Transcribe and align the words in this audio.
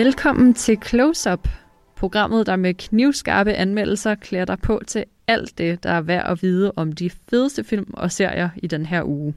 Velkommen 0.00 0.54
til 0.54 0.78
Close 0.86 1.32
Up, 1.32 1.48
programmet, 1.96 2.46
der 2.46 2.56
med 2.56 2.74
knivskarpe 2.74 3.52
anmeldelser 3.52 4.14
klæder 4.14 4.44
dig 4.44 4.58
på 4.58 4.80
til 4.86 5.04
alt 5.26 5.58
det, 5.58 5.82
der 5.82 5.90
er 5.90 6.00
værd 6.00 6.26
at 6.30 6.42
vide 6.42 6.72
om 6.76 6.92
de 6.92 7.10
fedeste 7.10 7.64
film 7.64 7.90
og 7.92 8.12
serier 8.12 8.48
i 8.56 8.66
den 8.66 8.86
her 8.86 9.02
uge. 9.04 9.34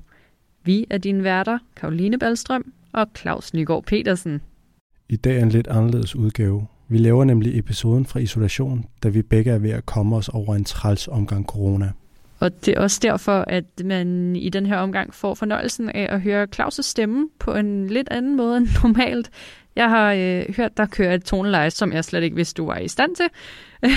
Vi 0.63 0.85
er 0.89 0.97
dine 0.97 1.23
værter, 1.23 1.57
Karoline 1.75 2.19
Ballstrøm 2.19 2.73
og 2.93 3.07
Claus 3.17 3.53
Nygaard 3.53 3.83
Petersen. 3.83 4.41
I 5.09 5.15
dag 5.15 5.37
er 5.37 5.43
en 5.43 5.49
lidt 5.49 5.67
anderledes 5.67 6.15
udgave. 6.15 6.67
Vi 6.87 6.97
laver 6.97 7.23
nemlig 7.23 7.59
episoden 7.59 8.05
fra 8.05 8.19
isolation, 8.19 8.85
da 9.03 9.09
vi 9.09 9.21
begge 9.21 9.51
er 9.51 9.59
ved 9.59 9.71
at 9.71 9.85
komme 9.85 10.15
os 10.15 10.29
over 10.29 10.55
en 10.55 10.63
træls 10.63 11.07
omgang 11.07 11.45
corona. 11.45 11.91
Og 12.39 12.65
det 12.65 12.73
er 12.77 12.79
også 12.79 12.99
derfor, 13.01 13.45
at 13.47 13.65
man 13.85 14.35
i 14.35 14.49
den 14.49 14.65
her 14.65 14.77
omgang 14.77 15.13
får 15.13 15.33
fornøjelsen 15.33 15.89
af 15.89 16.07
at 16.09 16.21
høre 16.21 16.47
Claus' 16.55 16.81
stemme 16.81 17.29
på 17.39 17.53
en 17.55 17.87
lidt 17.87 18.07
anden 18.11 18.37
måde 18.37 18.57
end 18.57 18.67
normalt. 18.83 19.29
Jeg 19.75 19.89
har 19.89 20.13
øh, 20.13 20.55
hørt 20.57 20.77
dig 20.77 20.89
køre 20.89 21.15
et 21.15 21.23
toneleje, 21.23 21.69
som 21.69 21.93
jeg 21.93 22.05
slet 22.05 22.23
ikke 22.23 22.35
vidste, 22.35 22.57
du 22.57 22.65
var 22.65 22.77
i 22.77 22.87
stand 22.87 23.15
til. 23.15 23.25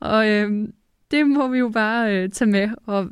og 0.00 0.28
øh, 0.28 0.68
det 1.10 1.26
må 1.26 1.48
vi 1.48 1.58
jo 1.58 1.68
bare 1.68 2.16
øh, 2.16 2.30
tage 2.30 2.50
med. 2.50 2.68
Og 2.86 3.08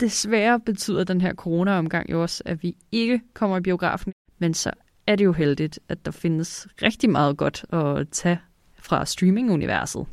desværre 0.00 0.60
betyder 0.60 1.04
den 1.04 1.20
her 1.20 1.34
corona-omgang 1.34 2.10
jo 2.10 2.22
også, 2.22 2.42
at 2.46 2.62
vi 2.62 2.76
ikke 2.92 3.20
kommer 3.34 3.56
i 3.56 3.60
biografen. 3.60 4.12
Men 4.38 4.54
så 4.54 4.70
er 5.06 5.16
det 5.16 5.24
jo 5.24 5.32
heldigt, 5.32 5.78
at 5.88 6.04
der 6.04 6.10
findes 6.10 6.68
rigtig 6.82 7.10
meget 7.10 7.36
godt 7.36 7.64
at 7.72 8.08
tage 8.08 8.38
fra 8.78 9.06
streaming-universet. 9.06 10.06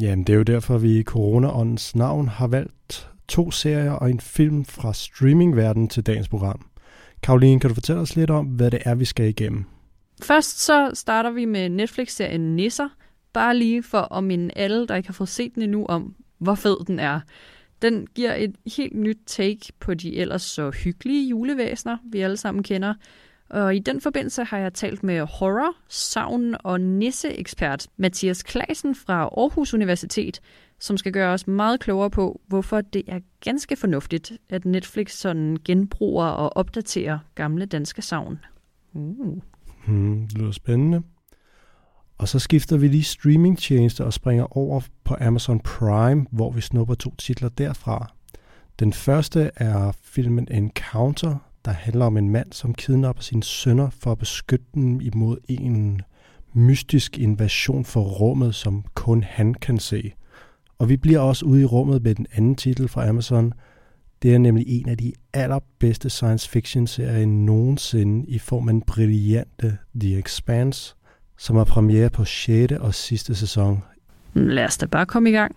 Jamen, 0.00 0.24
det 0.24 0.32
er 0.32 0.36
jo 0.36 0.42
derfor, 0.42 0.78
vi 0.78 0.98
i 0.98 1.02
corona 1.02 1.48
navn 1.94 2.28
har 2.28 2.46
valgt 2.46 3.10
to 3.28 3.50
serier 3.50 3.92
og 3.92 4.10
en 4.10 4.20
film 4.20 4.64
fra 4.64 4.92
streamingverdenen 4.92 5.88
til 5.88 6.06
dagens 6.06 6.28
program. 6.28 6.66
Karoline, 7.22 7.60
kan 7.60 7.68
du 7.70 7.74
fortælle 7.74 8.02
os 8.02 8.16
lidt 8.16 8.30
om, 8.30 8.46
hvad 8.46 8.70
det 8.70 8.82
er, 8.84 8.94
vi 8.94 9.04
skal 9.04 9.28
igennem? 9.28 9.64
Først 10.22 10.60
så 10.60 10.90
starter 10.94 11.30
vi 11.30 11.44
med 11.44 11.68
Netflix-serien 11.68 12.56
Nisser, 12.56 12.88
bare 13.32 13.56
lige 13.56 13.82
for 13.82 14.14
at 14.14 14.24
minde 14.24 14.50
alle, 14.56 14.86
der 14.86 14.94
ikke 14.94 15.08
har 15.08 15.12
fået 15.12 15.28
set 15.28 15.54
den 15.54 15.62
endnu, 15.62 15.86
om 15.86 16.14
hvor 16.38 16.54
fed 16.54 16.76
den 16.86 16.98
er. 16.98 17.20
Den 17.82 18.06
giver 18.14 18.34
et 18.34 18.56
helt 18.76 18.94
nyt 18.94 19.18
take 19.26 19.60
på 19.80 19.94
de 19.94 20.16
ellers 20.16 20.42
så 20.42 20.70
hyggelige 20.70 21.28
julevæsener, 21.28 21.96
vi 22.04 22.20
alle 22.20 22.36
sammen 22.36 22.62
kender. 22.62 22.94
Og 23.50 23.76
i 23.76 23.78
den 23.78 24.00
forbindelse 24.00 24.44
har 24.44 24.58
jeg 24.58 24.74
talt 24.74 25.02
med 25.02 25.20
horror, 25.20 25.76
savn 25.88 26.56
og 26.64 26.80
nisse-ekspert 26.80 27.86
Mathias 27.96 28.42
Klasen 28.42 28.94
fra 28.94 29.22
Aarhus 29.22 29.74
Universitet, 29.74 30.40
som 30.78 30.96
skal 30.96 31.12
gøre 31.12 31.32
os 31.32 31.46
meget 31.46 31.80
klogere 31.80 32.10
på, 32.10 32.40
hvorfor 32.46 32.80
det 32.80 33.02
er 33.06 33.20
ganske 33.44 33.76
fornuftigt, 33.76 34.32
at 34.48 34.64
Netflix 34.64 35.12
sådan 35.12 35.56
genbruger 35.64 36.26
og 36.26 36.56
opdaterer 36.56 37.18
gamle 37.34 37.66
danske 37.66 38.02
savn. 38.02 38.38
Uh. 38.92 39.38
Hmm, 39.86 40.28
det 40.28 40.38
lyder 40.38 40.52
spændende. 40.52 41.02
Og 42.18 42.28
så 42.28 42.38
skifter 42.38 42.76
vi 42.76 42.88
lige 42.88 43.04
streamingtjeneste 43.04 44.04
og 44.04 44.12
springer 44.12 44.56
over 44.56 44.80
på 45.04 45.16
Amazon 45.20 45.60
Prime, 45.60 46.26
hvor 46.30 46.50
vi 46.50 46.60
snupper 46.60 46.94
to 46.94 47.14
titler 47.18 47.48
derfra. 47.48 48.12
Den 48.78 48.92
første 48.92 49.50
er 49.56 49.92
filmen 50.02 50.48
Encounter, 50.50 51.36
der 51.64 51.70
handler 51.70 52.04
om 52.04 52.16
en 52.16 52.30
mand, 52.30 52.52
som 52.52 52.74
kidnapper 52.74 53.22
sine 53.22 53.42
sønner 53.42 53.90
for 53.90 54.12
at 54.12 54.18
beskytte 54.18 54.66
dem 54.74 55.00
imod 55.00 55.36
en 55.48 56.02
mystisk 56.52 57.18
invasion 57.18 57.84
for 57.84 58.00
rummet, 58.00 58.54
som 58.54 58.84
kun 58.94 59.22
han 59.22 59.54
kan 59.54 59.78
se. 59.78 60.12
Og 60.78 60.88
vi 60.88 60.96
bliver 60.96 61.18
også 61.18 61.44
ude 61.44 61.62
i 61.62 61.64
rummet 61.64 62.02
med 62.02 62.14
den 62.14 62.26
anden 62.32 62.54
titel 62.54 62.88
fra 62.88 63.08
Amazon. 63.08 63.52
Det 64.22 64.34
er 64.34 64.38
nemlig 64.38 64.64
en 64.68 64.88
af 64.88 64.98
de 64.98 65.12
allerbedste 65.32 66.10
science 66.10 66.48
fiction 66.48 66.86
serier 66.86 67.26
nogensinde 67.26 68.26
i 68.28 68.38
form 68.38 68.68
af 68.68 68.72
en 68.72 68.82
brillante 68.82 69.78
The 70.00 70.18
Expanse, 70.18 70.94
som 71.38 71.56
har 71.56 71.64
premiere 71.64 72.10
på 72.10 72.24
6. 72.24 72.72
og 72.72 72.94
sidste 72.94 73.34
sæson. 73.34 73.82
Lad 74.34 74.64
os 74.64 74.78
da 74.78 74.86
bare 74.86 75.06
komme 75.06 75.30
i 75.30 75.32
gang. 75.32 75.56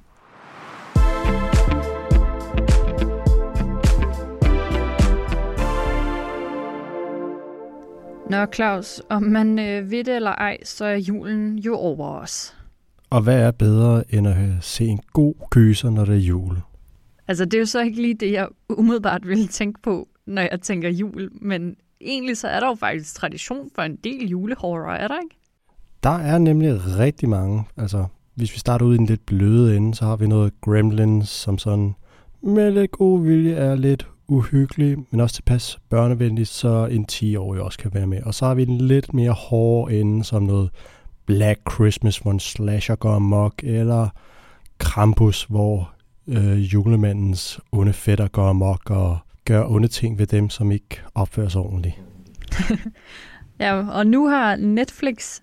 Nå 8.29 8.45
Claus, 8.53 9.01
om 9.09 9.23
man 9.23 9.59
øh, 9.59 9.91
ved 9.91 10.03
det 10.03 10.15
eller 10.15 10.31
ej, 10.31 10.57
så 10.63 10.85
er 10.85 10.95
julen 10.95 11.59
jo 11.59 11.75
over 11.75 12.07
os. 12.07 12.55
Og 13.09 13.21
hvad 13.21 13.39
er 13.41 13.51
bedre 13.51 14.03
end 14.09 14.27
at 14.27 14.35
se 14.61 14.85
en 14.85 14.99
god 15.13 15.33
gyser, 15.49 15.89
når 15.89 16.05
det 16.05 16.15
er 16.15 16.19
jul? 16.19 16.55
Altså 17.31 17.45
det 17.45 17.53
er 17.53 17.59
jo 17.59 17.65
så 17.65 17.81
ikke 17.81 18.01
lige 18.01 18.13
det, 18.13 18.31
jeg 18.31 18.47
umiddelbart 18.69 19.27
ville 19.27 19.47
tænke 19.47 19.81
på, 19.81 20.07
når 20.25 20.41
jeg 20.41 20.61
tænker 20.61 20.89
jul, 20.89 21.29
men 21.41 21.75
egentlig 22.01 22.37
så 22.37 22.47
er 22.47 22.59
der 22.59 22.67
jo 22.67 22.75
faktisk 22.75 23.15
tradition 23.15 23.69
for 23.75 23.81
en 23.81 23.95
del 23.95 24.29
julehorror, 24.29 24.91
er 24.91 25.07
der 25.07 25.15
ikke? 25.23 25.35
Der 26.03 26.09
er 26.09 26.37
nemlig 26.37 26.97
rigtig 26.97 27.29
mange. 27.29 27.63
Altså, 27.77 28.05
hvis 28.35 28.53
vi 28.53 28.59
starter 28.59 28.85
ud 28.85 28.93
i 28.93 28.97
den 28.97 29.05
lidt 29.05 29.25
bløde 29.25 29.77
ende, 29.77 29.95
så 29.95 30.05
har 30.05 30.15
vi 30.15 30.27
noget 30.27 30.61
Gremlins, 30.61 31.29
som 31.29 31.57
sådan 31.57 31.95
med 32.43 32.71
lidt 32.71 32.91
god 32.91 33.25
vilje 33.25 33.53
er 33.53 33.75
lidt 33.75 34.07
uhyggelig, 34.27 34.97
men 35.11 35.19
også 35.19 35.35
tilpas 35.35 35.79
børnevenlig, 35.89 36.47
så 36.47 36.87
en 36.91 37.05
10-årig 37.11 37.61
også 37.61 37.79
kan 37.79 37.93
være 37.93 38.07
med. 38.07 38.23
Og 38.23 38.33
så 38.33 38.45
har 38.45 38.55
vi 38.55 38.63
en 38.63 38.77
lidt 38.77 39.13
mere 39.13 39.31
hård 39.31 39.91
ende, 39.91 40.23
som 40.23 40.43
noget 40.43 40.69
Black 41.25 41.59
Christmas, 41.73 42.17
hvor 42.17 42.31
en 42.31 42.39
slasher 42.39 42.95
går 42.95 43.11
amok, 43.11 43.53
eller 43.63 44.09
Krampus, 44.77 45.43
hvor 45.43 45.93
øh, 46.31 46.73
julemandens 46.73 47.59
onde 47.71 47.93
fætter 47.93 48.27
går 48.27 48.47
amok 48.49 48.89
og 48.89 49.17
gør 49.45 49.65
onde 49.65 49.87
ting 49.87 50.19
ved 50.19 50.27
dem, 50.27 50.49
som 50.49 50.71
ikke 50.71 51.01
opfører 51.15 51.49
sig 51.49 51.61
ordentligt. 51.61 51.95
ja, 53.59 53.89
og 53.89 54.07
nu 54.07 54.27
har 54.27 54.55
Netflix 54.55 55.41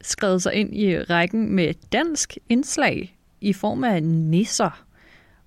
skrevet 0.00 0.42
sig 0.42 0.54
ind 0.54 0.76
i 0.76 0.98
rækken 0.98 1.52
med 1.52 1.74
dansk 1.92 2.38
indslag 2.48 3.18
i 3.40 3.52
form 3.52 3.84
af 3.84 4.02
nisser. 4.02 4.84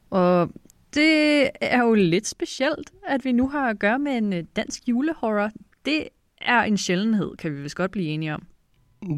Og 0.10 0.50
det 0.94 1.50
er 1.62 1.84
jo 1.84 1.94
lidt 1.94 2.28
specielt, 2.28 2.92
at 3.08 3.26
vi 3.26 3.32
nu 3.32 3.50
har 3.50 3.70
at 3.70 3.80
gøre 3.80 4.00
med 4.00 4.12
en 4.12 4.34
øh, 4.34 4.44
dansk 4.56 4.88
julehorror. 4.88 5.52
Det 5.86 6.04
er 6.42 6.64
en 6.64 6.78
sjældenhed, 6.78 7.38
kan 7.38 7.56
vi 7.56 7.62
vist 7.62 7.76
godt 7.76 7.92
blive 7.92 8.08
enige 8.08 8.34
om. 8.34 8.44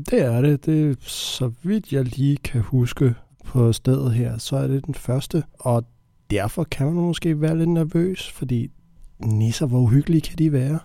Det 0.10 0.22
er 0.22 0.42
det. 0.42 0.66
Det 0.66 0.90
er, 0.90 0.96
så 1.02 1.52
vidt 1.64 1.94
jeg 1.94 2.04
lige 2.04 2.38
kan 2.38 2.62
huske 2.62 3.16
på 3.52 3.74
stedet 3.74 4.14
her, 4.14 4.38
så 4.38 4.56
er 4.56 4.68
det 4.68 4.86
den 4.86 4.94
første. 4.94 5.44
Og 5.60 5.86
derfor 6.30 6.64
kan 6.64 6.86
man 6.86 6.96
måske 6.96 7.42
være 7.42 7.58
lidt 7.58 7.70
nervøs, 7.70 8.32
fordi 8.32 8.72
nisser, 9.20 9.66
hvor 9.66 9.80
uhyggelige 9.80 10.22
kan 10.22 10.38
de 10.38 10.52
være? 10.52 10.80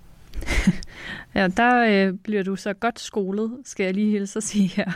ja, 1.35 1.49
der 1.49 2.07
øh, 2.09 2.15
bliver 2.15 2.43
du 2.43 2.57
så 2.57 2.73
godt 2.73 3.01
skolet, 3.01 3.53
skal 3.65 3.85
jeg 3.85 3.95
lige 3.95 4.11
hilse 4.11 4.37
at 4.37 4.43
sige 4.43 4.69
her. 4.69 4.93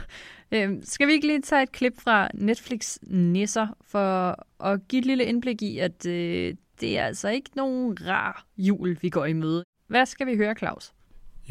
Øh, 0.52 0.70
skal 0.82 1.06
vi 1.06 1.12
ikke 1.12 1.26
lige 1.26 1.40
tage 1.40 1.62
et 1.62 1.72
klip 1.72 1.92
fra 2.00 2.28
Netflix 2.34 2.96
Nisser 3.02 3.66
for 3.86 4.36
at 4.64 4.88
give 4.88 5.00
et 5.00 5.06
lille 5.06 5.24
indblik 5.24 5.62
i, 5.62 5.78
at 5.78 6.06
øh, 6.06 6.54
det 6.80 6.98
er 6.98 7.04
altså 7.04 7.28
ikke 7.28 7.50
nogen 7.56 7.96
rar 8.06 8.46
jul, 8.58 8.98
vi 9.02 9.08
går 9.08 9.24
i 9.24 9.32
møde. 9.32 9.64
Hvad 9.86 10.06
skal 10.06 10.26
vi 10.26 10.36
høre, 10.36 10.54
Claus? 10.58 10.92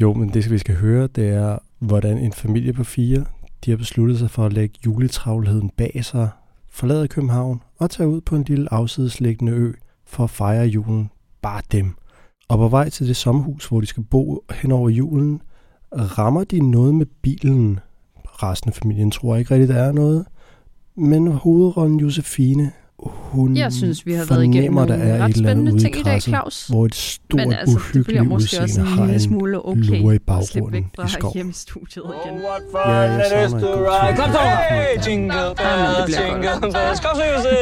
Jo, 0.00 0.14
men 0.14 0.34
det, 0.34 0.50
vi 0.50 0.58
skal 0.58 0.74
høre, 0.74 1.06
det 1.06 1.28
er, 1.28 1.58
hvordan 1.78 2.18
en 2.18 2.32
familie 2.32 2.72
på 2.72 2.84
fire, 2.84 3.24
de 3.64 3.70
har 3.70 3.76
besluttet 3.76 4.18
sig 4.18 4.30
for 4.30 4.46
at 4.46 4.52
lægge 4.52 4.78
juletravlheden 4.86 5.70
bag 5.70 6.00
sig, 6.04 6.28
forlade 6.70 7.08
København 7.08 7.62
og 7.78 7.90
tage 7.90 8.08
ud 8.08 8.20
på 8.20 8.36
en 8.36 8.44
lille 8.44 8.72
afsidesliggende 8.72 9.52
ø 9.52 9.72
for 10.06 10.24
at 10.24 10.30
fejre 10.30 10.66
julen. 10.66 11.10
Bare 11.42 11.62
dem. 11.72 11.94
Og 12.48 12.58
på 12.58 12.68
vej 12.68 12.88
til 12.88 13.08
det 13.08 13.16
sommerhus, 13.16 13.66
hvor 13.66 13.80
de 13.80 13.86
skal 13.86 14.02
bo 14.02 14.44
hen 14.50 14.72
over 14.72 14.88
julen, 14.88 15.42
rammer 15.92 16.44
de 16.44 16.70
noget 16.70 16.94
med 16.94 17.06
bilen. 17.06 17.80
Resten 18.24 18.68
af 18.70 18.74
familien 18.74 19.10
tror 19.10 19.36
ikke 19.36 19.54
rigtigt, 19.54 19.68
der 19.68 19.82
er 19.82 19.92
noget. 19.92 20.26
Men 20.96 21.26
hovedrollen 21.26 22.00
Josefine, 22.00 22.72
hun 23.02 23.56
jeg 23.56 23.72
synes, 23.72 24.06
vi 24.06 24.12
har 24.12 24.24
været 24.28 24.44
igennem 24.44 24.72
nogle 24.74 24.88
der 24.88 24.94
er 24.98 25.24
ret 25.24 25.36
spændende 25.36 25.80
ting 25.80 25.98
i 25.98 26.02
dag, 26.02 26.22
Claus. 26.22 26.66
Hvor 26.66 26.84
et 26.86 26.94
stort, 26.94 27.40
Men 27.40 27.52
altså, 27.52 27.76
uhyggeligt 27.76 28.26
måske 28.26 28.60
også 28.60 28.80
har 28.80 29.04
en 29.04 29.20
smule 29.20 29.66
okay 29.66 30.00
lure 30.02 30.14
i 30.14 30.18
baggrunden 30.18 30.72
væk 30.72 30.84
fra 30.96 31.06
i 31.06 31.08
skov. 31.08 31.32
hjemme 31.34 31.50
i 31.50 31.54
studiet 31.54 32.04
igen. 32.24 32.40
Ja, 32.74 32.90
jeg 32.90 33.30
savner 33.30 33.56
en 33.56 33.62
god 33.62 34.16
Kom 34.16 34.32
så! 34.32 34.38
Hey, 34.70 35.08
jingle 35.08 35.32
bells, 35.56 36.20
jingle 36.20 36.60
bells. 36.60 37.00
Kom 37.00 37.16
så, 37.16 37.24
Jose! 37.34 37.56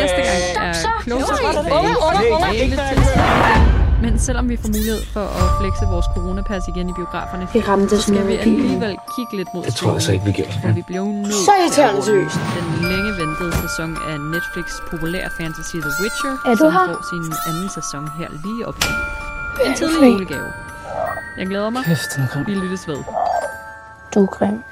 Næste 0.00 0.16
gang 0.16 0.68
er 0.68 1.02
Closer 1.02 1.34
tilbage. 1.62 2.70
til 2.70 3.79
men 4.02 4.18
selvom 4.18 4.48
vi 4.48 4.56
får 4.56 4.68
mulighed 4.68 5.02
for 5.14 5.26
at 5.40 5.46
flexe 5.60 5.84
vores 5.94 6.06
coronapas 6.14 6.62
igen 6.72 6.88
i 6.88 6.92
biograferne, 6.92 7.48
det 7.52 7.68
ramte 7.68 7.96
så 7.96 8.02
skal 8.02 8.26
vi 8.26 8.36
alligevel 8.36 8.96
kigge 9.16 9.32
lidt 9.36 9.48
mod 9.54 9.62
Det 9.64 9.74
tror 9.74 9.92
jeg 9.92 10.02
så 10.02 10.12
ikke, 10.12 10.24
vi 10.24 10.32
gør. 10.32 10.50
For 10.62 10.72
vi 10.72 10.82
blev 10.90 11.04
nødt 11.04 11.34
så 11.48 11.52
irriterende 11.60 12.02
seriøst. 12.02 12.38
Den 12.58 12.66
længe 12.92 13.10
ventede 13.22 13.52
sæson 13.64 13.90
af 14.10 14.16
Netflix 14.34 14.66
populær 14.90 15.24
fantasy 15.38 15.76
The 15.86 15.92
Witcher, 16.02 16.34
er 16.46 16.54
du 16.54 16.56
som 16.56 16.72
her? 16.72 16.86
får 16.86 17.00
sin 17.12 17.24
anden 17.48 17.68
sæson 17.78 18.02
her 18.18 18.28
lige 18.44 18.62
op 18.68 18.76
til. 18.80 18.94
En 19.66 19.74
tidlig 19.80 20.12
julegave. 20.12 20.50
Jeg 21.38 21.46
glæder 21.46 21.70
mig. 21.70 21.82
Kæft, 21.84 22.08
den 22.16 22.22
er 22.24 22.28
grim. 22.32 22.46
Vi 22.46 22.54
lyttes 22.54 22.88
ved. 22.88 23.00
Du 24.14 24.22
er 24.22 24.26
grim. 24.26 24.62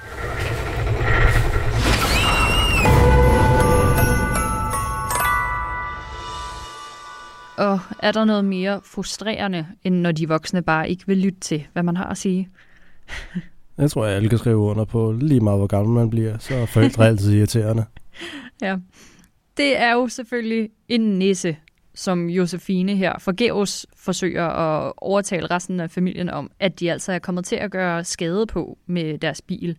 Og 7.59 7.81
er 8.03 8.13
der 8.13 8.25
noget 8.25 8.45
mere 8.45 8.81
frustrerende, 8.85 9.67
end 9.85 9.95
når 9.95 10.13
de 10.13 10.29
voksne 10.29 10.63
bare 10.63 10.91
ikke 10.91 11.07
vil 11.07 11.19
lytte 11.19 11.41
til, 11.41 11.67
hvad 11.73 11.83
man 11.83 11.97
har 11.97 12.05
at 12.05 12.19
sige? 12.19 12.49
Jeg 13.79 13.91
tror, 13.91 14.07
jeg 14.07 14.17
alle 14.17 14.29
kan 14.29 14.39
skrive 14.39 14.57
under 14.57 14.85
på 14.85 15.13
lige 15.13 15.41
meget, 15.41 15.59
hvor 15.59 15.67
gammel 15.67 15.95
man 15.95 16.11
bliver. 16.11 16.39
Så 16.39 16.55
er 16.55 16.67
forældre 16.67 17.07
altid 17.09 17.33
irriterende. 17.33 17.85
Ja. 18.63 18.77
Det 19.57 19.79
er 19.79 19.93
jo 19.93 20.09
selvfølgelig 20.09 20.71
en 20.89 21.01
nisse, 21.01 21.57
som 21.95 22.29
Josefine 22.29 22.97
her 22.97 23.19
forgæves 23.19 23.87
forsøger 23.97 24.47
at 24.47 24.93
overtale 24.97 25.47
resten 25.47 25.81
af 25.81 25.91
familien 25.91 26.31
om, 26.31 26.51
at 26.61 26.81
de 26.81 26.93
altså 26.93 27.13
er 27.13 27.19
kommet 27.19 27.45
til 27.45 27.57
at 27.57 27.71
gøre 27.71 28.05
skade 28.05 28.47
på 28.47 28.79
med 28.87 29.19
deres 29.19 29.43
bil. 29.43 29.77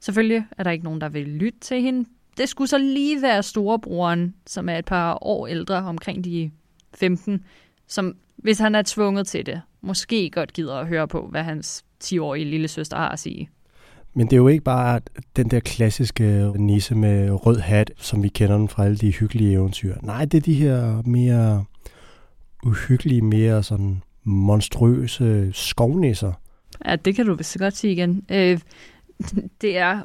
Selvfølgelig 0.00 0.44
er 0.58 0.62
der 0.62 0.70
ikke 0.70 0.84
nogen, 0.84 1.00
der 1.00 1.08
vil 1.08 1.28
lytte 1.28 1.58
til 1.60 1.82
hende. 1.82 2.08
Det 2.36 2.48
skulle 2.48 2.68
så 2.68 2.78
lige 2.78 3.22
være 3.22 3.42
storebroren, 3.42 4.34
som 4.46 4.68
er 4.68 4.78
et 4.78 4.84
par 4.84 5.18
år 5.20 5.46
ældre, 5.46 5.76
omkring 5.76 6.24
de 6.24 6.50
15, 6.94 7.44
som 7.86 8.16
hvis 8.36 8.58
han 8.58 8.74
er 8.74 8.82
tvunget 8.86 9.26
til 9.26 9.46
det, 9.46 9.60
måske 9.80 10.30
godt 10.30 10.52
gider 10.52 10.74
at 10.74 10.86
høre 10.86 11.08
på, 11.08 11.26
hvad 11.30 11.42
hans 11.42 11.84
10-årige 12.04 12.44
lille 12.44 12.68
søster 12.68 12.96
har 12.96 13.08
at 13.08 13.18
sige. 13.18 13.50
Men 14.14 14.26
det 14.26 14.32
er 14.32 14.36
jo 14.36 14.48
ikke 14.48 14.64
bare 14.64 15.00
den 15.36 15.50
der 15.50 15.60
klassiske 15.60 16.52
nisse 16.56 16.94
med 16.94 17.46
rød 17.46 17.58
hat, 17.58 17.90
som 17.96 18.22
vi 18.22 18.28
kender 18.28 18.58
den 18.58 18.68
fra 18.68 18.84
alle 18.84 18.96
de 18.96 19.12
hyggelige 19.12 19.52
eventyr. 19.52 19.96
Nej, 20.02 20.24
det 20.24 20.38
er 20.38 20.42
de 20.42 20.54
her 20.54 21.02
mere 21.02 21.64
uhyggelige, 22.66 23.22
mere 23.22 23.62
sådan 23.62 24.02
monstrøse 24.24 25.50
skovnisser. 25.52 26.32
Ja, 26.86 26.96
det 26.96 27.14
kan 27.14 27.26
du 27.26 27.34
vist 27.34 27.58
godt 27.58 27.76
sige 27.76 27.92
igen. 27.92 28.24
Øh, 28.30 28.60
det 29.60 29.78
er 29.78 30.00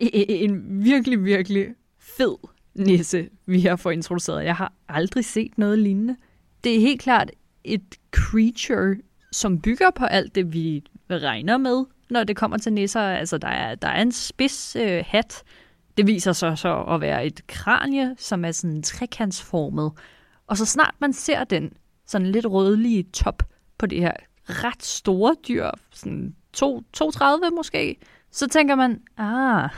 en 0.00 0.84
virkelig, 0.84 1.24
virkelig 1.24 1.66
fed 1.98 2.36
nisse, 2.74 3.28
vi 3.46 3.60
har 3.60 3.76
fået 3.76 3.92
introduceret. 3.92 4.44
Jeg 4.44 4.56
har 4.56 4.72
aldrig 4.88 5.24
set 5.24 5.58
noget 5.58 5.78
lignende. 5.78 6.16
Det 6.64 6.76
er 6.76 6.80
helt 6.80 7.00
klart 7.00 7.30
et 7.64 7.94
creature, 8.10 8.96
som 9.32 9.60
bygger 9.60 9.90
på 9.90 10.04
alt 10.04 10.34
det, 10.34 10.52
vi 10.52 10.84
regner 11.10 11.58
med, 11.58 11.84
når 12.10 12.24
det 12.24 12.36
kommer 12.36 12.58
til 12.58 12.72
nisser. 12.72 13.00
Altså, 13.00 13.38
der 13.38 13.48
er, 13.48 13.74
der 13.74 13.88
er 13.88 14.02
en 14.02 14.12
spids 14.12 14.76
øh, 14.76 15.04
hat. 15.06 15.42
Det 15.96 16.06
viser 16.06 16.32
sig 16.32 16.58
så 16.58 16.82
at 16.82 17.00
være 17.00 17.26
et 17.26 17.46
kranie, 17.46 18.14
som 18.18 18.44
er 18.44 18.52
sådan 18.52 18.82
trekantsformet. 18.82 19.92
Og 20.46 20.56
så 20.56 20.66
snart 20.66 20.94
man 20.98 21.12
ser 21.12 21.44
den 21.44 21.72
sådan 22.06 22.26
lidt 22.26 22.46
rødlige 22.46 23.02
top 23.02 23.42
på 23.78 23.86
det 23.86 24.00
her 24.00 24.12
ret 24.44 24.82
store 24.82 25.36
dyr, 25.48 25.70
sådan 25.92 26.34
230 26.52 27.50
måske, 27.56 27.96
så 28.30 28.48
tænker 28.48 28.74
man, 28.74 29.02
ah, 29.16 29.70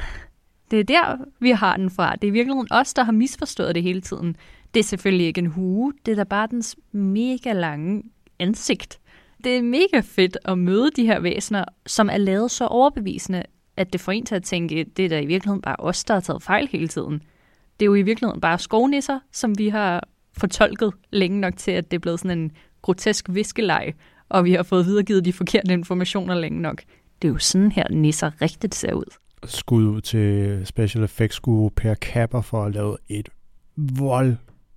det 0.70 0.80
er 0.80 0.84
der, 0.84 1.16
vi 1.40 1.50
har 1.50 1.76
den 1.76 1.90
fra. 1.90 2.16
Det 2.16 2.28
er 2.28 2.32
virkelig 2.32 2.56
os, 2.70 2.94
der 2.94 3.04
har 3.04 3.12
misforstået 3.12 3.74
det 3.74 3.82
hele 3.82 4.00
tiden. 4.00 4.36
Det 4.74 4.80
er 4.80 4.84
selvfølgelig 4.84 5.26
ikke 5.26 5.38
en 5.38 5.46
hue, 5.46 5.92
det 6.06 6.12
er 6.12 6.16
da 6.16 6.24
bare 6.24 6.48
dens 6.50 6.76
mega 6.92 7.52
lange 7.52 8.02
ansigt. 8.38 8.98
Det 9.44 9.56
er 9.56 9.62
mega 9.62 10.00
fedt 10.00 10.38
at 10.44 10.58
møde 10.58 10.90
de 10.96 11.06
her 11.06 11.20
væsener, 11.20 11.64
som 11.86 12.08
er 12.12 12.16
lavet 12.16 12.50
så 12.50 12.66
overbevisende, 12.66 13.42
at 13.76 13.92
det 13.92 14.00
får 14.00 14.12
en 14.12 14.26
til 14.26 14.34
at 14.34 14.42
tænke, 14.42 14.84
det 14.96 15.04
er 15.04 15.08
da 15.08 15.20
i 15.20 15.26
virkeligheden 15.26 15.62
bare 15.62 15.76
os, 15.78 16.04
der 16.04 16.14
har 16.14 16.20
taget 16.20 16.42
fejl 16.42 16.68
hele 16.72 16.88
tiden. 16.88 17.22
Det 17.80 17.84
er 17.84 17.86
jo 17.86 17.94
i 17.94 18.02
virkeligheden 18.02 18.40
bare 18.40 18.58
skovnisser, 18.58 19.18
som 19.32 19.58
vi 19.58 19.68
har 19.68 20.08
fortolket 20.38 20.92
længe 21.10 21.40
nok 21.40 21.56
til, 21.56 21.70
at 21.70 21.90
det 21.90 21.96
er 21.96 22.00
blevet 22.00 22.20
sådan 22.20 22.38
en 22.38 22.52
grotesk 22.82 23.26
viskeleg, 23.28 23.94
og 24.28 24.44
vi 24.44 24.52
har 24.52 24.62
fået 24.62 24.86
videregivet 24.86 25.24
de 25.24 25.32
forkerte 25.32 25.72
informationer 25.72 26.34
længe 26.34 26.60
nok. 26.60 26.82
Det 27.22 27.28
er 27.28 27.32
jo 27.32 27.38
sådan 27.38 27.72
her 27.72 27.84
nisser 27.90 28.30
rigtigt 28.42 28.74
ser 28.74 28.92
ud. 28.92 29.16
Skud 29.44 29.84
ud 29.84 30.00
til 30.00 30.60
Special 30.66 31.04
Effects 31.04 31.40
guru 31.40 31.68
Per 31.68 31.94
Kapper 31.94 32.40
for 32.40 32.64
at 32.64 32.74
lave 32.74 32.96
et 33.08 33.28
vold 33.76 34.36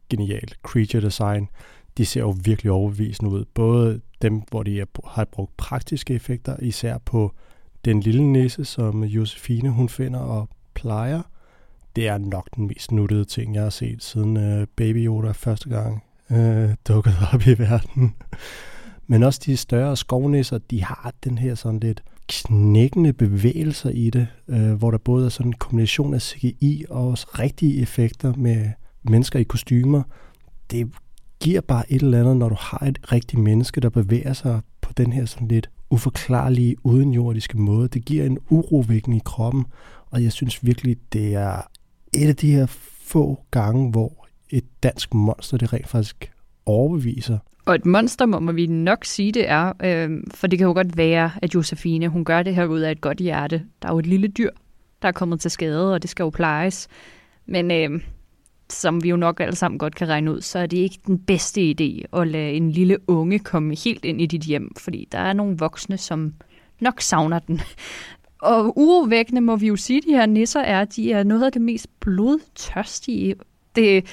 genialt 0.09 0.55
creature 0.63 1.01
design. 1.01 1.49
De 1.97 2.05
ser 2.05 2.21
jo 2.21 2.35
virkelig 2.43 2.71
overbevisende 2.71 3.31
ud. 3.31 3.45
Både 3.53 4.01
dem, 4.21 4.41
hvor 4.49 4.63
de 4.63 4.85
har 5.05 5.25
brugt 5.25 5.57
praktiske 5.57 6.13
effekter, 6.13 6.55
især 6.59 6.97
på 6.97 7.33
den 7.85 7.99
lille 7.99 8.23
nisse, 8.23 8.65
som 8.65 9.03
Josefine 9.03 9.69
hun 9.69 9.89
finder 9.89 10.19
og 10.19 10.49
plejer. 10.73 11.21
Det 11.95 12.07
er 12.07 12.17
nok 12.17 12.49
den 12.55 12.67
mest 12.67 12.91
nuttede 12.91 13.25
ting, 13.25 13.55
jeg 13.55 13.63
har 13.63 13.69
set 13.69 14.03
siden 14.03 14.37
uh, 14.37 14.67
Baby 14.75 15.05
Yoda 15.05 15.31
første 15.31 15.69
gang 15.69 16.03
uh, 16.29 16.69
dukkede 16.87 17.15
op 17.33 17.47
i 17.47 17.59
verden. 17.59 18.15
Men 19.07 19.23
også 19.23 19.41
de 19.45 19.57
større 19.57 19.97
skovnisser, 19.97 20.57
de 20.57 20.83
har 20.83 21.13
den 21.23 21.37
her 21.37 21.55
sådan 21.55 21.79
lidt 21.79 22.03
knækkende 22.29 23.13
bevægelser 23.13 23.89
i 23.89 24.09
det, 24.09 24.27
øh, 24.47 24.73
hvor 24.73 24.91
der 24.91 24.97
både 24.97 25.25
er 25.25 25.29
sådan 25.29 25.49
en 25.49 25.53
kombination 25.53 26.13
af 26.13 26.21
CGI 26.21 26.85
og 26.89 27.07
også 27.07 27.27
rigtige 27.39 27.81
effekter 27.81 28.33
med 28.37 28.69
mennesker 29.03 29.39
i 29.39 29.43
kostymer. 29.43 30.03
Det 30.71 30.91
giver 31.39 31.61
bare 31.61 31.91
et 31.91 32.01
eller 32.01 32.19
andet, 32.19 32.37
når 32.37 32.49
du 32.49 32.55
har 32.59 32.87
et 32.87 33.11
rigtigt 33.11 33.41
menneske, 33.41 33.81
der 33.81 33.89
bevæger 33.89 34.33
sig 34.33 34.61
på 34.81 34.93
den 34.93 35.13
her 35.13 35.25
sådan 35.25 35.47
lidt 35.47 35.69
uforklarlige, 35.89 36.75
udenjordiske 36.85 37.57
måde. 37.57 37.87
Det 37.87 38.05
giver 38.05 38.25
en 38.25 38.37
urovækning 38.49 39.19
i 39.19 39.23
kroppen, 39.25 39.65
og 40.09 40.23
jeg 40.23 40.31
synes 40.31 40.65
virkelig, 40.65 40.97
det 41.13 41.35
er 41.35 41.61
et 42.13 42.27
af 42.27 42.35
de 42.35 42.51
her 42.51 42.65
få 43.03 43.39
gange, 43.51 43.91
hvor 43.91 44.27
et 44.49 44.63
dansk 44.83 45.13
monster, 45.13 45.57
det 45.57 45.73
rent 45.73 45.87
faktisk 45.87 46.31
overbeviser. 46.65 47.37
Og 47.69 47.75
et 47.75 47.85
monster 47.85 48.25
må 48.25 48.51
vi 48.51 48.67
nok 48.67 49.05
sige, 49.05 49.31
det 49.31 49.49
er, 49.49 49.73
øh, 49.83 50.23
for 50.33 50.47
det 50.47 50.59
kan 50.59 50.67
jo 50.67 50.73
godt 50.73 50.97
være, 50.97 51.31
at 51.41 51.55
Josefine, 51.55 52.07
hun 52.07 52.25
gør 52.25 52.43
det 52.43 52.55
her 52.55 52.65
ud 52.65 52.79
af 52.79 52.91
et 52.91 53.01
godt 53.01 53.17
hjerte. 53.17 53.63
Der 53.81 53.87
er 53.87 53.93
jo 53.93 53.99
et 53.99 54.05
lille 54.05 54.27
dyr, 54.27 54.49
der 55.01 55.07
er 55.07 55.11
kommet 55.11 55.41
til 55.41 55.51
skade, 55.51 55.93
og 55.93 56.01
det 56.01 56.09
skal 56.09 56.23
jo 56.23 56.29
plejes. 56.29 56.87
Men 57.45 57.71
øh, 57.71 58.01
som 58.69 59.03
vi 59.03 59.09
jo 59.09 59.15
nok 59.15 59.39
alle 59.39 59.55
sammen 59.55 59.79
godt 59.79 59.95
kan 59.95 60.07
regne 60.07 60.31
ud, 60.31 60.41
så 60.41 60.59
er 60.59 60.65
det 60.65 60.77
ikke 60.77 60.99
den 61.07 61.19
bedste 61.19 61.61
idé 61.61 62.19
at 62.19 62.27
lade 62.27 62.51
en 62.51 62.71
lille 62.71 62.97
unge 63.09 63.39
komme 63.39 63.75
helt 63.75 64.05
ind 64.05 64.21
i 64.21 64.25
dit 64.25 64.41
hjem, 64.41 64.75
fordi 64.77 65.07
der 65.11 65.19
er 65.19 65.33
nogle 65.33 65.57
voksne, 65.57 65.97
som 65.97 66.33
nok 66.79 67.01
savner 67.01 67.39
den. 67.39 67.61
Og 68.41 68.77
urovækkende 68.77 69.41
må 69.41 69.55
vi 69.55 69.67
jo 69.67 69.75
sige, 69.75 69.97
at 69.97 70.03
de 70.07 70.11
her 70.11 70.25
nisser 70.25 70.61
er, 70.61 70.85
de 70.85 71.11
er 71.11 71.23
noget 71.23 71.43
af 71.43 71.51
det 71.51 71.61
mest 71.61 71.87
blodtørstige. 71.99 73.35
Det 73.75 74.05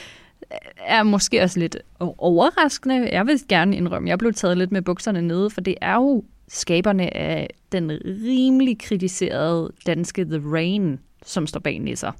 er 0.86 1.02
måske 1.02 1.42
også 1.42 1.60
lidt 1.60 1.76
overraskende. 2.18 3.08
Jeg 3.12 3.26
vil 3.26 3.40
gerne 3.48 3.76
indrømme, 3.76 4.08
jeg 4.08 4.18
blev 4.18 4.32
taget 4.32 4.58
lidt 4.58 4.72
med 4.72 4.82
bukserne 4.82 5.22
nede, 5.22 5.50
for 5.50 5.60
det 5.60 5.74
er 5.80 5.94
jo 5.94 6.24
skaberne 6.48 7.16
af 7.16 7.50
den 7.72 7.90
rimelig 8.04 8.78
kritiserede 8.78 9.72
danske 9.86 10.24
The 10.24 10.42
Rain, 10.52 10.98
som 11.24 11.46
står 11.46 11.60
bag 11.60 11.78
nisser. 11.78 12.12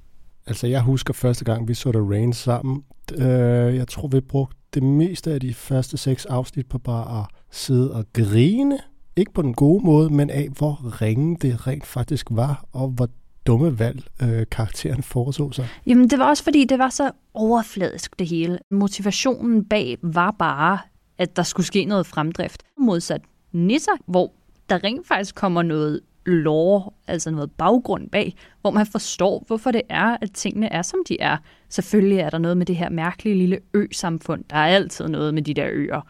Altså, 0.47 0.67
jeg 0.67 0.83
husker 0.83 1.15
første 1.15 1.45
gang, 1.45 1.69
vi 1.69 1.75
så 1.75 1.93
The 1.93 2.01
Rain 2.01 2.33
sammen. 2.33 2.85
Øh, 3.15 3.77
jeg 3.77 3.89
tror, 3.89 4.09
vi 4.09 4.21
brugte 4.21 4.57
det 4.75 4.83
meste 4.83 5.33
af 5.33 5.41
de 5.41 5.55
første 5.55 5.97
seks 5.97 6.27
afsnit 6.27 6.67
på 6.67 6.79
bare 6.79 7.21
at 7.21 7.27
sidde 7.51 7.95
og 7.95 8.05
grine. 8.13 8.79
Ikke 9.17 9.33
på 9.33 9.43
den 9.43 9.55
gode 9.55 9.85
måde, 9.85 10.11
men 10.11 10.31
af, 10.31 10.49
hvor 10.59 11.03
ringe 11.03 11.37
det 11.43 11.67
rent 11.67 11.87
faktisk 11.87 12.27
var, 12.31 12.65
og 12.73 12.89
hvor 12.89 13.09
dumme 13.47 13.79
valg 13.79 14.05
øh, 14.23 14.47
karakteren 14.51 15.03
foretog 15.03 15.55
sig. 15.55 15.69
Jamen, 15.87 16.11
det 16.11 16.19
var 16.19 16.29
også 16.29 16.45
fordi, 16.45 16.65
det 16.65 16.79
var 16.79 16.89
så 16.89 17.11
overfladisk 17.35 18.19
det 18.19 18.27
hele. 18.27 18.59
Motivationen 18.71 19.65
bag 19.65 19.99
var 20.03 20.31
bare, 20.31 20.79
at 21.19 21.37
der 21.37 21.43
skulle 21.43 21.67
ske 21.67 21.85
noget 21.85 22.07
fremdrift. 22.07 22.63
Modsat 22.79 23.21
Nisser, 23.53 23.93
hvor 24.07 24.33
der 24.71 24.85
rent 24.85 25.07
faktisk 25.07 25.35
kommer 25.35 25.63
noget 25.63 26.01
lore, 26.27 26.91
altså 27.07 27.31
noget 27.31 27.51
baggrund 27.51 28.11
bag, 28.11 28.35
hvor 28.61 28.71
man 28.71 28.87
forstår, 28.87 29.45
hvorfor 29.47 29.71
det 29.71 29.83
er, 29.89 30.17
at 30.21 30.33
tingene 30.33 30.73
er, 30.73 30.83
som 30.83 30.99
de 31.09 31.21
er. 31.21 31.37
Selvfølgelig 31.69 32.19
er 32.19 32.31
der 32.31 32.39
noget 32.39 32.57
med 32.57 32.67
det 32.67 32.77
her 32.77 32.91
mærkelige 32.91 33.37
lille 33.37 33.59
ø-samfund. 33.75 34.45
Der 34.51 34.57
er 34.57 34.67
altid 34.67 35.09
noget 35.09 35.35
med 35.35 35.43
de 35.43 35.55
der 35.55 35.67
øer. 35.71 36.01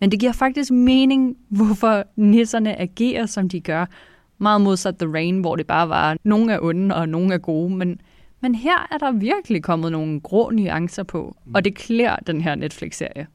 Men 0.00 0.10
det 0.10 0.20
giver 0.20 0.32
faktisk 0.32 0.70
mening, 0.70 1.36
hvorfor 1.48 2.04
nisserne 2.16 2.80
agerer, 2.80 3.26
som 3.26 3.48
de 3.48 3.60
gør. 3.60 3.86
Meget 4.42 4.60
modsat 4.60 4.98
The 4.98 5.12
Rain, 5.12 5.40
hvor 5.40 5.56
det 5.56 5.66
bare 5.66 5.88
var, 5.88 6.16
nogle 6.24 6.52
er 6.52 6.58
onde, 6.62 6.94
og 6.94 7.08
nogle 7.08 7.34
er 7.34 7.38
gode. 7.38 7.74
Men, 7.74 8.00
men 8.40 8.54
her 8.54 8.88
er 8.90 8.98
der 8.98 9.12
virkelig 9.12 9.62
kommet 9.62 9.92
nogle 9.92 10.20
grå 10.20 10.50
nuancer 10.50 11.02
på, 11.02 11.36
og 11.54 11.64
det 11.64 11.74
klæder 11.74 12.16
den 12.16 12.40
her 12.40 12.54
Netflix-serie. 12.54 13.26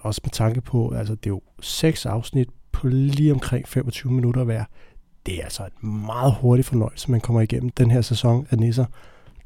Også 0.00 0.20
med 0.24 0.30
tanke 0.30 0.60
på, 0.60 0.90
altså 0.90 1.14
det 1.14 1.26
er 1.26 1.30
jo 1.30 1.40
seks 1.60 2.06
afsnit 2.06 2.48
på 2.72 2.88
lige 2.88 3.32
omkring 3.32 3.68
25 3.68 4.12
minutter 4.12 4.44
hver 4.44 4.64
det 5.26 5.40
er 5.40 5.44
altså 5.44 5.62
en 5.62 6.06
meget 6.06 6.34
hurtig 6.34 6.64
fornøjelse, 6.64 7.10
man 7.10 7.20
kommer 7.20 7.40
igennem 7.40 7.70
den 7.70 7.90
her 7.90 8.00
sæson 8.00 8.46
af 8.50 8.58
Nisser. 8.58 8.84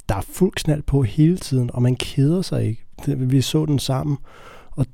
Der 0.08 0.14
er 0.14 0.20
fuld 0.20 0.52
knald 0.56 0.82
på 0.82 1.02
hele 1.02 1.36
tiden, 1.38 1.70
og 1.74 1.82
man 1.82 1.96
keder 1.96 2.42
sig 2.42 2.64
ikke. 2.64 2.86
Vi 3.16 3.40
så 3.40 3.66
den 3.66 3.78
sammen, 3.78 4.18
og 4.70 4.86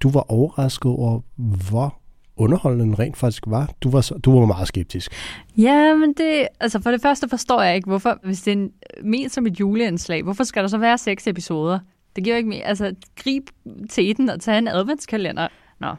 du 0.00 0.10
var 0.10 0.30
overrasket 0.32 0.92
over, 0.92 1.20
hvor 1.68 1.98
underholdende 2.36 2.84
den 2.84 2.98
rent 2.98 3.16
faktisk 3.16 3.42
var. 3.46 3.70
Du 3.80 3.90
var, 3.90 4.12
du 4.24 4.38
var 4.38 4.46
meget 4.46 4.68
skeptisk. 4.68 5.12
Ja, 5.56 5.94
men 5.94 6.12
det, 6.12 6.48
altså 6.60 6.80
for 6.82 6.90
det 6.90 7.02
første 7.02 7.28
forstår 7.28 7.62
jeg 7.62 7.76
ikke, 7.76 7.88
hvorfor, 7.88 8.18
hvis 8.24 8.42
det 8.42 8.52
er 8.52 8.68
ment 9.04 9.32
som 9.32 9.46
et 9.46 9.60
juleindslag, 9.60 10.22
hvorfor 10.22 10.44
skal 10.44 10.62
der 10.62 10.68
så 10.68 10.78
være 10.78 10.98
seks 10.98 11.26
episoder? 11.26 11.78
Det 12.16 12.24
giver 12.24 12.36
ikke 12.36 12.48
mere. 12.48 12.62
Altså, 12.62 12.94
grib 13.16 13.50
til 13.90 14.16
den 14.16 14.28
og 14.28 14.40
tage 14.40 14.58
en 14.58 14.68
adventskalender. 14.68 15.48
Nå, 15.80 15.94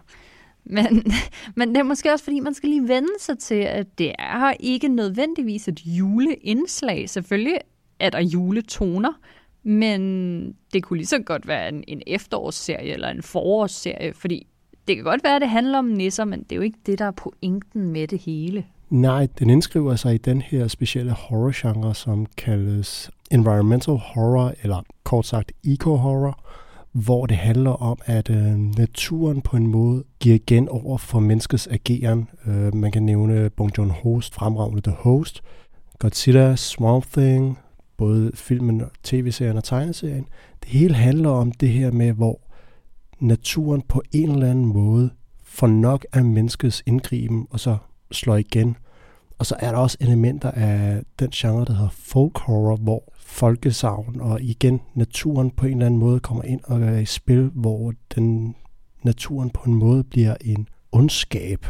men, 0.65 1.03
men 1.57 1.69
det 1.69 1.77
er 1.77 1.83
måske 1.83 2.11
også, 2.11 2.23
fordi 2.23 2.39
man 2.39 2.53
skal 2.53 2.69
lige 2.69 2.87
vende 2.87 3.19
sig 3.19 3.39
til, 3.39 3.55
at 3.55 3.99
det 3.99 4.11
er 4.19 4.53
ikke 4.59 4.87
nødvendigvis 4.87 5.67
et 5.67 5.85
juleindslag. 5.85 7.09
Selvfølgelig 7.09 7.57
er 7.99 8.09
der 8.09 8.19
juletoner, 8.19 9.13
men 9.63 10.55
det 10.73 10.83
kunne 10.83 10.97
lige 10.97 11.07
så 11.07 11.19
godt 11.19 11.47
være 11.47 11.69
en, 11.69 11.83
en 11.87 12.01
efterårsserie 12.07 12.93
eller 12.93 13.09
en 13.09 13.23
forårsserie, 13.23 14.13
fordi 14.13 14.47
det 14.87 14.95
kan 14.95 15.05
godt 15.05 15.23
være, 15.23 15.35
at 15.35 15.41
det 15.41 15.49
handler 15.49 15.77
om 15.77 15.85
nisser, 15.85 16.25
men 16.25 16.39
det 16.39 16.51
er 16.51 16.55
jo 16.55 16.61
ikke 16.61 16.77
det, 16.85 16.99
der 16.99 17.05
er 17.05 17.11
pointen 17.11 17.87
med 17.87 18.07
det 18.07 18.19
hele. 18.19 18.65
Nej, 18.89 19.27
den 19.39 19.49
indskriver 19.49 19.95
sig 19.95 20.15
i 20.15 20.17
den 20.17 20.41
her 20.41 20.67
specielle 20.67 21.11
horror-genre, 21.11 21.95
som 21.95 22.25
kaldes 22.37 23.11
environmental 23.31 23.93
horror, 23.93 24.53
eller 24.63 24.83
kort 25.03 25.25
sagt 25.25 25.51
eco-horror, 25.63 26.39
hvor 26.91 27.25
det 27.25 27.37
handler 27.37 27.71
om, 27.71 27.97
at 28.05 28.29
øh, 28.29 28.57
naturen 28.77 29.41
på 29.41 29.57
en 29.57 29.67
måde 29.67 30.03
giver 30.19 30.35
igen 30.35 30.69
over 30.69 30.97
for 30.97 31.19
menneskets 31.19 31.67
ageren. 31.67 32.29
Øh, 32.47 32.75
man 32.75 32.91
kan 32.91 33.03
nævne 33.03 33.49
Bong 33.49 33.79
Joon-ho's 33.79 34.29
fremragende 34.33 34.81
The 34.81 34.95
Host, 34.99 35.41
Godzilla, 35.99 36.55
Swamp 36.55 37.05
Thing, 37.11 37.59
både 37.97 38.31
filmen, 38.35 38.81
tv-serien 39.03 39.57
og 39.57 39.63
tegneserien. 39.63 40.25
Det 40.63 40.69
hele 40.69 40.93
handler 40.93 41.29
om 41.29 41.51
det 41.51 41.69
her 41.69 41.91
med, 41.91 42.11
hvor 42.11 42.39
naturen 43.19 43.81
på 43.81 44.01
en 44.11 44.29
eller 44.29 44.49
anden 44.49 44.65
måde 44.65 45.09
får 45.43 45.67
nok 45.67 46.05
af 46.13 46.25
menneskets 46.25 46.83
indgriben, 46.85 47.47
og 47.49 47.59
så 47.59 47.77
slår 48.11 48.35
igen. 48.35 48.77
Og 49.37 49.45
så 49.45 49.55
er 49.59 49.71
der 49.71 49.77
også 49.77 49.97
elementer 50.01 50.51
af 50.51 51.01
den 51.19 51.29
genre, 51.29 51.65
der 51.65 51.73
hedder 51.73 51.89
folk 51.89 52.37
horror, 52.37 52.75
hvor 52.75 53.13
folkesavn 53.17 54.21
og 54.21 54.41
igen 54.41 54.81
naturen 54.93 55.51
på 55.51 55.65
en 55.65 55.71
eller 55.71 55.85
anden 55.85 55.99
måde 55.99 56.19
kommer 56.19 56.43
ind 56.43 56.61
og 56.63 56.81
er 56.81 56.97
i 56.97 57.05
spil, 57.05 57.51
hvor 57.53 57.93
den 58.15 58.55
naturen 59.03 59.49
på 59.49 59.61
en 59.67 59.75
måde 59.75 60.03
bliver 60.03 60.35
en 60.41 60.67
ondskab. 60.91 61.65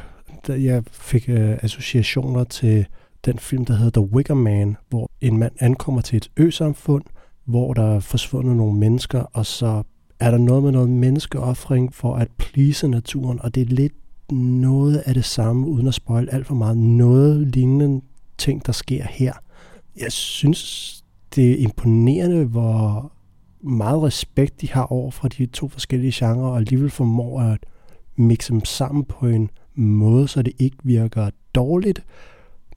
Jeg 0.47 0.83
fik 0.91 1.29
øh, 1.29 1.57
associationer 1.61 2.43
til 2.43 2.85
den 3.25 3.39
film, 3.39 3.65
der 3.65 3.75
hedder 3.75 4.01
The 4.01 4.13
Wicker 4.13 4.33
Man, 4.33 4.77
hvor 4.89 5.11
en 5.21 5.37
mand 5.37 5.53
ankommer 5.59 6.01
til 6.01 6.17
et 6.17 6.31
øsamfund, 6.37 7.03
hvor 7.45 7.73
der 7.73 7.95
er 7.95 7.99
forsvundet 7.99 8.55
nogle 8.55 8.79
mennesker, 8.79 9.19
og 9.19 9.45
så 9.45 9.83
er 10.19 10.31
der 10.31 10.37
noget 10.37 10.63
med 10.63 10.71
noget 10.71 10.89
menneskeoffring 10.89 11.93
for 11.93 12.15
at 12.15 12.27
please 12.37 12.87
naturen, 12.87 13.41
og 13.41 13.55
det 13.55 13.61
er 13.61 13.65
lidt 13.65 13.93
noget 14.31 14.97
af 14.97 15.13
det 15.13 15.25
samme, 15.25 15.67
uden 15.67 15.87
at 15.87 15.93
spoil 15.93 16.29
alt 16.31 16.47
for 16.47 16.55
meget. 16.55 16.77
Noget 16.77 17.47
lignende 17.47 18.01
ting, 18.37 18.65
der 18.65 18.71
sker 18.71 19.03
her. 19.03 19.33
Jeg 19.99 20.11
synes, 20.11 21.03
det 21.35 21.51
er 21.51 21.57
imponerende, 21.57 22.45
hvor 22.45 23.11
meget 23.61 24.03
respekt 24.03 24.61
de 24.61 24.71
har 24.71 24.83
over 24.83 25.11
for 25.11 25.27
de 25.27 25.45
to 25.45 25.67
forskellige 25.67 26.13
genrer, 26.15 26.47
og 26.47 26.57
alligevel 26.57 26.89
formår 26.89 27.41
at 27.41 27.59
mixe 28.15 28.53
dem 28.53 28.65
sammen 28.65 29.05
på 29.05 29.27
en 29.27 29.49
måde, 29.75 30.27
så 30.27 30.41
det 30.41 30.53
ikke 30.59 30.77
virker 30.83 31.29
dårligt, 31.55 32.03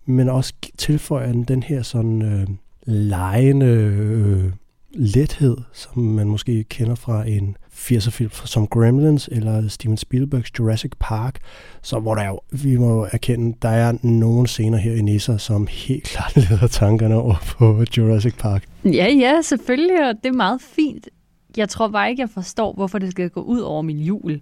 men 0.04 0.28
også 0.28 0.54
tilføjer 0.78 1.32
den, 1.32 1.44
den 1.44 1.62
her 1.62 1.82
sådan 1.82 2.22
øh, 2.22 2.46
lejende 2.86 3.66
øh, 3.66 4.52
lethed, 4.98 5.56
som 5.72 6.02
man 6.02 6.28
måske 6.28 6.64
kender 6.64 6.94
fra 6.94 7.28
en 7.28 7.56
80'er-film 7.72 8.30
som 8.30 8.66
Gremlins 8.66 9.28
eller 9.32 9.68
Steven 9.68 9.96
Spielbergs 9.96 10.50
Jurassic 10.58 10.92
Park, 11.00 11.38
så 11.82 11.98
hvor 11.98 12.14
der 12.14 12.26
jo, 12.26 12.40
vi 12.50 12.76
må 12.76 13.06
erkende, 13.12 13.56
der 13.62 13.68
er 13.68 13.92
nogle 14.02 14.48
scener 14.48 14.78
her 14.78 14.94
i 14.94 15.00
Nisser, 15.00 15.36
som 15.36 15.66
helt 15.70 16.04
klart 16.04 16.36
leder 16.50 16.66
tankerne 16.66 17.14
over 17.14 17.34
på 17.46 17.84
Jurassic 17.96 18.34
Park. 18.38 18.64
Ja, 18.84 19.08
ja, 19.12 19.42
selvfølgelig, 19.42 20.08
og 20.08 20.14
det 20.22 20.28
er 20.28 20.36
meget 20.36 20.60
fint. 20.60 21.08
Jeg 21.56 21.68
tror 21.68 21.88
bare 21.88 22.10
ikke, 22.10 22.20
jeg 22.20 22.30
forstår, 22.30 22.72
hvorfor 22.72 22.98
det 22.98 23.10
skal 23.10 23.30
gå 23.30 23.40
ud 23.40 23.60
over 23.60 23.82
min 23.82 23.98
jul. 23.98 24.40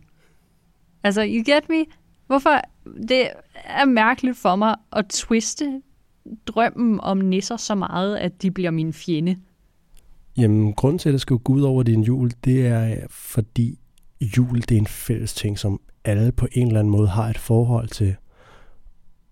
Altså, 1.05 1.21
you 1.23 1.43
get 1.55 1.69
me? 1.69 1.85
Hvorfor? 2.27 2.61
Det 3.09 3.29
er 3.65 3.85
mærkeligt 3.85 4.37
for 4.37 4.57
mig 4.57 4.75
at 4.93 5.07
twiste 5.07 5.81
drømmen 6.47 7.01
om 7.01 7.19
nisser 7.19 7.57
så 7.57 7.75
meget, 7.75 8.17
at 8.17 8.43
de 8.43 8.51
bliver 8.51 8.71
min 8.71 8.93
fjende. 8.93 9.37
Jamen, 10.37 10.73
grunden 10.73 10.99
til, 10.99 11.09
at 11.09 11.13
det 11.13 11.21
skal 11.21 11.37
gå 11.37 11.53
ud 11.53 11.63
over 11.63 11.83
din 11.83 12.03
jul, 12.03 12.31
det 12.45 12.67
er, 12.67 12.97
fordi 13.11 13.79
jul 14.21 14.61
det 14.61 14.73
er 14.73 14.79
en 14.79 14.87
fælles 14.87 15.35
ting, 15.35 15.59
som 15.59 15.81
alle 16.05 16.33
på 16.33 16.47
en 16.53 16.67
eller 16.67 16.81
anden 16.81 16.91
måde 16.91 17.09
har 17.09 17.29
et 17.29 17.39
forhold 17.39 17.89
til. 17.89 18.17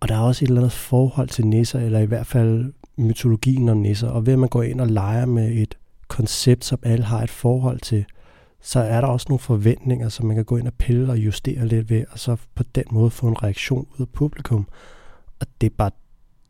Og 0.00 0.08
der 0.08 0.14
er 0.14 0.20
også 0.20 0.44
et 0.44 0.48
eller 0.48 0.60
andet 0.60 0.72
forhold 0.72 1.28
til 1.28 1.46
nisser, 1.46 1.80
eller 1.80 1.98
i 1.98 2.06
hvert 2.06 2.26
fald 2.26 2.72
mytologien 2.96 3.68
om 3.68 3.76
nisser. 3.76 4.08
Og 4.08 4.26
ved 4.26 4.32
at 4.32 4.38
man 4.38 4.48
går 4.48 4.62
ind 4.62 4.80
og 4.80 4.86
leger 4.86 5.26
med 5.26 5.52
et 5.52 5.78
koncept, 6.08 6.64
som 6.64 6.78
alle 6.82 7.04
har 7.04 7.22
et 7.22 7.30
forhold 7.30 7.80
til, 7.80 8.04
så 8.60 8.80
er 8.80 9.00
der 9.00 9.08
også 9.08 9.26
nogle 9.28 9.38
forventninger, 9.38 10.08
som 10.08 10.26
man 10.26 10.36
kan 10.36 10.44
gå 10.44 10.56
ind 10.56 10.66
og 10.66 10.74
pille 10.74 11.12
og 11.12 11.18
justere 11.18 11.66
lidt 11.66 11.90
ved, 11.90 12.04
og 12.10 12.18
så 12.18 12.36
på 12.54 12.62
den 12.74 12.84
måde 12.90 13.10
få 13.10 13.28
en 13.28 13.42
reaktion 13.42 13.86
ud 13.92 14.00
af 14.00 14.08
publikum. 14.08 14.66
Og 15.40 15.46
det 15.60 15.66
er 15.66 15.74
bare 15.78 15.90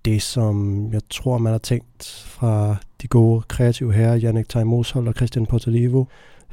det, 0.04 0.22
som 0.22 0.88
jeg 0.92 1.00
tror, 1.10 1.38
man 1.38 1.52
har 1.52 1.58
tænkt 1.58 2.24
fra 2.26 2.76
de 3.02 3.08
gode 3.08 3.42
kreative 3.48 3.92
herrer, 3.92 4.14
Jannik 4.14 4.48
Tajmoshold 4.48 5.08
og 5.08 5.14
Christian 5.14 5.46
Portalivo. 5.46 6.04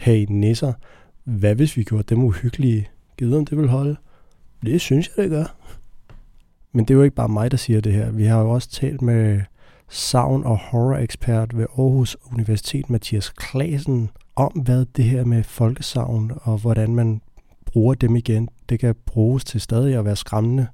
i 0.08 0.26
nisser, 0.30 0.74
hvad 1.24 1.56
hvis 1.56 1.78
vi 1.78 1.84
gjorde 1.84 2.04
dem 2.04 2.24
uhyggelige? 2.24 2.90
Givet 3.18 3.38
om 3.38 3.46
det 3.46 3.58
vil 3.58 3.70
holde? 3.70 3.96
Det 4.66 4.82
synes 4.82 5.10
jeg, 5.18 5.24
det 5.24 5.32
gør. 5.32 5.56
Men 6.72 6.86
det 6.86 6.94
er 6.94 6.98
jo 6.98 7.04
ikke 7.04 7.16
bare 7.16 7.30
mig, 7.30 7.52
der 7.52 7.58
siger 7.58 7.82
det 7.82 7.94
her. 7.94 8.12
Vi 8.12 8.26
har 8.26 8.42
jo 8.42 8.50
også 8.50 8.70
talt 8.70 9.02
med 9.02 9.42
savn- 9.90 10.44
og 10.44 10.58
horror-ekspert 10.58 11.58
ved 11.58 11.66
Aarhus 11.78 12.18
Universitet, 12.32 12.90
Mathias 12.90 13.30
Klasen, 13.30 14.10
om 14.36 14.52
hvad 14.52 14.86
det 14.96 15.06
her 15.06 15.26
med 15.26 15.44
folkesavn 15.44 16.32
og 16.42 16.58
hvordan 16.58 16.96
man 16.96 17.22
bruger 17.66 17.94
dem 17.94 18.16
igen, 18.16 18.50
det 18.70 18.80
kan 18.80 18.96
bruges 19.06 19.44
til 19.44 19.62
stadig 19.62 19.96
at 19.96 20.06
være 20.06 20.16
skræmmende 20.16 20.68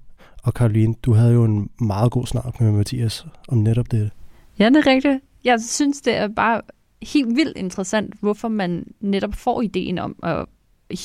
og 0.47 0.53
Karoline, 0.53 0.93
du 1.03 1.13
havde 1.13 1.33
jo 1.33 1.43
en 1.43 1.69
meget 1.81 2.11
god 2.11 2.25
snak 2.25 2.61
med 2.61 2.71
Mathias 2.71 3.25
om 3.47 3.57
netop 3.57 3.91
det. 3.91 4.11
Ja, 4.59 4.69
det 4.69 4.75
er 4.75 4.87
rigtigt. 4.87 5.23
Jeg 5.43 5.61
synes, 5.61 6.01
det 6.01 6.15
er 6.15 6.27
bare 6.27 6.61
helt 7.01 7.35
vildt 7.35 7.57
interessant, 7.57 8.13
hvorfor 8.19 8.47
man 8.47 8.85
netop 8.99 9.33
får 9.33 9.61
ideen 9.61 9.97
om 9.97 10.15
at 10.23 10.45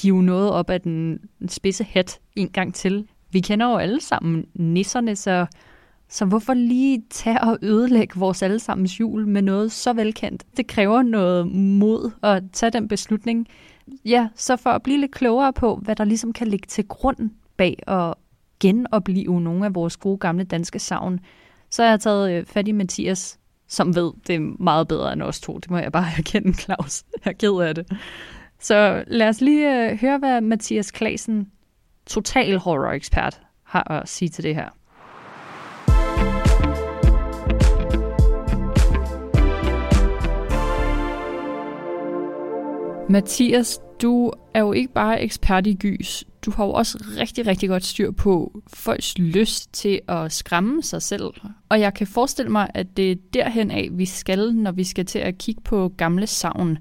hive 0.03 0.23
noget 0.23 0.51
op 0.51 0.71
af 0.71 0.81
den 0.81 1.19
spidse 1.49 1.85
hat 1.85 2.19
en 2.37 2.49
gang 2.49 2.75
til. 2.75 3.07
Vi 3.31 3.41
kender 3.41 3.71
jo 3.71 3.77
alle 3.77 4.01
sammen 4.01 4.45
nisserne, 4.55 5.17
så, 5.17 5.47
så 6.09 6.25
hvorfor 6.25 6.55
lige 6.55 7.03
tage 7.11 7.41
og 7.41 7.59
ødelægge 7.63 8.19
vores 8.19 8.43
allesammens 8.43 9.01
jul 9.01 9.27
med 9.27 9.43
noget 9.43 9.73
så 9.73 9.93
velkendt? 9.93 10.45
Det 10.57 10.67
kræver 10.67 11.03
noget 11.03 11.47
mod 11.53 12.11
at 12.23 12.43
tage 12.53 12.71
den 12.71 12.89
beslutning. 12.89 13.47
Ja, 14.05 14.29
så 14.35 14.57
for 14.57 14.71
at 14.71 14.83
blive 14.83 15.01
lidt 15.01 15.13
klogere 15.13 15.53
på, 15.53 15.77
hvad 15.77 15.97
der 15.97 16.05
ligesom 16.05 16.33
kan 16.33 16.49
ligge 16.49 16.67
til 16.67 16.89
grund 16.89 17.31
bag 17.57 17.79
at 17.87 18.15
genopleve 18.63 19.41
nogle 19.41 19.67
af 19.67 19.75
vores 19.75 19.97
gode 19.97 20.19
gamle 20.19 20.45
danske 20.45 20.79
savn, 20.79 21.21
så 21.71 21.83
har 21.83 21.91
jeg 21.91 22.01
taget 22.01 22.33
øh, 22.33 22.45
fat 22.47 22.69
i 22.69 22.73
Mathias, 22.73 23.39
som 23.69 23.95
ved, 23.97 24.13
det 24.27 24.35
er 24.35 24.63
meget 24.63 24.89
bedre 24.89 25.13
end 25.13 25.23
os 25.23 25.41
to. 25.41 25.59
Det 25.59 25.71
må 25.71 25.79
jeg 25.79 25.93
bare 25.93 26.07
erkende, 26.19 26.55
Claus. 26.55 27.05
Jeg 27.25 27.31
er 27.31 27.37
ked 27.37 27.61
af 27.61 27.75
det. 27.75 27.87
Så 28.61 29.05
lad 29.07 29.29
os 29.29 29.41
lige 29.41 29.91
øh, 29.91 30.01
høre, 30.01 30.19
hvad 30.19 30.41
Mathias 30.41 30.91
Klasen, 30.91 31.51
total 32.07 32.59
horror-ekspert, 32.59 33.41
har 33.65 33.91
at 33.91 34.09
sige 34.09 34.29
til 34.29 34.45
det 34.45 34.55
her. 34.55 34.69
Mathias, 43.09 43.81
du 44.03 44.33
er 44.55 44.61
jo 44.61 44.73
ikke 44.73 44.93
bare 44.93 45.23
ekspert 45.23 45.67
i 45.67 45.75
gys 45.75 46.25
du 46.45 46.51
har 46.51 46.65
jo 46.65 46.73
også 46.73 47.05
rigtig, 47.19 47.47
rigtig 47.47 47.69
godt 47.69 47.85
styr 47.85 48.11
på 48.11 48.63
folks 48.75 49.19
lyst 49.19 49.73
til 49.73 50.01
at 50.09 50.33
skræmme 50.33 50.83
sig 50.83 51.03
selv. 51.03 51.31
Og 51.69 51.81
jeg 51.81 51.95
kan 51.95 52.07
forestille 52.07 52.53
mig, 52.53 52.69
at 52.75 52.97
det 52.97 53.13
er 53.13 53.17
derhen 53.35 53.71
af, 53.71 53.89
vi 53.93 54.07
skal, 54.07 54.55
når 54.55 54.73
vi 54.73 54.85
skal 54.85 55.07
til 55.07 55.19
at 55.19 55.39
kigge 55.39 55.63
på 55.65 55.89
gamle 55.97 56.27
savn. 56.27 56.79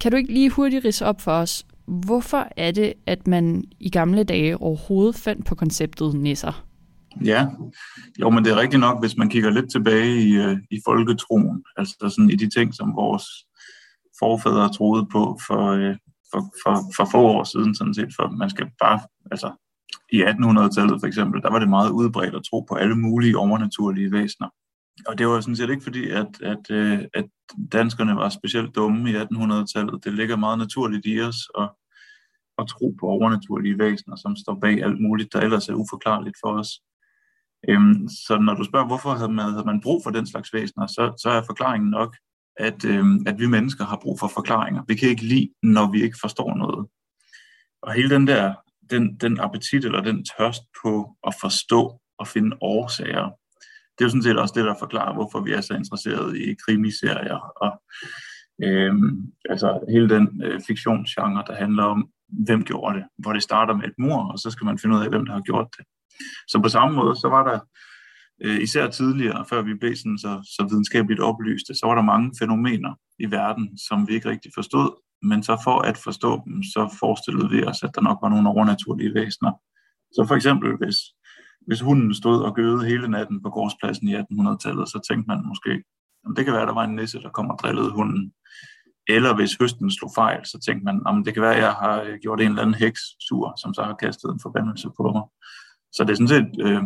Kan 0.00 0.12
du 0.12 0.16
ikke 0.16 0.32
lige 0.32 0.50
hurtigt 0.50 0.84
rise 0.84 1.06
op 1.06 1.20
for 1.20 1.32
os, 1.32 1.66
hvorfor 1.86 2.48
er 2.56 2.70
det, 2.70 2.92
at 3.06 3.26
man 3.26 3.64
i 3.80 3.90
gamle 3.90 4.24
dage 4.24 4.56
overhovedet 4.56 5.14
fandt 5.16 5.46
på 5.46 5.54
konceptet 5.54 6.14
nisser? 6.14 6.66
Ja, 7.24 7.46
jo, 8.20 8.30
men 8.30 8.44
det 8.44 8.52
er 8.52 8.56
rigtigt 8.60 8.80
nok, 8.80 9.00
hvis 9.00 9.16
man 9.16 9.28
kigger 9.28 9.50
lidt 9.50 9.70
tilbage 9.70 10.22
i, 10.22 10.32
øh, 10.32 10.56
i 10.70 10.80
folketroen, 10.86 11.64
altså 11.76 11.96
sådan 12.16 12.30
i 12.30 12.36
de 12.36 12.48
ting, 12.48 12.74
som 12.74 12.96
vores 12.96 13.24
forfædre 14.18 14.72
troede 14.72 15.06
på 15.12 15.38
for, 15.46 15.70
øh, 15.70 15.96
for, 16.32 16.42
for, 16.62 16.74
for 16.96 17.04
få 17.12 17.18
år 17.18 17.44
siden, 17.44 17.74
sådan 17.74 17.94
set, 17.94 18.12
for 18.16 18.30
man 18.30 18.50
skal 18.50 18.66
bare, 18.80 19.00
altså 19.30 19.50
i 20.12 20.22
1800-tallet 20.22 21.00
for 21.00 21.06
eksempel, 21.06 21.42
der 21.42 21.50
var 21.50 21.58
det 21.58 21.68
meget 21.68 21.90
udbredt 21.90 22.34
at 22.34 22.42
tro 22.50 22.60
på 22.60 22.74
alle 22.74 22.96
mulige 22.96 23.38
overnaturlige 23.38 24.12
væsener. 24.12 24.48
Og 25.06 25.18
det 25.18 25.26
var 25.26 25.40
sådan 25.40 25.56
set 25.56 25.70
ikke 25.70 25.82
fordi, 25.82 26.10
at, 26.10 26.42
at, 26.42 26.70
øh, 26.70 26.98
at 27.14 27.24
danskerne 27.72 28.16
var 28.16 28.28
specielt 28.28 28.74
dumme 28.74 29.10
i 29.10 29.14
1800-tallet. 29.14 30.04
Det 30.04 30.14
ligger 30.14 30.36
meget 30.36 30.58
naturligt 30.58 31.06
i 31.06 31.20
os 31.20 31.36
at, 31.58 31.68
at 32.58 32.66
tro 32.68 32.96
på 33.00 33.06
overnaturlige 33.06 33.78
væsener, 33.78 34.16
som 34.16 34.36
står 34.36 34.58
bag 34.60 34.82
alt 34.82 35.00
muligt, 35.00 35.32
der 35.32 35.40
ellers 35.40 35.68
er 35.68 35.74
uforklarligt 35.74 36.36
for 36.44 36.58
os. 36.58 36.70
Øhm, 37.68 38.08
så 38.08 38.38
når 38.38 38.54
du 38.54 38.64
spørger, 38.64 38.86
hvorfor 38.86 39.10
havde 39.10 39.32
man, 39.32 39.52
havde 39.52 39.66
man 39.66 39.80
brug 39.80 40.02
for 40.04 40.10
den 40.10 40.26
slags 40.26 40.54
væsener, 40.54 40.86
så, 40.86 41.12
så 41.22 41.30
er 41.30 41.42
forklaringen 41.46 41.90
nok, 41.90 42.16
at, 42.60 42.84
øh, 42.84 43.04
at 43.26 43.38
vi 43.38 43.46
mennesker 43.46 43.84
har 43.84 43.98
brug 44.02 44.18
for 44.20 44.28
forklaringer. 44.28 44.82
Vi 44.88 44.94
kan 44.94 45.08
ikke 45.08 45.24
lide, 45.24 45.48
når 45.62 45.92
vi 45.92 46.02
ikke 46.02 46.18
forstår 46.20 46.54
noget. 46.54 46.88
Og 47.82 47.92
hele 47.92 48.10
den 48.10 48.26
der, 48.26 48.54
den, 48.90 49.16
den 49.16 49.40
appetit 49.40 49.84
eller 49.84 50.00
den 50.00 50.24
tørst 50.24 50.62
på 50.82 51.16
at 51.26 51.34
forstå 51.40 52.00
og 52.18 52.26
finde 52.28 52.56
årsager, 52.60 53.28
det 53.92 54.04
er 54.04 54.08
jo 54.08 54.08
sådan 54.08 54.22
set 54.22 54.38
også 54.38 54.54
det, 54.56 54.64
der 54.64 54.74
forklarer, 54.78 55.14
hvorfor 55.14 55.40
vi 55.40 55.52
er 55.52 55.60
så 55.60 55.74
interesserede 55.74 56.42
i 56.42 56.54
krimiserier 56.66 57.40
og 57.64 57.82
øh, 58.64 58.94
altså 59.50 59.80
hele 59.88 60.08
den 60.08 60.42
øh, 60.44 60.60
fiktionsgenre, 60.66 61.44
der 61.46 61.54
handler 61.54 61.84
om, 61.84 62.08
hvem 62.46 62.64
gjorde 62.64 62.96
det, 62.98 63.04
hvor 63.18 63.32
det 63.32 63.42
starter 63.42 63.74
med 63.74 63.84
et 63.84 63.98
mor, 63.98 64.32
og 64.32 64.38
så 64.38 64.50
skal 64.50 64.64
man 64.64 64.78
finde 64.78 64.96
ud 64.96 65.02
af, 65.02 65.08
hvem 65.08 65.26
der 65.26 65.32
har 65.32 65.40
gjort 65.40 65.68
det. 65.76 65.84
Så 66.48 66.60
på 66.62 66.68
samme 66.68 66.96
måde, 66.96 67.16
så 67.16 67.28
var 67.28 67.42
der 67.50 67.58
øh, 68.44 68.60
især 68.62 68.90
tidligere, 68.90 69.44
før 69.50 69.62
vi 69.62 69.74
blev 69.74 69.96
sådan 69.96 70.18
så, 70.18 70.32
så 70.56 70.66
videnskabeligt 70.70 71.20
oplyste, 71.20 71.74
så 71.74 71.86
var 71.86 71.94
der 71.94 72.02
mange 72.02 72.32
fænomener 72.40 72.94
i 73.18 73.30
verden, 73.30 73.78
som 73.88 74.08
vi 74.08 74.14
ikke 74.14 74.28
rigtig 74.28 74.50
forstod, 74.54 74.88
men 75.22 75.42
så 75.42 75.60
for 75.64 75.78
at 75.80 75.96
forstå 75.96 76.42
dem, 76.46 76.62
så 76.62 76.96
forestillede 77.00 77.50
vi 77.50 77.64
os, 77.64 77.82
at 77.82 77.90
der 77.94 78.00
nok 78.00 78.18
var 78.22 78.28
nogle 78.28 78.48
overnaturlige 78.48 79.14
væsener. 79.14 79.52
Så 80.14 80.24
for 80.28 80.34
eksempel, 80.34 80.76
hvis, 80.76 80.96
hvis 81.66 81.80
hunden 81.80 82.14
stod 82.14 82.42
og 82.42 82.54
gøede 82.54 82.84
hele 82.84 83.08
natten 83.08 83.42
på 83.42 83.50
gårdspladsen 83.50 84.08
i 84.08 84.16
1800-tallet, 84.16 84.88
så 84.88 84.98
tænkte 85.08 85.28
man 85.28 85.46
måske, 85.46 85.82
om 86.26 86.34
det 86.34 86.44
kan 86.44 86.54
være, 86.54 86.62
at 86.62 86.68
der 86.68 86.74
var 86.74 86.84
en 86.84 86.96
nisse, 86.96 87.22
der 87.22 87.30
kom 87.30 87.50
og 87.50 87.58
drillede 87.62 87.90
hunden. 87.90 88.32
Eller 89.08 89.34
hvis 89.34 89.56
høsten 89.60 89.90
slog 89.90 90.10
fejl, 90.14 90.40
så 90.44 90.58
tænkte 90.66 90.84
man, 90.84 91.06
om 91.06 91.24
det 91.24 91.34
kan 91.34 91.42
være, 91.42 91.56
at 91.56 91.62
jeg 91.62 91.72
har 91.72 92.02
øh, 92.02 92.18
gjort 92.22 92.40
en 92.40 92.48
eller 92.48 92.62
anden 92.62 92.82
heks 92.84 93.00
sur, 93.28 93.54
som 93.62 93.74
så 93.74 93.82
har 93.82 93.94
kastet 93.94 94.28
en 94.30 94.40
forbandelse 94.42 94.88
på 94.96 95.04
mig. 95.16 95.24
Så 95.94 96.04
det 96.04 96.10
er 96.10 96.20
sådan 96.20 96.36
set 96.36 96.50
øh, 96.66 96.82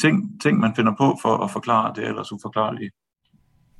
ting, 0.00 0.42
ting, 0.42 0.58
man 0.58 0.74
finder 0.76 0.92
på 0.98 1.18
for 1.22 1.36
at 1.36 1.50
forklare 1.50 1.92
det 1.96 2.08
ellers 2.08 2.32
uforklarlige. 2.32 2.90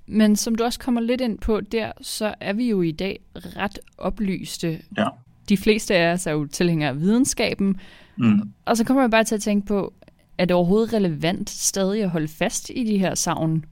Men 0.06 0.36
som 0.36 0.54
du 0.54 0.64
også 0.64 0.78
kommer 0.78 1.00
lidt 1.00 1.20
ind 1.20 1.38
på 1.38 1.60
der, 1.60 1.92
så 2.00 2.34
er 2.40 2.52
vi 2.52 2.70
jo 2.70 2.82
i 2.82 2.92
dag 2.92 3.20
ret 3.34 3.78
oplyste. 3.98 4.82
Ja. 4.96 5.06
De 5.48 5.56
fleste 5.56 5.94
af 5.94 6.12
os 6.12 6.26
er 6.26 6.32
jo 6.32 6.46
tilhængere 6.46 6.90
af 6.90 7.00
videnskaben. 7.00 7.80
Mm. 8.18 8.52
Og 8.64 8.76
så 8.76 8.84
kommer 8.84 9.02
jeg 9.02 9.10
bare 9.10 9.24
til 9.24 9.34
at 9.34 9.42
tænke 9.42 9.66
på, 9.66 9.94
er 10.38 10.44
det 10.44 10.56
overhovedet 10.56 10.92
relevant 10.92 11.50
stadig 11.50 12.02
at 12.02 12.10
holde 12.10 12.28
fast 12.28 12.70
i 12.70 12.84
de 12.84 12.98
her 12.98 13.14
savn? 13.14 13.64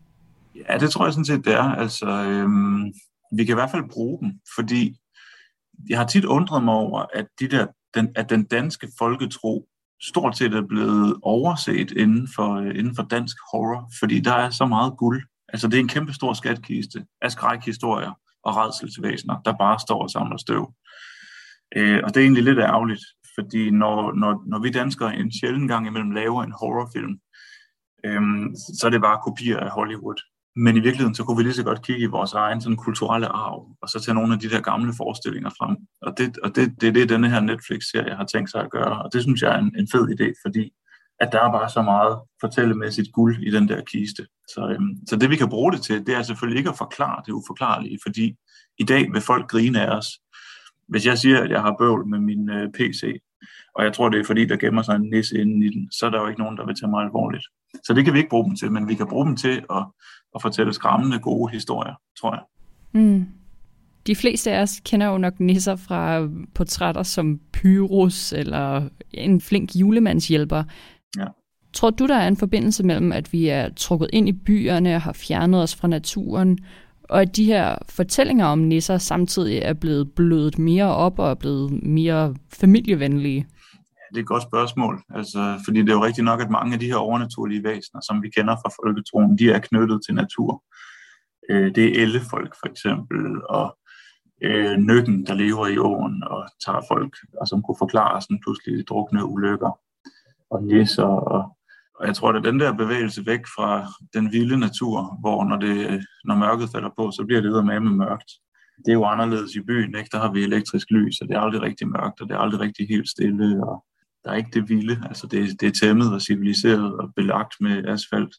Ja, 0.69 0.79
det 0.79 0.91
tror 0.91 1.05
jeg 1.05 1.13
sådan 1.13 1.25
set, 1.25 1.45
det 1.45 1.55
er. 1.55 1.63
Altså, 1.63 2.07
øhm, 2.07 2.85
vi 3.37 3.45
kan 3.45 3.53
i 3.53 3.61
hvert 3.61 3.71
fald 3.71 3.91
bruge 3.91 4.19
dem, 4.21 4.33
fordi 4.57 4.97
jeg 5.89 5.99
har 5.99 6.07
tit 6.07 6.25
undret 6.25 6.65
mig 6.65 6.75
over, 6.75 7.07
at, 7.15 7.27
de 7.41 7.49
der, 7.49 7.67
den, 7.95 8.09
at 8.17 8.31
den 8.31 8.45
danske 8.45 8.89
folketro 8.99 9.69
stort 10.03 10.37
set 10.37 10.55
er 10.55 10.67
blevet 10.67 11.17
overset 11.23 11.91
inden 11.91 12.29
for, 12.35 12.55
øh, 12.55 12.79
inden 12.79 12.97
for 12.97 13.03
dansk 13.03 13.37
horror, 13.53 13.91
fordi 13.99 14.21
der 14.21 14.33
er 14.33 14.51
så 14.51 14.67
meget 14.67 14.97
guld. 14.97 15.23
Altså 15.49 15.69
det 15.69 15.75
er 15.75 15.81
en 15.81 15.89
kæmpe 15.89 16.13
stor 16.13 16.33
skatkiste 16.33 17.07
af 17.23 17.33
skrækhistorier 17.33 18.13
og 18.45 18.57
redselsvæsener, 18.57 19.43
der 19.45 19.53
bare 19.59 19.79
står 19.79 20.03
og 20.03 20.11
samler 20.11 20.37
støv. 20.37 20.75
Øh, 21.77 22.01
og 22.05 22.09
det 22.09 22.17
er 22.17 22.25
egentlig 22.25 22.45
lidt 22.45 22.59
ærgerligt, 22.59 23.05
fordi 23.35 23.71
når, 23.71 24.13
når, 24.13 24.45
når 24.47 24.59
vi 24.59 24.71
danskere 24.71 25.17
en 25.17 25.33
sjældent 25.33 25.69
gang 25.71 25.87
imellem 25.87 26.11
laver 26.11 26.43
en 26.43 26.55
horrorfilm, 26.61 27.21
øh, 28.05 28.23
så 28.79 28.87
er 28.87 28.91
det 28.91 29.01
bare 29.01 29.21
kopier 29.25 29.59
af 29.59 29.71
Hollywood. 29.71 30.32
Men 30.57 30.77
i 30.77 30.81
virkeligheden, 30.81 31.15
så 31.15 31.25
kunne 31.25 31.37
vi 31.37 31.43
lige 31.43 31.55
så 31.55 31.65
godt 31.65 31.83
kigge 31.87 32.03
i 32.03 32.07
vores 32.07 32.33
egen 32.33 32.61
sådan, 32.61 32.77
kulturelle 32.77 33.27
arv, 33.27 33.77
og 33.83 33.89
så 33.89 34.01
tage 34.01 34.15
nogle 34.15 34.35
af 34.35 34.41
de 34.41 34.51
der 34.51 34.61
gamle 34.61 34.93
forestillinger 34.97 35.51
frem. 35.51 35.77
Og 36.03 36.19
det, 36.19 36.39
og 36.39 36.57
det, 36.57 36.81
det 36.81 36.89
er 36.89 36.93
det, 36.93 37.09
denne 37.09 37.31
her 37.31 37.41
Netflix-serie 37.41 38.15
har 38.15 38.25
tænkt 38.25 38.51
sig 38.51 38.61
at 38.61 38.71
gøre. 38.71 39.03
Og 39.03 39.13
det 39.13 39.23
synes 39.23 39.43
jeg 39.43 39.55
er 39.55 39.59
en, 39.59 39.75
en 39.79 39.89
fed 39.93 40.05
idé, 40.09 40.33
fordi 40.47 40.73
at 41.21 41.33
der 41.33 41.41
er 41.41 41.53
bare 41.53 41.71
så 41.71 41.83
meget 41.83 42.21
fortællemæssigt 42.41 43.13
guld 43.13 43.43
i 43.43 43.51
den 43.51 43.69
der 43.69 43.81
kiste. 43.85 44.27
Så, 44.49 44.69
øhm, 44.71 44.97
så 45.09 45.17
det 45.17 45.31
vi 45.31 45.37
kan 45.37 45.49
bruge 45.49 45.73
det 45.73 45.83
til, 45.83 46.07
det 46.07 46.15
er 46.15 46.23
selvfølgelig 46.23 46.59
ikke 46.59 46.71
at 46.71 46.79
forklare 46.79 47.23
det 47.27 47.33
uforklarlige, 47.33 47.99
fordi 48.07 48.37
i 48.79 48.85
dag 48.85 49.13
vil 49.13 49.21
folk 49.21 49.51
grine 49.51 49.81
af 49.87 49.97
os. 49.97 50.09
Hvis 50.89 51.07
jeg 51.07 51.19
siger, 51.19 51.41
at 51.41 51.51
jeg 51.51 51.63
har 51.63 51.77
bøvl 51.79 52.07
med 52.07 52.19
min 52.19 52.51
øh, 52.51 52.73
PC, 52.73 53.21
og 53.75 53.85
jeg 53.85 53.93
tror, 53.93 54.09
det 54.09 54.21
er 54.21 54.25
fordi, 54.25 54.45
der 54.47 54.57
gemmer 54.57 54.83
sig 54.83 54.97
en 54.97 55.11
nisse 55.11 55.41
inden 55.41 55.63
i 55.63 55.69
den, 55.69 55.91
så 55.93 56.07
er 56.07 56.11
der 56.11 56.21
jo 56.21 56.29
ikke 56.29 56.41
nogen, 56.41 56.57
der 56.57 56.67
vil 56.67 56.75
tage 56.81 56.91
mig 56.91 57.05
alvorligt. 57.05 57.45
Så 57.85 57.93
det 57.95 58.05
kan 58.05 58.15
vi 58.15 58.19
ikke 58.19 58.31
bruge 58.31 58.45
dem 58.45 58.57
til, 58.57 58.73
men 58.73 58.89
vi 58.89 58.95
kan 58.95 59.07
bruge 59.09 59.27
dem 59.27 59.37
til 59.37 59.65
at, 59.71 59.85
at 60.35 60.43
fortælle 60.43 60.73
skræmmende 60.73 61.19
gode 61.19 61.53
historier, 61.53 61.95
tror 62.21 62.35
jeg. 62.35 62.43
Mm. 63.03 63.27
De 64.07 64.17
fleste 64.17 64.53
af 64.53 64.63
os 64.63 64.81
kender 64.85 65.07
jo 65.07 65.19
nok 65.19 65.41
nisser 65.41 65.77
fra 65.77 66.29
portrætter 66.55 67.03
som 67.03 67.41
Pyrus 67.53 68.33
eller 68.33 68.89
en 69.11 69.41
flink 69.41 69.75
julemandshjælper. 69.75 70.65
Ja. 71.19 71.27
Tror 71.73 71.91
du, 71.91 72.07
der 72.07 72.17
er 72.17 72.29
en 72.29 72.37
forbindelse 72.37 72.83
mellem, 72.83 73.13
at 73.13 73.33
vi 73.33 73.49
er 73.49 73.69
trukket 73.77 74.11
ind 74.13 74.29
i 74.29 74.33
byerne 74.33 74.95
og 74.95 75.03
har 75.03 75.13
fjernet 75.13 75.63
os 75.63 75.75
fra 75.75 75.89
naturen, 75.89 76.59
og 77.03 77.23
at 77.23 77.37
de 77.37 77.45
her 77.45 77.77
fortællinger 77.89 78.47
om 78.47 78.59
nisser 78.59 78.99
samtidig 78.99 79.59
er 79.59 79.73
blevet 79.73 80.13
blødet 80.13 80.59
mere 80.59 80.95
op 80.95 81.19
og 81.19 81.31
er 81.31 81.35
blevet 81.35 81.83
mere 81.83 82.35
familievenlige? 82.53 83.47
Det 84.13 84.19
er 84.19 84.23
et 84.23 84.35
godt 84.35 84.43
spørgsmål, 84.43 85.03
altså, 85.15 85.61
fordi 85.65 85.81
det 85.81 85.89
er 85.89 85.99
jo 85.99 86.05
rigtigt 86.05 86.25
nok, 86.25 86.41
at 86.41 86.51
mange 86.51 86.75
af 86.75 86.81
de 86.81 86.87
her 86.87 86.97
overnaturlige 86.97 87.65
væsener, 87.65 88.01
som 88.01 88.23
vi 88.23 88.29
kender 88.37 88.57
fra 88.57 88.75
folketroen, 88.81 89.39
de 89.39 89.51
er 89.51 89.59
knyttet 89.59 90.01
til 90.07 90.15
natur. 90.15 90.63
Øh, 91.51 91.75
det 91.75 91.85
er 91.85 92.03
ellefolk 92.03 92.53
for 92.61 92.69
eksempel, 92.73 93.43
og 93.49 93.79
øh, 94.43 94.77
nøkken, 94.77 95.27
der 95.27 95.35
lever 95.35 95.67
i 95.67 95.79
åen 95.79 96.25
og 96.25 96.49
tager 96.65 96.83
folk, 96.89 97.15
og 97.41 97.49
som 97.49 97.63
kunne 97.63 97.83
forklare 97.85 98.23
sådan 98.23 98.41
pludselig 98.45 98.89
drukne 98.89 99.25
ulykker 99.25 99.73
og 100.51 100.63
nisser. 100.63 101.13
Og, 101.35 101.57
og 101.99 102.07
jeg 102.07 102.15
tror, 102.15 102.33
at 102.33 102.45
den 102.45 102.61
der 102.61 102.73
bevægelse 102.73 103.27
væk 103.27 103.45
fra 103.57 103.87
den 104.15 104.33
vilde 104.33 104.59
natur, 104.59 105.19
hvor 105.21 105.45
når, 105.45 105.57
det, 105.57 106.05
når 106.25 106.35
mørket 106.35 106.69
falder 106.75 106.91
på, 106.99 107.11
så 107.11 107.25
bliver 107.27 107.41
det 107.41 107.67
med 107.67 107.81
med 107.81 107.97
mørkt. 108.05 108.31
Det 108.85 108.91
er 108.91 109.01
jo 109.01 109.05
anderledes 109.05 109.55
i 109.55 109.61
byen, 109.61 109.97
ikke? 109.99 110.09
der 110.13 110.19
har 110.19 110.33
vi 110.33 110.43
elektrisk 110.43 110.91
lys, 110.91 111.21
og 111.21 111.29
det 111.29 111.37
er 111.37 111.41
aldrig 111.41 111.63
rigtig 111.63 111.89
mørkt, 111.89 112.21
og 112.21 112.29
det 112.29 112.35
er 112.35 112.39
aldrig 112.39 112.61
rigtig 112.61 112.89
helt 112.89 113.09
stille, 113.09 113.67
og 113.67 113.85
der 114.25 114.31
er 114.31 114.35
ikke 114.37 114.51
det 114.55 114.69
vilde. 114.69 115.03
Altså 115.09 115.27
det, 115.27 115.61
det 115.61 115.69
er 115.69 115.87
tæmmet 115.87 116.15
og 116.15 116.23
civiliseret 116.23 116.97
og 117.01 117.15
belagt 117.17 117.55
med 117.61 117.85
asfalt. 117.85 118.35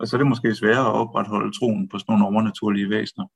Og 0.00 0.08
så 0.08 0.16
er 0.16 0.18
det 0.18 0.26
måske 0.26 0.54
sværere 0.54 0.86
at 0.86 0.94
opretholde 1.02 1.58
troen 1.58 1.88
på 1.88 1.98
sådan 1.98 2.12
nogle 2.12 2.24
overnaturlige 2.24 2.90
væsener. 2.90 3.26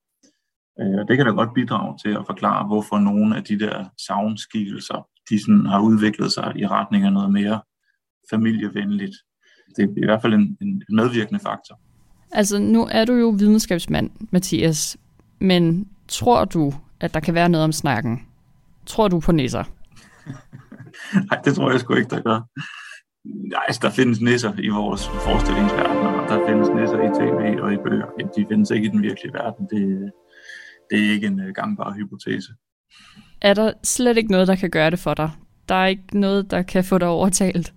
Øh, 0.81 1.01
og 1.01 1.09
det 1.09 1.17
kan 1.17 1.27
da 1.27 1.33
godt 1.33 1.55
bidrage 1.55 1.99
til 2.05 2.11
at 2.11 2.27
forklare, 2.27 2.67
hvorfor 2.67 2.99
nogle 2.99 3.37
af 3.37 3.45
de 3.45 3.59
der 3.59 3.85
savnskikkelser, 4.07 5.09
de 5.31 5.41
sådan 5.41 5.67
har 5.67 5.81
udviklet 5.81 6.33
sig 6.33 6.53
i 6.57 6.67
retning 6.67 7.05
af 7.05 7.13
noget 7.13 7.33
mere 7.33 7.61
familievenligt. 8.31 9.17
Det 9.77 9.85
er 9.85 9.89
i 10.03 10.05
hvert 10.05 10.23
fald 10.23 10.35
en, 10.35 10.57
en 10.61 10.83
medvirkende 10.89 11.41
faktor. 11.41 11.81
Altså, 12.33 12.59
nu 12.59 12.89
er 12.91 13.05
du 13.05 13.13
jo 13.13 13.29
videnskabsmand, 13.29 14.11
Mathias, 14.31 14.97
men 15.39 15.89
tror 16.09 16.45
du, 16.45 16.75
at 17.01 17.15
der 17.15 17.21
kan 17.21 17.35
være 17.35 17.49
noget 17.49 17.65
om 17.65 17.73
snakken? 17.73 18.27
Tror 18.87 19.09
du 19.09 19.21
på 19.21 19.33
nisser? 19.33 19.65
Nej, 21.31 21.41
det 21.45 21.55
tror 21.55 21.71
jeg 21.71 21.81
sgu 21.81 21.95
ikke, 21.95 22.11
der 22.11 22.23
gør. 22.23 22.41
Nej, 23.53 23.65
altså, 23.69 23.81
der 23.83 23.91
findes 23.91 24.21
nisser 24.21 24.53
i 24.59 24.69
vores 24.69 25.09
forestillingsverden, 25.09 26.07
og 26.19 26.29
der 26.29 26.47
findes 26.49 26.69
nisser 26.69 27.01
i 27.09 27.11
tv 27.19 27.63
og 27.63 27.73
i 27.73 27.77
bøger. 27.77 28.07
De 28.37 28.47
findes 28.51 28.71
ikke 28.71 28.87
i 28.87 28.91
den 28.91 29.03
virkelige 29.03 29.33
verden. 29.33 29.63
Det, 29.73 30.13
det 30.91 31.07
er 31.07 31.11
ikke 31.11 31.27
en 31.27 31.41
øh, 31.41 31.55
gangbar 31.55 31.95
hypotese. 31.95 32.53
Er 33.41 33.55
der 33.55 33.73
slet 33.85 34.17
ikke 34.17 34.31
noget, 34.31 34.49
der 34.49 34.57
kan 34.57 34.71
gøre 34.71 34.91
det 34.91 34.99
for 34.99 35.15
dig? 35.15 35.31
Der 35.69 35.75
er 35.75 35.87
ikke 35.87 36.21
noget, 36.21 36.51
der 36.51 36.63
kan 36.63 36.85
få 36.85 36.99
dig 36.99 37.09
overtalt? 37.09 37.75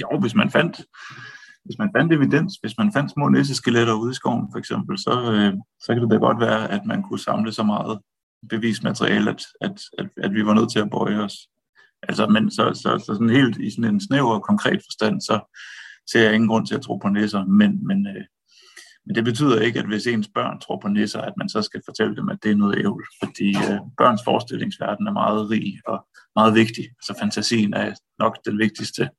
Jo, 0.00 0.18
hvis 0.20 0.34
man 0.34 0.50
fandt, 0.50 0.76
hvis 1.64 1.78
man 1.78 1.90
fandt 1.96 2.12
evidens, 2.12 2.52
hvis 2.60 2.78
man 2.78 2.92
fandt 2.92 3.10
små 3.10 3.28
nisseskeletter 3.28 3.94
ude 3.94 4.10
i 4.10 4.14
skoven 4.14 4.48
for 4.52 4.58
eksempel, 4.58 4.98
så, 4.98 5.32
øh, 5.32 5.52
så 5.80 5.94
kan 5.94 6.02
det 6.02 6.10
da 6.10 6.16
godt 6.16 6.40
være, 6.40 6.70
at 6.70 6.80
man 6.86 7.02
kunne 7.02 7.18
samle 7.18 7.52
så 7.52 7.62
meget 7.62 7.98
bevismateriale, 8.48 9.30
at, 9.30 9.42
at, 9.60 9.80
at, 9.98 10.08
at 10.16 10.34
vi 10.34 10.46
var 10.46 10.54
nødt 10.54 10.72
til 10.72 10.78
at 10.78 10.90
bøje 10.90 11.18
os. 11.18 11.34
Altså, 12.02 12.26
men 12.26 12.50
så, 12.50 12.64
så, 12.74 13.04
så 13.06 13.14
sådan 13.14 13.30
helt 13.30 13.56
i 13.56 13.70
sådan 13.70 13.94
en 13.94 14.00
snæver 14.00 14.34
og 14.34 14.42
konkret 14.42 14.80
forstand, 14.86 15.20
så 15.20 15.54
ser 16.10 16.22
jeg 16.22 16.34
ingen 16.34 16.48
grund 16.48 16.66
til 16.66 16.74
at 16.74 16.82
tro 16.82 16.96
på 16.96 17.08
nisser, 17.08 17.44
men, 17.44 17.86
men, 17.86 18.06
øh, 18.06 18.24
men 19.06 19.14
det 19.14 19.24
betyder 19.24 19.60
ikke, 19.60 19.78
at 19.78 19.86
hvis 19.86 20.06
ens 20.06 20.28
børn 20.34 20.60
tror 20.60 20.78
på 20.82 20.88
nisser, 20.88 21.20
at 21.20 21.32
man 21.36 21.48
så 21.48 21.62
skal 21.62 21.80
fortælle 21.84 22.16
dem, 22.16 22.28
at 22.28 22.38
det 22.42 22.50
er 22.50 22.56
noget 22.56 22.78
ævl, 22.78 23.04
fordi 23.24 23.48
øh, 23.48 23.78
børns 23.98 24.20
forestillingsverden 24.24 25.06
er 25.06 25.12
meget 25.12 25.50
rig 25.50 25.78
og 25.86 26.06
meget 26.36 26.54
vigtig. 26.54 26.84
Altså 26.84 27.14
fantasien 27.20 27.74
er 27.74 27.94
nok 28.18 28.38
den 28.44 28.58
vigtigste 28.58 29.10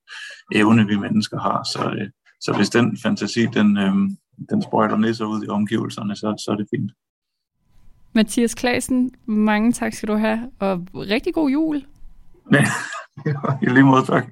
evne, 0.54 0.88
vi 0.88 0.96
mennesker 0.98 1.40
har, 1.40 1.64
så, 1.64 1.92
øh, 1.92 2.10
så 2.42 2.54
hvis 2.58 2.70
den 2.70 2.98
fantasi, 3.04 3.46
den, 3.46 3.78
øh, 3.78 3.94
den 4.50 4.62
sprøjter 4.62 4.98
nisser 4.98 5.26
ud 5.26 5.44
i 5.46 5.48
omgivelserne, 5.48 6.16
så, 6.16 6.44
så 6.46 6.52
er 6.52 6.56
det 6.56 6.68
fint. 6.76 6.92
Mathias 8.14 8.56
Klasen, 8.56 9.12
mange 9.26 9.72
tak 9.72 9.94
skal 9.94 10.10
du 10.10 10.16
have, 10.16 10.52
og 10.60 10.88
rigtig 10.94 11.34
god 11.34 11.50
jul. 11.50 11.84
Ja, 12.52 12.66
i 13.64 13.66
lige 13.66 13.84
måde 13.84 14.06
tak. 14.06 14.26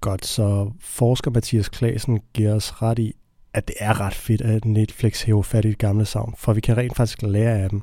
Godt, 0.00 0.26
så 0.26 0.72
forsker 0.80 1.30
Mathias 1.30 1.68
Klasen 1.68 2.20
giver 2.34 2.54
os 2.54 2.82
ret 2.82 2.98
i, 2.98 3.12
at 3.54 3.68
det 3.68 3.76
er 3.80 4.00
ret 4.00 4.14
fedt, 4.14 4.40
at 4.40 4.64
Netflix 4.64 5.22
hæver 5.22 5.42
fat 5.42 5.64
i 5.64 5.68
de 5.68 5.74
gamle 5.74 6.04
savn, 6.04 6.34
for 6.38 6.52
vi 6.52 6.60
kan 6.60 6.76
rent 6.76 6.96
faktisk 6.96 7.22
lære 7.22 7.58
af 7.58 7.70
dem. 7.70 7.82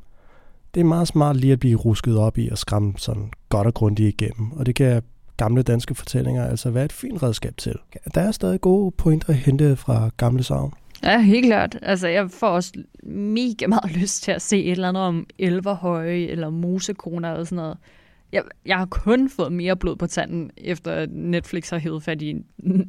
Det 0.73 0.79
er 0.79 0.85
meget 0.85 1.07
smart 1.07 1.35
lige 1.35 1.53
at 1.53 1.59
blive 1.59 1.77
rusket 1.77 2.17
op 2.17 2.37
i 2.37 2.49
og 2.49 2.57
skræmme 2.57 2.93
sådan 2.97 3.31
godt 3.49 3.67
og 3.67 3.73
grundigt 3.73 4.21
igennem, 4.21 4.51
og 4.51 4.65
det 4.65 4.75
kan 4.75 5.03
gamle 5.37 5.63
danske 5.63 5.95
fortællinger 5.95 6.45
altså 6.45 6.71
være 6.71 6.85
et 6.85 6.93
fint 6.93 7.23
redskab 7.23 7.57
til. 7.57 7.75
Der 8.15 8.21
er 8.21 8.31
stadig 8.31 8.61
gode 8.61 8.91
pointer 8.91 9.29
at 9.29 9.35
hente 9.35 9.75
fra 9.75 10.09
gamle 10.17 10.43
savn. 10.43 10.73
Ja, 11.03 11.21
helt 11.21 11.45
klart. 11.45 11.77
Altså, 11.81 12.07
jeg 12.07 12.31
får 12.31 12.47
også 12.47 12.73
mega 13.03 13.67
meget 13.67 13.91
lyst 14.01 14.23
til 14.23 14.31
at 14.31 14.41
se 14.41 14.63
et 14.63 14.71
eller 14.71 14.89
andet 14.89 15.03
om 15.03 15.27
elverhøje 15.39 16.25
eller 16.25 16.49
mosekroner 16.49 17.31
og 17.31 17.47
sådan 17.47 17.55
noget. 17.55 17.77
Jeg, 18.31 18.43
jeg 18.65 18.77
har 18.77 18.85
kun 18.85 19.29
fået 19.29 19.51
mere 19.51 19.75
blod 19.75 19.95
på 19.95 20.07
tanden, 20.07 20.51
efter 20.57 21.05
Netflix 21.09 21.69
har 21.69 21.77
hævet 21.77 22.03
fat 22.03 22.21
i 22.21 22.35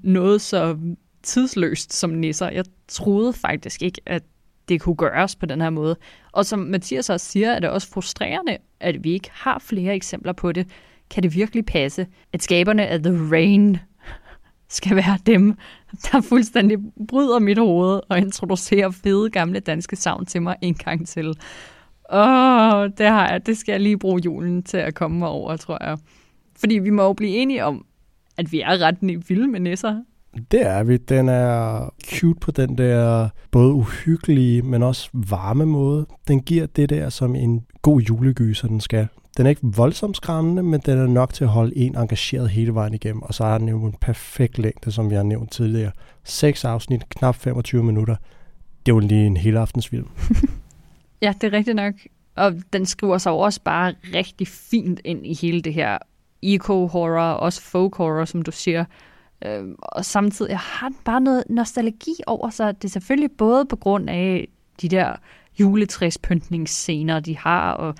noget 0.02 0.40
så 0.40 0.78
tidsløst 1.22 1.92
som 1.92 2.10
nisser. 2.10 2.50
Jeg 2.50 2.64
troede 2.88 3.32
faktisk 3.32 3.82
ikke, 3.82 4.00
at 4.06 4.22
det 4.68 4.80
kunne 4.80 4.96
gøres 4.96 5.36
på 5.36 5.46
den 5.46 5.60
her 5.60 5.70
måde. 5.70 5.96
Og 6.32 6.46
som 6.46 6.58
Mathias 6.58 7.10
også 7.10 7.26
siger, 7.26 7.50
er 7.50 7.60
det 7.60 7.70
også 7.70 7.88
frustrerende, 7.88 8.58
at 8.80 9.04
vi 9.04 9.12
ikke 9.12 9.30
har 9.32 9.58
flere 9.58 9.94
eksempler 9.94 10.32
på 10.32 10.52
det. 10.52 10.68
Kan 11.10 11.22
det 11.22 11.34
virkelig 11.34 11.66
passe, 11.66 12.06
at 12.32 12.42
skaberne 12.42 12.86
af 12.86 13.02
The 13.02 13.30
Rain 13.30 13.76
skal 14.74 14.96
være 14.96 15.18
dem, 15.26 15.56
der 16.12 16.20
fuldstændig 16.20 16.78
bryder 17.08 17.38
mit 17.38 17.58
hoved 17.58 18.00
og 18.08 18.18
introducerer 18.18 18.90
fede 18.90 19.30
gamle 19.30 19.60
danske 19.60 19.96
savn 19.96 20.26
til 20.26 20.42
mig 20.42 20.56
en 20.60 20.74
gang 20.74 21.08
til. 21.08 21.26
Åh, 22.12 22.88
det, 22.98 23.06
har 23.06 23.28
jeg, 23.30 23.46
det 23.46 23.56
skal 23.56 23.72
jeg 23.72 23.80
lige 23.80 23.98
bruge 23.98 24.20
julen 24.24 24.62
til 24.62 24.76
at 24.76 24.94
komme 24.94 25.18
mig 25.18 25.28
over, 25.28 25.56
tror 25.56 25.84
jeg. 25.84 25.98
Fordi 26.56 26.78
vi 26.78 26.90
må 26.90 27.02
jo 27.02 27.12
blive 27.12 27.36
enige 27.36 27.64
om, 27.64 27.86
at 28.36 28.52
vi 28.52 28.60
er 28.60 28.78
ret 28.80 29.28
vilde 29.28 29.48
med 29.48 29.60
nisser. 29.60 30.02
Det 30.50 30.66
er 30.66 30.84
vi. 30.84 30.96
Den 30.96 31.28
er 31.28 31.88
cute 32.04 32.40
på 32.40 32.50
den 32.50 32.78
der 32.78 33.28
både 33.50 33.72
uhyggelige, 33.72 34.62
men 34.62 34.82
også 34.82 35.10
varme 35.12 35.66
måde. 35.66 36.06
Den 36.28 36.40
giver 36.40 36.66
det 36.66 36.90
der, 36.90 37.08
som 37.08 37.34
en 37.34 37.66
god 37.82 38.00
julegyser 38.00 38.68
den 38.68 38.80
skal. 38.80 39.08
Den 39.36 39.46
er 39.46 39.50
ikke 39.50 39.62
voldsomt 39.62 40.16
skræmmende, 40.16 40.62
men 40.62 40.80
den 40.80 40.98
er 40.98 41.06
nok 41.06 41.34
til 41.34 41.44
at 41.44 41.50
holde 41.50 41.76
en 41.76 41.96
engageret 41.96 42.50
hele 42.50 42.74
vejen 42.74 42.94
igennem. 42.94 43.22
Og 43.22 43.34
så 43.34 43.44
har 43.44 43.58
den 43.58 43.68
jo 43.68 43.84
en 43.84 43.94
perfekt 44.00 44.58
længde, 44.58 44.92
som 44.92 45.10
vi 45.10 45.14
har 45.14 45.22
nævnt 45.22 45.52
tidligere. 45.52 45.92
Seks 46.24 46.64
afsnit, 46.64 47.08
knap 47.08 47.34
25 47.34 47.82
minutter. 47.82 48.16
Det 48.86 48.92
er 48.92 48.96
jo 48.96 48.98
lige 48.98 49.26
en 49.26 49.36
hele 49.36 49.58
aftensfilm. 49.58 50.08
ja, 51.22 51.34
det 51.40 51.46
er 51.46 51.52
rigtigt 51.52 51.76
nok. 51.76 51.94
Og 52.36 52.52
den 52.72 52.86
skriver 52.86 53.18
sig 53.18 53.32
også 53.32 53.60
bare 53.64 53.94
rigtig 54.14 54.48
fint 54.48 55.00
ind 55.04 55.26
i 55.26 55.34
hele 55.34 55.62
det 55.62 55.74
her 55.74 55.98
eco-horror, 56.42 57.32
også 57.32 57.62
folk-horror, 57.62 58.24
som 58.24 58.42
du 58.42 58.50
siger. 58.50 58.84
Øh, 59.44 59.64
og 59.78 60.04
samtidig 60.04 60.58
har 60.58 60.88
den 60.88 60.98
bare 61.04 61.20
noget 61.20 61.44
nostalgi 61.50 62.14
over 62.26 62.50
sig. 62.50 62.82
Det 62.82 62.88
er 62.88 62.92
selvfølgelig 62.92 63.30
både 63.38 63.64
på 63.64 63.76
grund 63.76 64.10
af 64.10 64.48
de 64.80 64.88
der 64.88 65.16
juletræspyntningsscener, 65.60 67.20
de 67.20 67.36
har, 67.38 67.72
og 67.72 67.94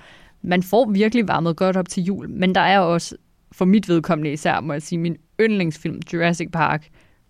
man 0.45 0.63
får 0.63 0.91
virkelig 0.91 1.27
varmet 1.27 1.57
godt 1.57 1.77
op 1.77 1.89
til 1.89 2.03
jul, 2.03 2.29
men 2.29 2.55
der 2.55 2.61
er 2.61 2.79
også, 2.79 3.15
for 3.51 3.65
mit 3.65 3.89
vedkommende 3.89 4.31
især, 4.31 4.59
må 4.59 4.73
jeg 4.73 4.81
sige, 4.81 4.99
min 4.99 5.17
yndlingsfilm, 5.41 6.01
Jurassic 6.13 6.51
Park, 6.51 6.87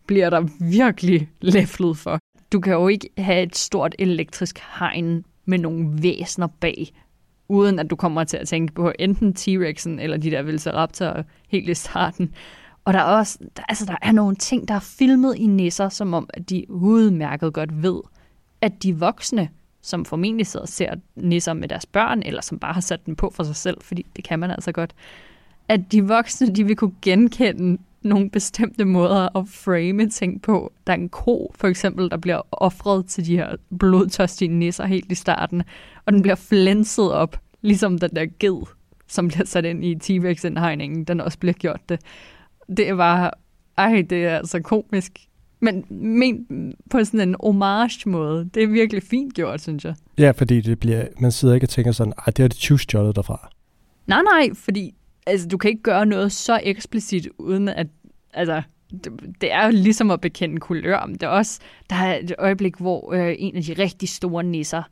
bliver 0.08 0.30
der 0.30 0.48
virkelig 0.60 1.30
læflet 1.42 1.98
for. 1.98 2.20
Du 2.52 2.60
kan 2.60 2.74
jo 2.74 2.88
ikke 2.88 3.10
have 3.18 3.44
et 3.44 3.56
stort 3.56 3.96
elektrisk 4.00 4.60
hegn 4.80 5.26
med 5.46 5.60
nogle 5.60 6.04
væsner 6.04 6.48
bag, 6.48 6.92
uden 7.48 7.80
at 7.80 7.90
du 7.90 7.96
kommer 7.96 8.24
til 8.24 8.38
at 8.38 8.48
tænke 8.48 8.74
på 8.74 8.92
enten 9.00 9.36
T-Rexen 9.40 10.00
eller 10.00 10.18
de 10.18 10.32
der 10.32 10.42
Velociraptor 10.42 11.24
helt 11.50 11.70
i 11.70 11.74
starten. 11.74 12.34
Og 12.86 12.94
der 12.94 13.00
er 13.00 13.04
også, 13.04 13.40
der, 13.58 13.64
altså 13.70 13.86
der 13.86 13.96
er 14.02 14.12
nogle 14.12 14.36
ting, 14.36 14.68
der 14.68 14.74
er 14.74 14.80
filmet 14.80 15.36
i 15.36 15.48
nisser, 15.48 15.90
som 15.90 16.14
om 16.14 16.30
at 16.34 16.50
de 16.50 16.66
udmærket 16.70 17.54
godt 17.54 17.84
ved, 17.84 18.02
at 18.62 18.84
de 18.84 19.00
voksne, 19.00 19.50
som 19.86 20.06
formentlig 20.06 20.48
sidder 20.48 20.64
og 20.64 20.70
ser 20.70 20.96
nisser 21.16 21.54
med 21.54 21.68
deres 21.68 21.86
børn, 21.86 22.22
eller 22.26 22.42
som 22.42 22.60
bare 22.60 22.74
har 22.74 22.82
sat 22.82 23.06
den 23.06 23.16
på 23.16 23.32
for 23.36 23.44
sig 23.44 23.56
selv, 23.56 23.78
fordi 23.82 24.06
det 24.16 24.24
kan 24.24 24.40
man 24.40 24.52
altså 24.52 24.72
godt, 24.72 24.94
at 25.68 25.92
de 25.92 26.08
voksne, 26.08 26.56
de 26.56 26.64
vil 26.64 26.76
kunne 26.76 26.96
genkende 27.02 27.82
nogle 28.02 28.30
bestemte 28.30 28.86
måder 28.86 29.38
at 29.38 29.48
frame 29.48 30.10
ting 30.10 30.42
på. 30.42 30.74
Der 30.88 30.94
er 30.94 30.98
en 30.98 31.10
ko, 31.10 31.54
for 31.56 31.68
eksempel, 31.68 32.12
der 32.12 32.18
bliver 32.18 32.42
offret 32.52 33.06
til 33.06 33.26
de 33.26 33.36
her 33.36 33.56
blodtørstige 33.80 34.50
nisser 34.50 34.86
helt 34.86 35.12
i 35.12 35.16
starten, 35.16 35.64
og 36.06 36.14
den 36.14 36.22
bliver 36.22 36.36
flænset 36.36 37.12
op, 37.12 37.40
ligesom 37.62 37.98
den 37.98 38.10
der 38.16 38.26
ged, 38.40 38.68
som 39.08 39.28
bliver 39.28 39.46
sat 39.46 39.66
ind 39.66 39.86
i 39.86 39.96
T-Rex-indhegningen, 39.96 41.04
den 41.04 41.22
også 41.22 41.40
bliver 41.40 41.54
gjort 41.54 41.90
det. 41.90 42.00
Det 42.78 42.90
er 42.90 42.96
bare, 42.96 43.32
ej, 43.78 44.06
det 44.10 44.26
er 44.26 44.38
altså 44.38 44.60
komisk. 44.60 45.20
Men 45.66 45.86
men 45.90 46.46
på 46.90 47.04
sådan 47.04 47.30
en 47.30 47.36
homage-måde. 47.40 48.50
Det 48.54 48.64
er 48.64 48.68
virkelig 48.68 49.04
fint 49.04 49.34
gjort, 49.34 49.62
synes 49.62 49.86
jeg. 49.86 49.96
Ja, 50.18 50.32
fordi 50.32 50.62
det 50.62 50.80
bliver, 50.80 51.06
man 51.20 51.32
sidder 51.32 51.54
ikke 51.54 51.66
og 51.66 51.70
tænker 51.70 51.92
sådan, 51.92 52.14
ej, 52.18 52.26
det 52.26 52.44
er 52.44 52.48
det 52.48 52.58
tyvstjålet 52.58 53.16
derfra. 53.16 53.50
Nej, 54.08 54.22
nej, 54.22 54.50
fordi 54.54 54.94
altså, 55.26 55.48
du 55.48 55.58
kan 55.58 55.70
ikke 55.70 55.84
gøre 55.84 56.06
noget 56.06 56.32
så 56.32 56.60
eksplicit, 56.64 57.28
uden 57.38 57.68
at, 57.68 57.88
altså, 58.34 58.62
det, 59.04 59.12
det 59.42 59.54
er 59.54 59.66
jo 59.66 59.72
ligesom 59.72 60.12
at 60.12 60.22
bekende 60.22 60.58
kulør, 60.58 61.06
men 61.06 61.14
det 61.14 61.24
er 61.24 61.28
også, 61.28 61.60
der 61.90 61.96
er 61.96 62.20
et 62.20 62.36
øjeblik, 62.40 62.76
hvor 62.76 63.14
øh, 63.14 63.36
en 63.40 63.56
af 63.56 63.64
de 63.64 63.74
rigtig 63.74 64.10
store 64.10 64.44
nisser 64.44 64.84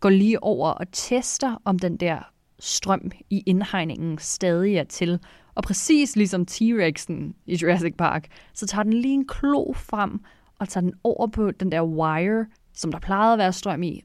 går 0.00 0.10
lige 0.10 0.42
over 0.42 0.70
og 0.70 0.86
tester, 0.92 1.62
om 1.64 1.78
den 1.78 1.96
der 1.96 2.18
strøm 2.58 3.10
i 3.30 3.42
indhegningen 3.46 4.18
stadig 4.18 4.76
er 4.76 4.84
til. 4.84 5.18
Og 5.54 5.62
præcis 5.62 6.16
ligesom 6.16 6.46
T-Rexen 6.50 7.34
i 7.46 7.58
Jurassic 7.62 7.94
Park, 7.98 8.26
så 8.54 8.66
tager 8.66 8.82
den 8.82 8.92
lige 8.92 9.14
en 9.14 9.26
klo 9.26 9.72
frem 9.72 10.20
og 10.58 10.68
tager 10.68 10.82
den 10.82 10.94
over 11.04 11.26
på 11.26 11.50
den 11.50 11.72
der 11.72 11.82
wire, 11.82 12.46
som 12.74 12.92
der 12.92 12.98
plejede 12.98 13.32
at 13.32 13.38
være 13.38 13.52
strøm 13.52 13.82
i, 13.82 14.02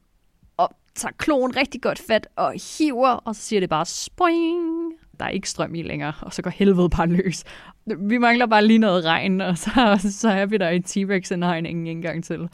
og 0.58 0.70
tager 0.96 1.12
kloen 1.18 1.56
rigtig 1.56 1.82
godt 1.82 2.00
fat 2.08 2.28
og 2.36 2.54
hiver, 2.78 3.10
og 3.10 3.36
så 3.36 3.42
siger 3.42 3.60
det 3.60 3.70
bare 3.70 3.86
spring. 3.86 4.94
Der 5.20 5.26
er 5.26 5.30
ikke 5.30 5.50
strøm 5.50 5.76
i 5.76 5.82
længere, 5.82 6.14
og 6.22 6.34
så 6.34 6.42
går 6.42 6.50
helvede 6.50 6.90
bare 6.90 7.08
løs. 7.08 7.44
Vi 8.00 8.18
mangler 8.18 8.46
bare 8.46 8.68
lige 8.68 8.80
noget 8.80 9.06
regn, 9.06 9.42
og 9.42 9.58
så, 9.58 9.98
så 10.12 10.30
er 10.30 10.46
vi 10.46 10.58
der 10.58 10.70
i 10.70 10.80
T-Rex-indhegningen 10.80 11.88
en 11.88 12.02
gang 12.02 12.24
til. 12.24 12.50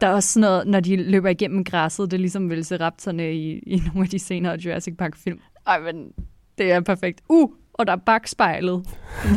Der 0.00 0.06
er 0.06 0.12
også 0.12 0.28
sådan 0.28 0.50
noget, 0.50 0.66
når 0.66 0.80
de 0.80 0.96
løber 0.96 1.28
igennem 1.28 1.64
græsset, 1.64 2.10
det 2.10 2.16
er 2.16 2.20
ligesom 2.20 2.50
velociraptorne 2.50 3.34
i, 3.34 3.58
i 3.58 3.82
nogle 3.86 4.00
af 4.02 4.08
de 4.08 4.18
senere 4.18 4.58
Jurassic 4.64 4.96
Park-film. 4.96 5.40
Ej, 5.66 5.80
men 5.80 6.12
det 6.58 6.72
er 6.72 6.80
perfekt. 6.80 7.22
Uh, 7.28 7.50
og 7.74 7.86
der 7.86 7.92
er 7.92 7.96
bagspejlet, 7.96 8.86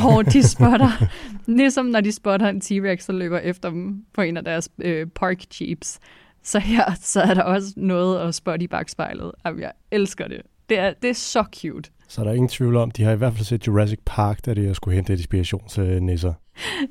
hvor 0.02 0.21
de 0.21 0.47
spotter, 0.54 1.10
ligesom 1.47 1.86
når 1.86 2.02
de 2.02 2.12
spotter 2.12 2.47
en 2.50 2.62
T-Rex, 2.62 3.00
så 3.00 3.12
løber 3.12 3.39
efter 3.39 3.69
dem 3.69 4.06
på 4.13 4.21
en 4.21 4.38
af 4.38 4.43
deres 4.43 4.69
øh, 4.80 5.08
park 5.08 5.62
jeeps. 5.62 6.00
Så 6.43 6.60
her 6.60 6.91
så 7.00 7.21
er 7.21 7.34
der 7.34 7.43
også 7.43 7.73
noget 7.78 8.19
at 8.19 8.36
spotte 8.36 8.63
i 8.63 8.67
bagspejlet. 8.67 9.32
Jamen, 9.45 9.62
jeg 9.62 9.71
elsker 9.91 10.28
det. 10.28 10.41
Det 10.69 10.80
er, 10.80 10.93
det 11.02 11.10
er 11.10 11.13
så 11.13 11.45
cute. 11.56 11.89
Så 12.08 12.23
der 12.23 12.30
er 12.30 12.34
ingen 12.34 12.50
tvivl 12.50 12.76
om, 12.76 12.91
de 12.91 13.04
har 13.04 13.12
i 13.12 13.15
hvert 13.15 13.34
fald 13.34 13.45
set 13.45 13.67
Jurassic 13.67 14.00
Park, 14.06 14.45
da 14.45 14.54
de 14.54 14.76
skulle 14.76 14.95
hente 14.95 15.13
inspiration 15.13 15.67
til 15.67 16.04
nisser. 16.04 16.34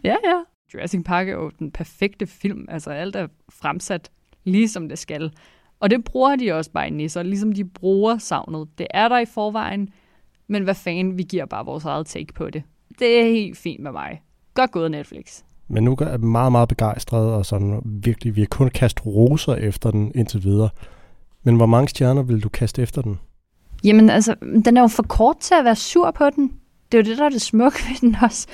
Ja, 0.04 0.16
ja. 0.24 0.40
Jurassic 0.74 1.04
Park 1.04 1.28
er 1.28 1.32
jo 1.32 1.50
den 1.58 1.70
perfekte 1.70 2.26
film. 2.26 2.66
Altså 2.68 2.90
alt 2.90 3.16
er 3.16 3.26
fremsat 3.48 4.10
ligesom 4.44 4.88
det 4.88 4.98
skal. 4.98 5.32
Og 5.80 5.90
det 5.90 6.04
bruger 6.04 6.36
de 6.36 6.52
også 6.52 6.70
bare 6.70 6.88
i 6.88 6.90
nisser, 6.90 7.22
ligesom 7.22 7.52
de 7.52 7.64
bruger 7.64 8.18
savnet. 8.18 8.68
Det 8.78 8.86
er 8.90 9.08
der 9.08 9.18
i 9.18 9.24
forvejen, 9.24 9.88
men 10.48 10.62
hvad 10.62 10.74
fanden, 10.74 11.18
vi 11.18 11.22
giver 11.22 11.46
bare 11.46 11.64
vores 11.64 11.84
eget 11.84 12.06
take 12.06 12.32
på 12.34 12.50
det. 12.50 12.62
Det 12.98 13.20
er 13.20 13.24
helt 13.24 13.58
fint 13.58 13.82
med 13.82 13.92
mig. 13.92 14.22
Godt 14.54 14.70
gået, 14.70 14.90
Netflix. 14.90 15.42
Men 15.68 15.84
nu 15.84 15.96
er 16.00 16.08
jeg 16.08 16.20
meget, 16.20 16.52
meget 16.52 16.68
begejstret, 16.68 17.32
og 17.32 17.46
sådan 17.46 17.82
virkelig, 17.84 18.36
vi 18.36 18.40
har 18.40 18.48
kun 18.50 18.70
kastet 18.70 19.06
roser 19.06 19.54
efter 19.54 19.90
den 19.90 20.12
indtil 20.14 20.44
videre. 20.44 20.68
Men 21.42 21.56
hvor 21.56 21.66
mange 21.66 21.88
stjerner 21.88 22.22
vil 22.22 22.42
du 22.42 22.48
kaste 22.48 22.82
efter 22.82 23.02
den? 23.02 23.18
Jamen 23.84 24.10
altså, 24.10 24.34
den 24.64 24.76
er 24.76 24.80
jo 24.80 24.86
for 24.86 25.02
kort 25.02 25.38
til 25.38 25.54
at 25.54 25.64
være 25.64 25.76
sur 25.76 26.10
på 26.10 26.30
den. 26.30 26.52
Det 26.92 26.98
er 26.98 27.02
jo 27.02 27.10
det, 27.10 27.18
der 27.18 27.24
er 27.24 27.28
det 27.28 27.42
smukke 27.42 27.78
ved 27.88 28.00
den 28.00 28.16
også. 28.22 28.46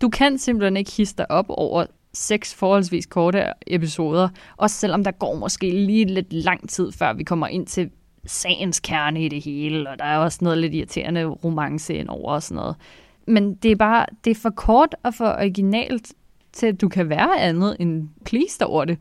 Du 0.00 0.08
kan 0.08 0.38
simpelthen 0.38 0.76
ikke 0.76 0.90
hisse 0.90 1.14
dig 1.18 1.30
op 1.30 1.46
over 1.48 1.86
seks 2.14 2.54
forholdsvis 2.54 3.06
korte 3.06 3.44
episoder, 3.66 4.28
også 4.56 4.76
selvom 4.76 5.04
der 5.04 5.10
går 5.10 5.34
måske 5.34 5.70
lige 5.70 6.04
lidt 6.04 6.32
lang 6.32 6.68
tid, 6.68 6.92
før 6.92 7.12
vi 7.12 7.24
kommer 7.24 7.46
ind 7.46 7.66
til 7.66 7.90
sagens 8.26 8.80
kerne 8.80 9.24
i 9.24 9.28
det 9.28 9.44
hele, 9.44 9.90
og 9.90 9.98
der 9.98 10.04
er 10.04 10.18
også 10.18 10.38
noget 10.42 10.58
lidt 10.58 10.74
irriterende 10.74 11.24
romance 11.24 11.94
ind 11.94 12.08
over 12.08 12.32
og 12.32 12.42
sådan 12.42 12.56
noget. 12.56 12.76
Men 13.26 13.54
det 13.54 13.72
er 13.72 13.76
bare, 13.76 14.06
det 14.24 14.30
er 14.30 14.34
for 14.34 14.50
kort 14.50 14.94
og 15.02 15.14
for 15.14 15.26
originalt 15.26 16.12
til, 16.52 16.66
at 16.66 16.80
du 16.80 16.88
kan 16.88 17.08
være 17.08 17.40
andet 17.40 17.76
end 17.80 18.08
pleased 18.24 18.66
over 18.66 18.84
det. 18.84 18.98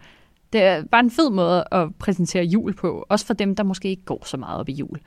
Det 0.54 0.62
er 0.62 0.84
bare 0.92 1.00
en 1.00 1.12
fed 1.12 1.30
måde 1.30 1.64
at 1.72 1.96
præsentere 2.00 2.44
jul 2.44 2.74
på, 2.74 3.06
også 3.10 3.26
for 3.26 3.34
dem, 3.34 3.56
der 3.56 3.64
måske 3.64 3.90
ikke 3.90 4.06
går 4.06 4.26
så 4.26 4.38
meget 4.38 4.60
op 4.60 4.70
i 4.70 4.74
jul. 4.74 5.00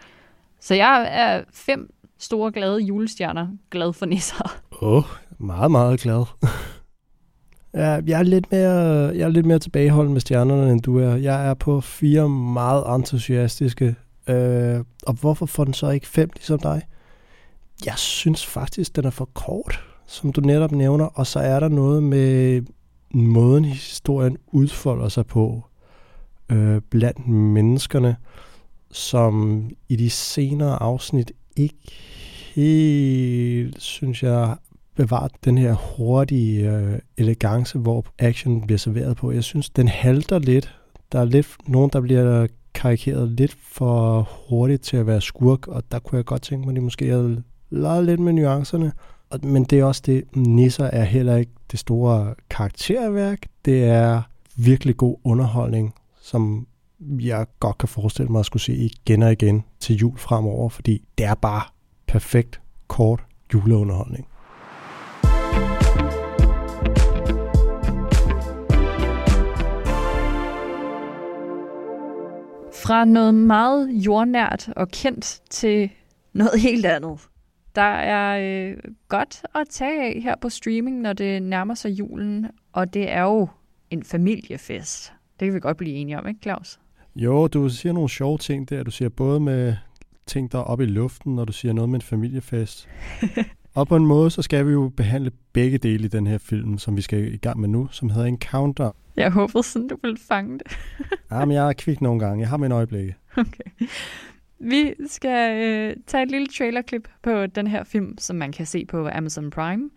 Så 0.60 0.74
jeg 0.74 1.08
er 1.10 1.42
fem 1.52 1.94
store 2.18 2.52
glade 2.52 2.78
julestjerner, 2.80 3.48
glad 3.70 3.92
for 3.92 4.06
nisser. 4.06 4.60
Åh, 4.82 4.96
oh, 4.96 5.04
meget, 5.38 5.70
meget 5.70 6.00
glad. 6.00 6.24
ja, 7.74 8.00
jeg, 8.06 8.18
er 8.18 8.22
lidt 8.22 8.52
mere, 8.52 8.70
jeg 9.14 9.24
er 9.24 9.28
lidt 9.28 9.46
mere 9.46 9.58
tilbageholden 9.58 10.12
med 10.12 10.20
stjernerne, 10.20 10.72
end 10.72 10.82
du 10.82 10.98
er. 10.98 11.16
Jeg 11.16 11.48
er 11.48 11.54
på 11.54 11.80
fire 11.80 12.28
meget 12.28 12.94
entusiastiske. 12.94 13.96
Øh, 14.28 14.84
og 15.06 15.14
hvorfor 15.14 15.46
får 15.46 15.64
den 15.64 15.74
så 15.74 15.90
ikke 15.90 16.06
fem, 16.06 16.30
ligesom 16.34 16.58
dig? 16.58 16.82
Jeg 17.84 17.98
synes 17.98 18.46
faktisk, 18.46 18.96
den 18.96 19.04
er 19.04 19.10
for 19.10 19.28
kort, 19.34 19.84
som 20.06 20.32
du 20.32 20.40
netop 20.40 20.72
nævner. 20.72 21.04
Og 21.04 21.26
så 21.26 21.40
er 21.40 21.60
der 21.60 21.68
noget 21.68 22.02
med 22.02 22.62
måden, 23.10 23.64
historien 23.64 24.36
udfolder 24.46 25.08
sig 25.08 25.26
på 25.26 25.62
øh, 26.48 26.80
blandt 26.90 27.28
menneskerne, 27.28 28.16
som 28.90 29.68
i 29.88 29.96
de 29.96 30.10
senere 30.10 30.82
afsnit 30.82 31.32
ikke 31.56 31.78
helt, 32.54 33.82
synes 33.82 34.22
jeg, 34.22 34.56
bevaret 34.96 35.32
den 35.44 35.58
her 35.58 35.74
hurtige 35.74 36.70
øh, 36.70 36.98
elegance, 37.16 37.78
hvor 37.78 38.06
action 38.18 38.66
bliver 38.66 38.78
serveret 38.78 39.16
på. 39.16 39.32
Jeg 39.32 39.44
synes, 39.44 39.70
den 39.70 39.88
halter 39.88 40.38
lidt. 40.38 40.74
Der 41.12 41.20
er 41.20 41.24
lidt 41.24 41.56
nogen, 41.66 41.90
der 41.92 42.00
bliver 42.00 42.46
karikeret 42.74 43.28
lidt 43.28 43.56
for 43.60 44.28
hurtigt 44.48 44.82
til 44.82 44.96
at 44.96 45.06
være 45.06 45.20
skurk, 45.20 45.68
og 45.68 45.82
der 45.92 45.98
kunne 45.98 46.16
jeg 46.16 46.24
godt 46.24 46.42
tænke 46.42 46.66
mig, 46.66 46.72
at 46.72 46.76
de 46.76 46.80
måske 46.80 47.08
havde 47.08 47.42
leget 47.70 48.04
lidt 48.04 48.20
med 48.20 48.32
nuancerne. 48.32 48.92
Men 49.42 49.64
det 49.64 49.78
er 49.78 49.84
også 49.84 50.02
det, 50.06 50.24
Nisser 50.36 50.84
er 50.84 51.04
heller 51.04 51.36
ikke 51.36 51.52
det 51.70 51.78
store 51.78 52.34
karakterværk. 52.50 53.46
Det 53.64 53.84
er 53.84 54.22
virkelig 54.56 54.96
god 54.96 55.16
underholdning, 55.24 55.94
som 56.20 56.66
jeg 57.00 57.46
godt 57.60 57.78
kan 57.78 57.88
forestille 57.88 58.32
mig 58.32 58.38
at 58.38 58.46
skulle 58.46 58.62
se 58.62 58.74
igen 58.74 59.22
og 59.22 59.32
igen 59.32 59.64
til 59.80 59.96
jul 59.96 60.18
fremover, 60.18 60.68
fordi 60.68 61.04
det 61.18 61.26
er 61.26 61.34
bare 61.34 61.62
perfekt 62.06 62.60
kort 62.88 63.24
juleunderholdning. 63.54 64.26
Fra 72.84 73.04
noget 73.04 73.34
meget 73.34 73.88
jordnært 73.90 74.68
og 74.76 74.88
kendt 74.88 75.42
til 75.50 75.90
noget 76.32 76.60
helt 76.60 76.86
andet. 76.86 77.20
Der 77.74 77.82
er 77.82 78.38
øh, 78.70 78.76
godt 79.08 79.42
at 79.54 79.68
tage 79.70 80.02
af 80.02 80.22
her 80.22 80.36
på 80.40 80.48
streaming, 80.48 81.00
når 81.00 81.12
det 81.12 81.42
nærmer 81.42 81.74
sig 81.74 81.90
julen, 81.90 82.46
og 82.72 82.94
det 82.94 83.10
er 83.10 83.22
jo 83.22 83.48
en 83.90 84.02
familiefest. 84.02 85.12
Det 85.40 85.46
kan 85.46 85.54
vi 85.54 85.60
godt 85.60 85.76
blive 85.76 85.94
enige 85.94 86.18
om, 86.18 86.28
ikke 86.28 86.40
Claus? 86.42 86.80
Jo, 87.16 87.46
du 87.46 87.68
siger 87.68 87.92
nogle 87.92 88.08
sjove 88.08 88.38
ting 88.38 88.70
der. 88.70 88.82
Du 88.82 88.90
siger 88.90 89.08
både 89.08 89.40
med 89.40 89.76
ting, 90.26 90.52
der 90.52 90.58
er 90.58 90.62
oppe 90.62 90.84
i 90.84 90.86
luften, 90.86 91.34
når 91.34 91.44
du 91.44 91.52
siger 91.52 91.72
noget 91.72 91.88
med 91.88 91.98
en 91.98 92.02
familiefest. 92.02 92.88
og 93.74 93.88
på 93.88 93.96
en 93.96 94.06
måde, 94.06 94.30
så 94.30 94.42
skal 94.42 94.66
vi 94.66 94.72
jo 94.72 94.92
behandle 94.96 95.30
begge 95.52 95.78
dele 95.78 96.04
i 96.04 96.08
den 96.08 96.26
her 96.26 96.38
film, 96.38 96.78
som 96.78 96.96
vi 96.96 97.02
skal 97.02 97.34
i 97.34 97.36
gang 97.36 97.60
med 97.60 97.68
nu, 97.68 97.88
som 97.90 98.10
hedder 98.10 98.26
Encounter. 98.26 98.90
Jeg 99.16 99.30
håber 99.30 99.62
sådan, 99.62 99.88
du 99.88 99.96
vil 100.02 100.18
fange 100.28 100.58
det. 100.58 100.78
ja, 101.30 101.38
men 101.46 101.56
jeg 101.56 101.68
er 101.68 101.72
kvik 101.72 102.00
nogle 102.00 102.20
gange. 102.20 102.40
Jeg 102.40 102.48
har 102.48 102.56
min 102.56 102.72
øjeblikke. 102.72 103.16
Okay. 103.36 103.86
Vi 104.60 104.94
skal 105.06 105.62
øh, 105.64 105.96
tage 106.06 106.22
et 106.22 106.30
lille 106.30 106.46
trailerklip 106.46 107.08
på 107.22 107.46
den 107.46 107.66
her 107.66 107.84
film, 107.84 108.18
som 108.18 108.36
man 108.36 108.52
kan 108.52 108.66
se 108.66 108.86
på 108.86 109.08
Amazon 109.08 109.50
Prime, 109.50 109.90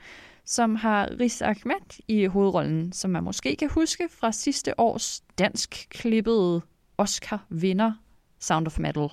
som 0.45 0.75
har 0.75 1.09
Riz 1.19 1.41
Ahmed 1.41 1.99
i 2.07 2.25
hovedrollen, 2.25 2.93
som 2.93 3.11
man 3.11 3.23
måske 3.23 3.55
kan 3.55 3.69
huske 3.71 4.09
fra 4.19 4.31
sidste 4.31 4.79
års 4.79 5.21
dansk 5.39 5.87
klippede 5.89 6.61
Oscar-vinder 6.97 7.91
Sound 8.39 8.67
of 8.67 8.79
Metal. 8.79 9.09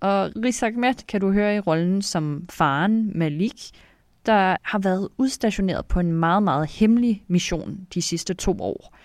Og 0.00 0.30
Rizak 0.44 0.72
Ahmed 0.72 1.06
kan 1.08 1.20
du 1.20 1.32
høre 1.32 1.56
i 1.56 1.60
rollen 1.60 2.02
som 2.02 2.46
faren 2.50 3.18
Malik, 3.18 3.70
der 4.26 4.56
har 4.62 4.78
været 4.78 5.08
udstationeret 5.18 5.86
på 5.86 6.00
en 6.00 6.12
meget, 6.12 6.42
meget 6.42 6.70
hemmelig 6.70 7.24
mission 7.28 7.86
de 7.94 8.02
sidste 8.02 8.34
to 8.34 8.56
år. 8.60 8.96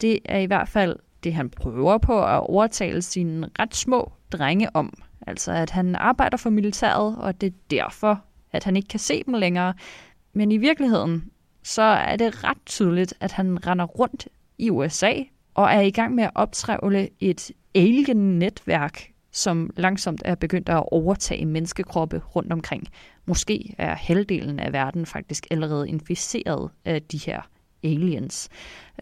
Det 0.00 0.18
er 0.24 0.38
i 0.38 0.46
hvert 0.46 0.68
fald 0.68 0.96
det, 1.24 1.34
han 1.34 1.50
prøver 1.50 1.98
på 1.98 2.24
at 2.24 2.40
overtale 2.40 3.02
sine 3.02 3.48
ret 3.58 3.74
små 3.74 4.12
drenge 4.32 4.76
om. 4.76 4.92
Altså 5.26 5.52
at 5.52 5.70
han 5.70 5.94
arbejder 5.94 6.36
for 6.36 6.50
militæret, 6.50 7.16
og 7.16 7.40
det 7.40 7.46
er 7.46 7.56
derfor, 7.70 8.24
at 8.52 8.64
han 8.64 8.76
ikke 8.76 8.88
kan 8.88 9.00
se 9.00 9.22
dem 9.26 9.34
længere. 9.34 9.74
Men 10.32 10.52
i 10.52 10.56
virkeligheden, 10.56 11.30
så 11.62 11.82
er 11.82 12.16
det 12.16 12.44
ret 12.44 12.58
tydeligt, 12.66 13.14
at 13.20 13.32
han 13.32 13.66
render 13.66 13.84
rundt 13.84 14.28
i 14.58 14.70
USA 14.70 15.12
og 15.54 15.64
er 15.72 15.80
i 15.80 15.90
gang 15.90 16.14
med 16.14 16.24
at 16.24 16.30
optrævle 16.34 17.08
et 17.20 17.50
alien-netværk, 17.74 19.13
som 19.34 19.70
langsomt 19.76 20.22
er 20.24 20.34
begyndt 20.34 20.68
at 20.68 20.84
overtage 20.92 21.46
menneskekroppe 21.46 22.22
rundt 22.36 22.52
omkring. 22.52 22.88
Måske 23.26 23.74
er 23.78 23.94
halvdelen 23.94 24.60
af 24.60 24.72
verden 24.72 25.06
faktisk 25.06 25.46
allerede 25.50 25.88
inficeret 25.88 26.70
af 26.84 27.02
de 27.02 27.18
her 27.18 27.40
aliens. 27.84 28.48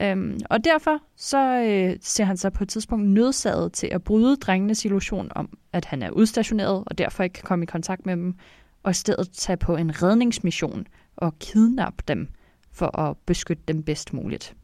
Øhm, 0.00 0.40
og 0.50 0.64
derfor 0.64 0.98
så 1.16 1.38
øh, 1.38 1.96
ser 2.00 2.24
han 2.24 2.36
sig 2.36 2.52
på 2.52 2.64
et 2.64 2.68
tidspunkt 2.68 3.08
nødsaget 3.08 3.72
til 3.72 3.86
at 3.86 4.04
bryde 4.04 4.36
drengenes 4.36 4.84
illusion 4.84 5.28
om, 5.34 5.58
at 5.72 5.84
han 5.84 6.02
er 6.02 6.10
udstationeret 6.10 6.84
og 6.86 6.98
derfor 6.98 7.22
ikke 7.22 7.34
kan 7.34 7.44
komme 7.44 7.62
i 7.62 7.66
kontakt 7.66 8.06
med 8.06 8.16
dem, 8.16 8.34
og 8.82 8.90
i 8.90 8.94
stedet 8.94 9.30
tage 9.32 9.56
på 9.56 9.76
en 9.76 10.02
redningsmission 10.02 10.86
og 11.16 11.38
kidnappe 11.38 12.04
dem 12.08 12.28
for 12.72 12.98
at 12.98 13.16
beskytte 13.26 13.62
dem 13.68 13.82
bedst 13.82 14.12
muligt. 14.12 14.54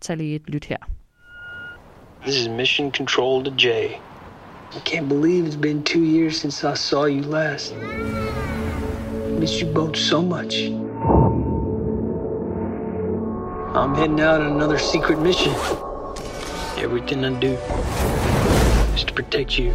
Tag 0.00 0.16
lige 0.16 0.34
et 0.34 0.50
lyt 0.50 0.64
her. 0.64 0.76
This 2.22 2.40
is 2.40 2.48
Mission 2.48 2.92
Control 2.92 3.44
to 3.44 3.52
Jay. 3.64 3.88
I 4.74 4.80
can't 4.80 5.06
believe 5.06 5.44
it's 5.44 5.54
been 5.54 5.84
two 5.84 6.02
years 6.02 6.40
since 6.40 6.64
I 6.64 6.72
saw 6.72 7.04
you 7.04 7.20
last. 7.22 7.74
I 7.74 7.76
miss 9.38 9.60
you 9.60 9.66
both 9.66 9.98
so 9.98 10.22
much. 10.22 10.62
I'm 13.76 13.94
heading 13.94 14.20
out 14.20 14.40
on 14.40 14.52
another 14.52 14.78
secret 14.78 15.18
mission. 15.18 15.52
Everything 16.78 17.22
I 17.22 17.38
do 17.38 17.52
is 18.94 19.04
to 19.04 19.12
protect 19.12 19.58
you. 19.58 19.74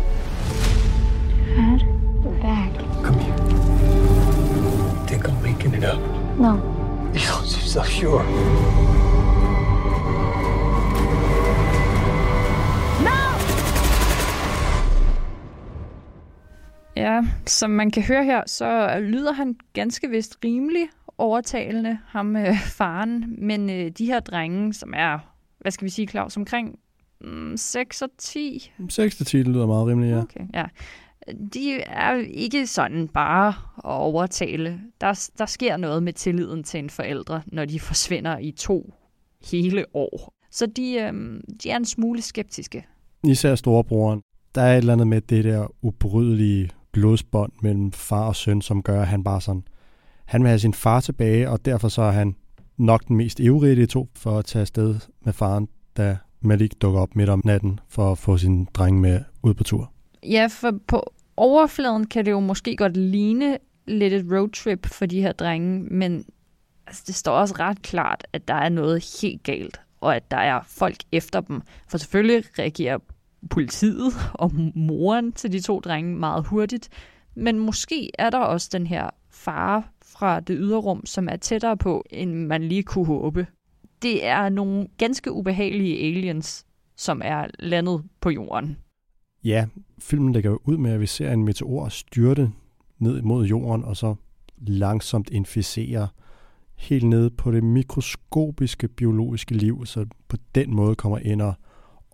Dad, 1.55 1.83
we're 2.23 2.41
back. 2.41 2.73
Come 3.03 3.19
here. 3.19 3.37
Think 5.05 5.29
I'm 5.29 5.39
making 5.43 5.75
it 5.75 5.83
up? 5.83 5.99
No. 6.39 6.55
You 7.13 7.19
don't 7.19 7.45
seem 7.45 7.67
so 7.67 7.83
sure. 7.83 8.86
Ja, 16.97 17.21
som 17.45 17.69
man 17.69 17.91
kan 17.91 18.03
høre 18.03 18.23
her, 18.23 18.43
så 18.45 18.99
lyder 18.99 19.33
han 19.33 19.55
ganske 19.73 20.09
vist 20.09 20.37
rimelig 20.45 20.87
overtalende, 21.17 21.97
ham 22.07 22.35
øh, 22.35 22.59
faren. 22.59 23.35
Men 23.37 23.69
øh, 23.69 23.91
de 23.91 24.05
her 24.05 24.19
drenge, 24.19 24.73
som 24.73 24.93
er, 24.97 25.19
hvad 25.59 25.71
skal 25.71 25.85
vi 25.85 25.89
sige, 25.89 26.07
Claus, 26.07 26.37
omkring 26.37 26.79
mm, 27.21 27.57
6 27.57 28.01
og 28.01 28.09
10. 28.17 28.71
6 28.89 29.15
til 29.17 29.25
10 29.25 29.37
det 29.37 29.47
lyder 29.47 29.65
meget 29.65 29.87
rimeligt, 29.87 30.13
ja. 30.13 30.21
Okay, 30.21 30.45
ja. 30.53 30.65
De 31.53 31.81
er 31.81 32.13
ikke 32.29 32.67
sådan 32.67 33.07
bare 33.07 33.47
at 33.77 33.97
overtale. 33.99 34.79
Der, 35.01 35.29
der 35.37 35.45
sker 35.45 35.77
noget 35.77 36.03
med 36.03 36.13
tilliden 36.13 36.63
til 36.63 36.79
en 36.79 36.89
forældre, 36.89 37.41
når 37.45 37.65
de 37.65 37.79
forsvinder 37.79 38.37
i 38.37 38.51
to 38.51 38.93
hele 39.51 39.85
år. 39.93 40.33
Så 40.51 40.65
de, 40.65 40.93
øh, 40.93 41.41
de 41.63 41.69
er 41.69 41.77
en 41.77 41.85
smule 41.85 42.21
skeptiske. 42.21 42.85
Især 43.23 43.55
storebroren. 43.55 44.21
Der 44.55 44.61
er 44.61 44.73
et 44.73 44.77
eller 44.77 44.93
andet 44.93 45.07
med 45.07 45.21
det 45.21 45.43
der 45.43 45.67
ubrydelige 45.81 46.69
blodsbånd 46.97 47.51
mellem 47.61 47.91
far 47.91 48.27
og 48.27 48.35
søn, 48.35 48.61
som 48.61 48.83
gør, 48.83 49.01
at 49.01 49.07
han 49.07 49.23
bare 49.23 49.41
sådan... 49.41 49.63
Han 50.25 50.41
vil 50.41 50.47
have 50.47 50.59
sin 50.59 50.73
far 50.73 50.99
tilbage, 50.99 51.49
og 51.49 51.65
derfor 51.65 51.87
så 51.87 52.01
er 52.01 52.11
han 52.11 52.35
nok 52.77 53.07
den 53.07 53.15
mest 53.15 53.39
ivrige 53.39 53.71
af 53.71 53.75
de 53.75 53.85
to 53.85 54.09
for 54.15 54.39
at 54.39 54.45
tage 54.45 54.61
afsted 54.61 54.95
med 55.25 55.33
faren, 55.33 55.67
da 55.97 56.17
Malik 56.41 56.81
dukker 56.81 56.99
op 56.99 57.15
midt 57.15 57.29
om 57.29 57.41
natten 57.45 57.79
for 57.89 58.11
at 58.11 58.17
få 58.17 58.37
sin 58.37 58.67
dreng 58.73 59.01
med 59.01 59.21
ud 59.43 59.53
på 59.53 59.63
tur. 59.63 59.91
Ja, 60.23 60.47
for 60.51 60.73
på 60.87 61.13
overfladen 61.37 62.07
kan 62.07 62.25
det 62.25 62.31
jo 62.31 62.39
måske 62.39 62.75
godt 62.75 62.97
ligne 62.97 63.57
lidt 63.87 64.13
et 64.13 64.25
roadtrip 64.31 64.85
for 64.85 65.05
de 65.05 65.21
her 65.21 65.31
drenge, 65.31 65.83
men 65.83 66.25
altså, 66.87 67.03
det 67.07 67.15
står 67.15 67.31
også 67.31 67.55
ret 67.59 67.81
klart, 67.81 68.27
at 68.33 68.47
der 68.47 68.53
er 68.53 68.69
noget 68.69 69.19
helt 69.21 69.43
galt, 69.43 69.81
og 70.01 70.15
at 70.15 70.31
der 70.31 70.37
er 70.37 70.61
folk 70.67 70.97
efter 71.11 71.41
dem. 71.41 71.61
For 71.87 71.97
selvfølgelig 71.97 72.43
reagerer 72.59 72.97
politiet 73.49 74.13
og 74.33 74.51
moren 74.75 75.31
til 75.31 75.51
de 75.51 75.59
to 75.59 75.79
drenge 75.79 76.15
meget 76.15 76.47
hurtigt, 76.47 76.89
men 77.35 77.59
måske 77.59 78.09
er 78.19 78.29
der 78.29 78.39
også 78.39 78.69
den 78.71 78.87
her 78.87 79.09
fare 79.29 79.83
fra 80.05 80.39
det 80.39 80.57
yderrum, 80.59 81.05
som 81.05 81.27
er 81.31 81.35
tættere 81.35 81.77
på, 81.77 82.03
end 82.09 82.33
man 82.33 82.63
lige 82.63 82.83
kunne 82.83 83.05
håbe. 83.05 83.47
Det 84.01 84.25
er 84.25 84.49
nogle 84.49 84.87
ganske 84.97 85.31
ubehagelige 85.31 85.99
aliens, 85.99 86.65
som 86.95 87.21
er 87.25 87.47
landet 87.59 88.03
på 88.21 88.29
jorden. 88.29 88.77
Ja, 89.43 89.65
filmen 89.99 90.33
lægger 90.33 90.57
ud 90.67 90.77
med, 90.77 90.91
at 90.91 90.99
vi 90.99 91.05
ser 91.05 91.31
en 91.31 91.45
meteor 91.45 91.89
styrte 91.89 92.51
ned 92.99 93.21
mod 93.21 93.45
jorden, 93.45 93.83
og 93.83 93.97
så 93.97 94.15
langsomt 94.57 95.29
inficere 95.29 96.07
helt 96.75 97.03
ned 97.03 97.29
på 97.29 97.51
det 97.51 97.63
mikroskopiske 97.63 98.87
biologiske 98.87 99.53
liv, 99.53 99.85
så 99.85 100.05
på 100.27 100.37
den 100.55 100.75
måde 100.75 100.95
kommer 100.95 101.17
ind 101.17 101.41
og 101.41 101.53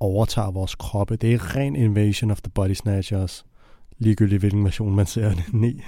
overtager 0.04 0.52
vores 0.52 0.76
kroppe. 0.76 1.16
Det 1.16 1.34
er 1.34 1.56
ren 1.56 1.76
invasion 1.76 2.32
of 2.32 2.42
the 2.42 2.52
body 2.52 2.74
snatchers, 2.74 3.46
ligegyldigt 3.98 4.40
hvilken 4.40 4.64
version 4.64 4.96
man 4.96 5.06
ser 5.06 5.34
den 5.52 5.64
i. 5.64 5.82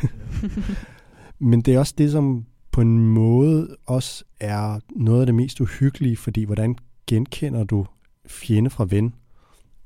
Men 1.40 1.62
det 1.62 1.74
er 1.74 1.80
også 1.80 1.94
det, 1.98 2.12
som 2.12 2.46
på 2.72 2.82
en 2.82 3.00
måde 3.00 3.76
også 3.86 4.24
er 4.40 4.80
noget 4.96 5.20
af 5.20 5.26
det 5.26 5.36
mest 5.36 5.62
uhyggelige, 5.62 6.18
fordi 6.18 6.44
hvordan 6.44 6.76
genkender 7.08 7.64
du 7.64 7.86
fjende 8.28 8.70
fra 8.70 8.86
ven? 8.90 9.14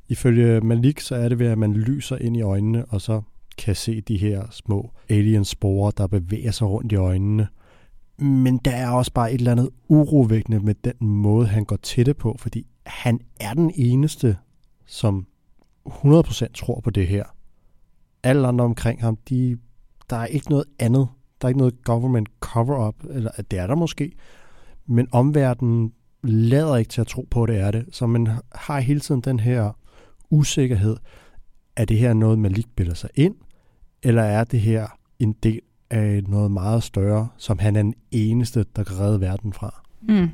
Ifølge 0.08 0.62
Malik, 0.62 1.00
så 1.00 1.16
er 1.16 1.30
det 1.30 1.40
ved, 1.40 1.48
at 1.48 1.58
man 1.58 1.74
lyser 1.74 2.18
ind 2.18 2.38
i 2.38 2.42
øjnene, 2.42 2.86
og 2.86 3.02
så 3.02 3.22
kan 3.58 3.76
se 3.76 4.02
de 4.02 4.18
her 4.18 4.48
små 4.52 4.92
alien-sporer, 5.10 5.92
der 5.92 6.08
bevæger 6.08 6.52
sig 6.52 6.68
rundt 6.68 6.92
i 6.92 6.96
øjnene. 6.96 7.48
Men 8.18 8.58
der 8.58 8.72
er 8.72 8.90
også 8.90 9.14
bare 9.14 9.34
et 9.34 9.38
eller 9.38 9.52
andet 9.52 9.70
urovækkende 9.88 10.60
med 10.60 10.76
den 10.84 11.08
måde, 11.08 11.48
han 11.48 11.66
går 11.66 11.76
til 11.76 12.06
det 12.06 12.18
på, 12.18 12.36
fordi 12.40 12.68
han 12.90 13.20
er 13.40 13.54
den 13.54 13.72
eneste, 13.76 14.38
som 14.86 15.26
100% 15.88 16.48
tror 16.54 16.80
på 16.80 16.90
det 16.90 17.08
her. 17.08 17.24
Alle 18.24 18.48
andre 18.48 18.66
omkring 18.66 19.02
ham, 19.02 19.18
de, 19.30 19.58
der 20.10 20.16
er 20.16 20.26
ikke 20.26 20.50
noget 20.50 20.66
andet. 20.80 21.08
Der 21.42 21.46
er 21.46 21.50
ikke 21.50 21.58
noget 21.58 21.84
government 21.84 22.30
cover-up, 22.40 22.96
eller 23.10 23.32
det 23.52 23.60
er 23.60 23.68
der 23.68 23.76
måske. 23.76 24.12
Men 24.86 25.08
omverdenen 25.12 25.94
lader 26.24 26.76
ikke 26.76 26.90
til 26.90 27.02
at 27.02 27.08
tro 27.08 27.28
på, 27.32 27.44
at 27.44 27.50
det 27.50 27.58
er 27.58 27.72
det. 27.72 27.86
Så 27.92 28.08
man 28.08 28.28
har 28.52 28.80
hele 28.80 29.00
tiden 29.00 29.22
den 29.22 29.40
her 29.40 29.72
usikkerhed. 30.30 30.98
Er 31.76 31.86
det 31.86 31.98
her 31.98 32.14
noget, 32.14 32.40
man 32.40 32.52
lige 32.52 32.68
bilder 32.76 32.94
sig 32.94 33.10
ind? 33.16 33.36
Eller 34.04 34.24
er 34.24 34.44
det 34.44 34.62
her 34.62 34.88
en 35.20 35.34
del 35.34 35.62
af 35.90 36.24
noget 36.24 36.52
meget 36.52 36.84
større, 36.84 37.28
som 37.38 37.60
han 37.60 37.76
er 37.76 37.82
den 37.82 37.94
eneste, 38.12 38.66
der 38.76 38.84
kan 38.84 39.00
redde 39.00 39.22
verden 39.22 39.54
fra? 39.54 39.84
Mm. 40.02 40.30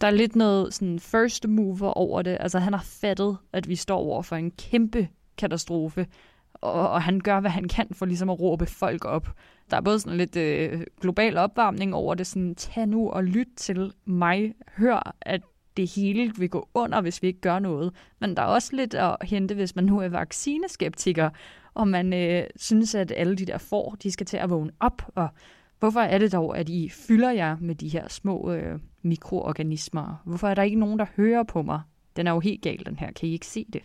Der 0.00 0.06
er 0.06 0.10
lidt 0.10 0.36
noget 0.36 0.74
sådan 0.74 0.98
first 0.98 1.48
mover 1.48 1.90
over 1.90 2.22
det. 2.22 2.36
Altså 2.40 2.58
han 2.58 2.72
har 2.72 2.82
fattet, 2.82 3.36
at 3.52 3.68
vi 3.68 3.76
står 3.76 3.98
over 3.98 4.22
for 4.22 4.36
en 4.36 4.50
kæmpe 4.50 5.08
katastrofe, 5.36 6.06
og, 6.54 6.90
og 6.90 7.02
han 7.02 7.20
gør, 7.20 7.40
hvad 7.40 7.50
han 7.50 7.68
kan 7.68 7.86
for 7.92 8.06
ligesom 8.06 8.30
at 8.30 8.40
råbe 8.40 8.66
folk 8.66 9.04
op. 9.04 9.28
Der 9.70 9.76
er 9.76 9.80
både 9.80 10.00
sådan 10.00 10.18
lidt 10.18 10.36
øh, 10.36 10.80
global 11.00 11.36
opvarmning 11.36 11.94
over 11.94 12.14
det, 12.14 12.26
sådan 12.26 12.54
tag 12.54 12.86
nu 12.86 13.10
og 13.10 13.24
lyt 13.24 13.48
til 13.56 13.92
mig. 14.04 14.54
Hør, 14.76 15.16
at 15.20 15.40
det 15.76 15.90
hele 15.90 16.32
vil 16.38 16.50
gå 16.50 16.68
under, 16.74 17.00
hvis 17.00 17.22
vi 17.22 17.26
ikke 17.26 17.40
gør 17.40 17.58
noget. 17.58 17.92
Men 18.18 18.36
der 18.36 18.42
er 18.42 18.46
også 18.46 18.76
lidt 18.76 18.94
at 18.94 19.16
hente, 19.22 19.54
hvis 19.54 19.76
man 19.76 19.84
nu 19.84 20.00
er 20.00 20.08
vaccineskeptiker, 20.08 21.30
og 21.74 21.88
man 21.88 22.12
øh, 22.12 22.44
synes, 22.56 22.94
at 22.94 23.12
alle 23.16 23.36
de 23.36 23.46
der 23.46 23.58
får, 23.58 23.96
de 24.02 24.12
skal 24.12 24.26
til 24.26 24.36
at 24.36 24.50
vågne 24.50 24.70
op, 24.80 25.02
og 25.14 25.28
hvorfor 25.78 26.00
er 26.00 26.18
det 26.18 26.32
dog, 26.32 26.58
at 26.58 26.68
I 26.68 26.88
fylder 26.88 27.30
jer 27.30 27.56
med 27.60 27.74
de 27.74 27.88
her 27.88 28.08
små 28.08 28.52
øh, 28.52 28.78
mikroorganismer? 29.04 30.22
Hvorfor 30.24 30.48
er 30.48 30.54
der 30.54 30.62
ikke 30.62 30.78
nogen, 30.78 30.98
der 30.98 31.06
hører 31.16 31.42
på 31.42 31.62
mig? 31.62 31.80
Den 32.16 32.26
er 32.26 32.32
jo 32.32 32.40
helt 32.40 32.62
gal, 32.62 32.82
den 32.86 32.96
her. 32.98 33.12
Kan 33.12 33.28
I 33.28 33.32
ikke 33.32 33.46
se 33.46 33.66
det? 33.72 33.82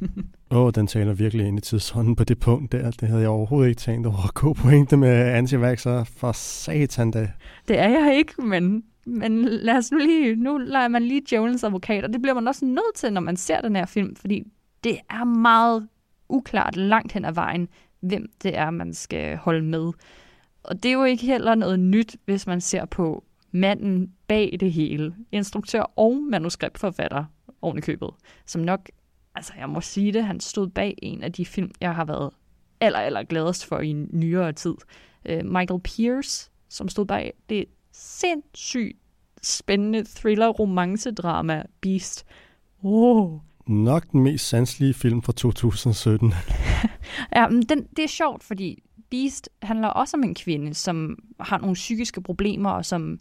Åh, 0.50 0.58
oh, 0.58 0.72
den 0.74 0.86
taler 0.86 1.12
virkelig 1.12 1.46
ind 1.46 1.58
i 1.58 1.60
tidsånden 1.60 2.16
på 2.16 2.24
det 2.24 2.38
punkt 2.38 2.72
der. 2.72 2.90
Det 2.90 3.08
havde 3.08 3.20
jeg 3.20 3.30
overhovedet 3.30 3.68
ikke 3.68 3.80
tænkt 3.80 4.06
over. 4.06 4.32
God 4.34 4.54
pointe 4.54 4.96
med 4.96 5.08
antivaxer 5.08 6.04
for 6.04 6.32
satan 6.32 7.10
da. 7.10 7.30
Det 7.68 7.78
er 7.78 7.88
jeg 7.88 8.16
ikke, 8.16 8.42
men, 8.42 8.84
men 9.06 9.44
lad 9.44 9.76
os 9.76 9.92
nu 9.92 9.98
lige, 9.98 10.36
nu 10.36 10.58
leger 10.58 10.88
man 10.88 11.02
lige 11.02 11.22
Jones 11.32 11.64
advokat, 11.64 12.04
og 12.04 12.12
det 12.12 12.22
bliver 12.22 12.34
man 12.34 12.48
også 12.48 12.64
nødt 12.64 12.94
til, 12.96 13.12
når 13.12 13.20
man 13.20 13.36
ser 13.36 13.60
den 13.60 13.76
her 13.76 13.86
film, 13.86 14.16
fordi 14.16 14.42
det 14.84 14.98
er 15.10 15.24
meget 15.24 15.88
uklart 16.28 16.76
langt 16.76 17.12
hen 17.12 17.24
ad 17.24 17.32
vejen, 17.32 17.68
hvem 18.00 18.26
det 18.42 18.58
er, 18.58 18.70
man 18.70 18.94
skal 18.94 19.36
holde 19.36 19.64
med. 19.64 19.92
Og 20.62 20.82
det 20.82 20.88
er 20.88 20.92
jo 20.92 21.04
ikke 21.04 21.26
heller 21.26 21.54
noget 21.54 21.80
nyt, 21.80 22.16
hvis 22.24 22.46
man 22.46 22.60
ser 22.60 22.84
på 22.84 23.24
manden 23.50 24.12
bag 24.28 24.56
det 24.60 24.72
hele, 24.72 25.14
instruktør 25.32 25.82
og 25.82 26.16
manuskriptforfatter 26.30 27.24
oven 27.62 27.78
i 27.78 27.80
købet, 27.80 28.10
som 28.46 28.60
nok, 28.60 28.88
altså 29.34 29.52
jeg 29.58 29.68
må 29.68 29.80
sige 29.80 30.12
det, 30.12 30.24
han 30.24 30.40
stod 30.40 30.68
bag 30.68 30.94
en 31.02 31.22
af 31.22 31.32
de 31.32 31.46
film, 31.46 31.70
jeg 31.80 31.94
har 31.94 32.04
været 32.04 32.30
aller, 32.80 32.98
aller 32.98 33.22
gladest 33.22 33.66
for 33.66 33.80
i 33.80 33.92
nyere 33.92 34.52
tid. 34.52 34.74
Uh, 35.30 35.44
Michael 35.44 35.80
Pierce, 35.80 36.50
som 36.68 36.88
stod 36.88 37.06
bag 37.06 37.32
det 37.48 37.64
sindssygt 37.92 38.98
spændende 39.42 40.04
thriller-romance-drama 40.04 41.62
Beast. 41.80 42.26
Oh. 42.82 43.38
Nok 43.66 44.12
den 44.12 44.22
mest 44.22 44.48
sanselige 44.48 44.94
film 44.94 45.22
fra 45.22 45.32
2017. 45.32 46.34
ja, 47.36 47.48
men 47.48 47.62
den, 47.62 47.86
det 47.96 48.04
er 48.04 48.08
sjovt, 48.08 48.42
fordi 48.42 48.82
Beast 49.10 49.48
handler 49.62 49.88
også 49.88 50.16
om 50.16 50.24
en 50.24 50.34
kvinde, 50.34 50.74
som 50.74 51.18
har 51.40 51.58
nogle 51.58 51.74
psykiske 51.74 52.22
problemer, 52.22 52.70
og 52.70 52.84
som 52.84 53.20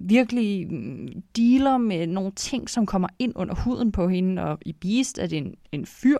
virkelig 0.00 0.72
mm, 0.72 1.22
dealer 1.36 1.78
med 1.78 2.06
nogle 2.06 2.32
ting, 2.32 2.70
som 2.70 2.86
kommer 2.86 3.08
ind 3.18 3.32
under 3.36 3.54
huden 3.54 3.92
på 3.92 4.08
hende. 4.08 4.42
Og 4.42 4.58
i 4.66 4.72
Beast 4.72 5.18
er 5.18 5.26
det 5.26 5.38
en, 5.38 5.54
en 5.72 5.86
fyr, 5.86 6.18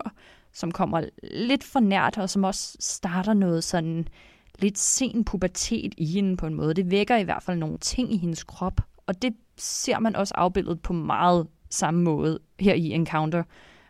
som 0.53 0.71
kommer 0.71 1.03
lidt 1.23 1.63
for 1.63 1.79
nært, 1.79 2.17
og 2.17 2.29
som 2.29 2.43
også 2.43 2.77
starter 2.79 3.33
noget 3.33 3.63
sådan 3.63 4.07
lidt 4.59 4.77
sen 4.77 5.25
pubertet 5.25 5.93
i 5.97 6.05
hende 6.05 6.37
på 6.37 6.47
en 6.47 6.53
måde. 6.53 6.73
Det 6.73 6.91
vækker 6.91 7.17
i 7.17 7.23
hvert 7.23 7.43
fald 7.43 7.57
nogle 7.57 7.77
ting 7.77 8.13
i 8.13 8.17
hendes 8.17 8.43
krop, 8.43 8.81
og 9.07 9.21
det 9.21 9.33
ser 9.57 9.99
man 9.99 10.15
også 10.15 10.33
afbildet 10.37 10.81
på 10.81 10.93
meget 10.93 11.47
samme 11.69 12.01
måde 12.01 12.39
her 12.59 12.73
i 12.73 12.91
Encounter, 12.91 13.43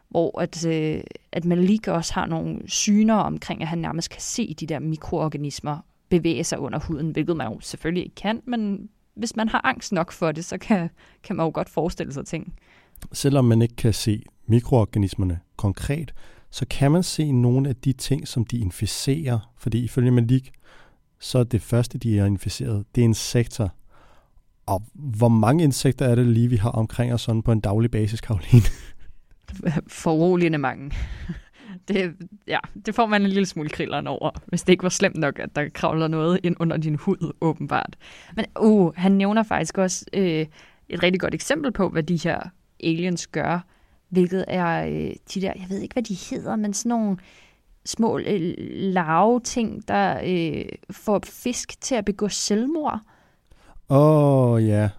hvor 0.10 0.42
at, 0.42 0.66
øh, 0.68 1.02
at 1.32 1.46
Malik 1.46 1.88
også 1.88 2.14
har 2.14 2.26
nogle 2.26 2.70
syner 2.70 3.16
omkring, 3.16 3.62
at 3.62 3.68
han 3.68 3.80
nærmest 3.80 4.10
kan 4.10 4.22
se 4.22 4.54
de 4.54 4.66
der 4.66 4.80
mikroorganismer 4.80 5.78
bevæge 6.10 6.44
sig 6.44 6.60
under 6.60 6.80
huden, 6.80 7.12
hvilket 7.12 7.38
man 7.38 7.52
jo 7.52 7.60
selvfølgelig 7.60 8.04
ikke 8.04 8.16
kan, 8.16 8.42
men 8.46 8.90
hvis 9.20 9.36
man 9.36 9.50
har 9.50 9.62
angst 9.64 9.92
nok 9.92 10.12
for 10.12 10.32
det, 10.32 10.46
så 10.46 10.58
kan, 10.58 10.90
kan 11.24 11.36
man 11.36 11.46
jo 11.46 11.52
godt 11.54 11.70
forestille 11.70 12.14
sig 12.14 12.26
ting. 12.26 12.54
Selvom 13.14 13.46
man 13.46 13.62
ikke 13.62 13.76
kan 13.76 13.94
se 13.94 14.24
mikroorganismerne 14.48 15.40
konkret, 15.58 16.14
så 16.52 16.66
kan 16.70 16.92
man 16.92 17.04
se 17.04 17.32
nogle 17.32 17.70
af 17.70 17.76
de 17.76 17.94
ting, 17.94 18.28
som 18.28 18.46
de 18.46 18.58
inficerer. 18.58 19.54
Fordi 19.58 19.84
ifølge 19.84 20.12
Malik, 20.12 20.52
så 21.20 21.40
er 21.40 21.44
det 21.44 21.62
første, 21.62 21.98
de 21.98 22.20
er 22.20 22.26
inficeret, 22.26 22.86
det 22.96 23.02
er 23.02 23.06
insekter. 23.06 23.70
Og 24.66 24.84
hvor 24.94 25.30
mange 25.30 25.64
insekter 25.64 26.06
er 26.06 26.16
det 26.16 26.28
lige, 26.28 26.48
vi 26.48 26.56
har 26.56 26.70
omkring 26.70 27.14
os 27.14 27.22
sådan 27.22 27.42
på 27.42 27.52
en 27.52 27.60
daglig 27.60 27.92
basis, 27.92 28.22
Karoline? 28.22 28.66
Foruroligende 29.88 30.58
mange. 30.58 30.92
Det, 31.88 32.16
ja, 32.48 32.60
det 32.86 32.96
får 32.96 33.06
man 33.06 33.22
en 33.22 33.28
lille 33.28 33.46
smule 33.46 33.70
krilleren 33.70 34.08
over, 34.08 34.32
hvis 34.46 34.64
det 34.64 34.74
ikke 34.74 34.84
var 34.84 34.90
slemt 34.90 35.18
nok, 35.18 35.40
at 35.40 35.56
der 35.56 35.70
kravler 35.70 36.08
noget 36.08 36.40
ind 36.44 36.56
under 36.60 36.78
din 36.78 36.96
hud, 36.96 37.34
åbenbart. 37.42 37.96
Men 38.36 38.46
uh, 38.60 38.96
han 38.96 39.12
nævner 39.12 39.44
faktisk 39.44 39.78
også 39.78 40.06
øh, 40.14 40.46
et 40.90 41.04
rigtig 41.04 41.20
godt 41.20 41.34
eksempel 41.34 41.72
på, 41.72 41.90
hvad 41.90 42.04
de 42.04 42.20
her 42.24 42.40
aliens 42.84 43.28
gør, 43.28 43.66
hvilket 44.10 44.46
er 44.48 44.86
øh, 44.86 45.16
de 45.34 45.42
der, 45.42 45.54
jeg 45.56 45.66
ved 45.70 45.80
ikke, 45.80 45.94
hvad 45.94 46.04
de 46.04 46.18
hedder, 46.30 46.56
men 46.56 46.74
sådan 46.74 46.90
nogle 46.90 47.18
små 47.86 48.20
øh, 48.20 48.54
lave 48.70 49.40
ting, 49.40 49.88
der 49.88 50.22
øh, 50.26 50.66
får 50.92 51.22
fisk 51.24 51.82
til 51.82 51.96
at 51.96 52.06
begå 52.06 52.28
selvmord. 52.28 53.00
Åh 53.90 54.52
oh, 54.52 54.68
ja, 54.68 54.90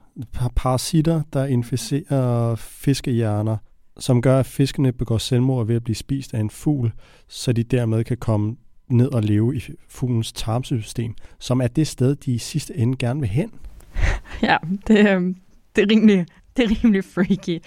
parasitter, 0.56 1.22
der 1.32 1.44
inficerer 1.44 2.54
fiskehjerner 2.54 3.56
som 4.00 4.22
gør, 4.22 4.38
at 4.38 4.46
fiskene 4.46 4.92
begår 4.92 5.18
selvmord 5.18 5.66
ved 5.66 5.76
at 5.76 5.84
blive 5.84 5.96
spist 5.96 6.34
af 6.34 6.40
en 6.40 6.50
fugl, 6.50 6.92
så 7.28 7.52
de 7.52 7.62
dermed 7.62 8.04
kan 8.04 8.16
komme 8.16 8.56
ned 8.88 9.08
og 9.14 9.22
leve 9.22 9.56
i 9.56 9.62
fuglens 9.88 10.32
tarmsystem, 10.32 11.14
som 11.38 11.60
er 11.60 11.66
det 11.66 11.86
sted, 11.86 12.16
de 12.16 12.32
i 12.32 12.38
sidste 12.38 12.76
ende 12.76 12.96
gerne 12.96 13.20
vil 13.20 13.28
hen. 13.28 13.52
Ja, 14.42 14.56
det, 14.86 15.08
øhm, 15.08 15.36
det, 15.76 15.82
er, 15.82 15.86
rimelig, 15.90 16.26
det 16.56 16.64
er 16.64 16.68
rimelig 16.82 17.04
freaky. 17.04 17.64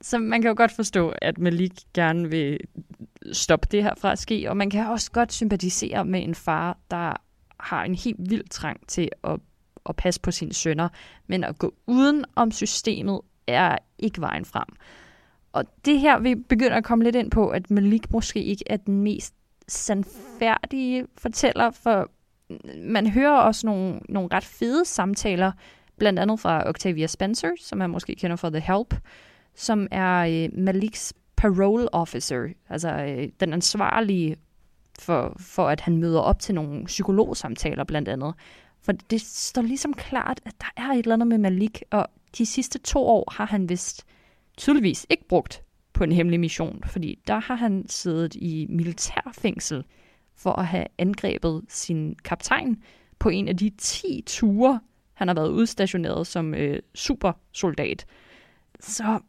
Så 0.00 0.18
man 0.18 0.42
kan 0.42 0.48
jo 0.48 0.54
godt 0.56 0.72
forstå, 0.72 1.12
at 1.22 1.38
Malik 1.38 1.72
gerne 1.94 2.30
vil 2.30 2.58
stoppe 3.32 3.68
det 3.70 3.82
her 3.82 3.94
fra 4.00 4.12
at 4.12 4.18
ske, 4.18 4.50
og 4.50 4.56
man 4.56 4.70
kan 4.70 4.86
også 4.86 5.10
godt 5.12 5.32
sympatisere 5.32 6.04
med 6.04 6.22
en 6.22 6.34
far, 6.34 6.78
der 6.90 7.12
har 7.60 7.84
en 7.84 7.94
helt 7.94 8.30
vild 8.30 8.48
trang 8.50 8.88
til 8.88 9.08
at, 9.24 9.40
at 9.88 9.96
passe 9.96 10.20
på 10.20 10.30
sine 10.30 10.52
sønner, 10.52 10.88
men 11.26 11.44
at 11.44 11.58
gå 11.58 11.74
uden 11.86 12.24
om 12.34 12.50
systemet 12.50 13.20
er 13.46 13.78
ikke 13.98 14.20
vejen 14.20 14.44
frem. 14.44 14.66
Og 15.54 15.64
det 15.84 16.00
her, 16.00 16.18
vi 16.18 16.34
begynder 16.34 16.76
at 16.76 16.84
komme 16.84 17.04
lidt 17.04 17.16
ind 17.16 17.30
på, 17.30 17.48
at 17.48 17.70
Malik 17.70 18.10
måske 18.10 18.42
ikke 18.42 18.64
er 18.66 18.76
den 18.76 19.02
mest 19.02 19.34
sandfærdige 19.68 21.06
fortæller, 21.18 21.70
for 21.70 22.10
man 22.82 23.06
hører 23.06 23.38
også 23.38 23.66
nogle, 23.66 24.00
nogle 24.08 24.28
ret 24.32 24.44
fede 24.44 24.84
samtaler, 24.84 25.52
blandt 25.98 26.18
andet 26.18 26.40
fra 26.40 26.68
Octavia 26.68 27.06
Spencer, 27.06 27.50
som 27.60 27.78
man 27.78 27.90
måske 27.90 28.14
kender 28.14 28.36
fra 28.36 28.50
The 28.50 28.60
Help, 28.60 28.94
som 29.54 29.88
er 29.90 30.18
øh, 30.18 30.58
Maliks 30.58 31.14
parole 31.36 31.94
officer, 31.94 32.48
altså 32.68 32.90
øh, 32.90 33.28
den 33.40 33.52
ansvarlige 33.52 34.36
for, 34.98 35.36
for, 35.40 35.68
at 35.68 35.80
han 35.80 35.96
møder 35.96 36.20
op 36.20 36.38
til 36.38 36.54
nogle 36.54 36.84
psykologsamtaler 36.84 37.84
blandt 37.84 38.08
andet. 38.08 38.34
For 38.80 38.92
det 38.92 39.20
står 39.20 39.62
ligesom 39.62 39.94
klart, 39.94 40.40
at 40.44 40.54
der 40.60 40.82
er 40.82 40.88
et 40.88 40.98
eller 40.98 41.14
andet 41.14 41.28
med 41.28 41.38
Malik, 41.38 41.82
og 41.90 42.06
de 42.38 42.46
sidste 42.46 42.78
to 42.78 43.06
år 43.06 43.32
har 43.32 43.46
han 43.46 43.68
vist 43.68 44.06
tydeligvis 44.56 45.06
ikke 45.10 45.28
brugt 45.28 45.62
på 45.92 46.04
en 46.04 46.12
hemmelig 46.12 46.40
mission, 46.40 46.82
fordi 46.86 47.18
der 47.26 47.38
har 47.38 47.54
han 47.54 47.84
siddet 47.88 48.34
i 48.34 48.66
militærfængsel 48.68 49.84
for 50.36 50.52
at 50.52 50.66
have 50.66 50.86
angrebet 50.98 51.62
sin 51.68 52.16
kaptajn 52.24 52.82
på 53.18 53.28
en 53.28 53.48
af 53.48 53.56
de 53.56 53.70
10 53.78 54.22
ture, 54.26 54.80
han 55.14 55.28
har 55.28 55.34
været 55.34 55.48
udstationeret 55.48 56.26
som 56.26 56.54
øh, 56.54 56.78
supersoldat. 56.94 58.06
Så 58.80 59.20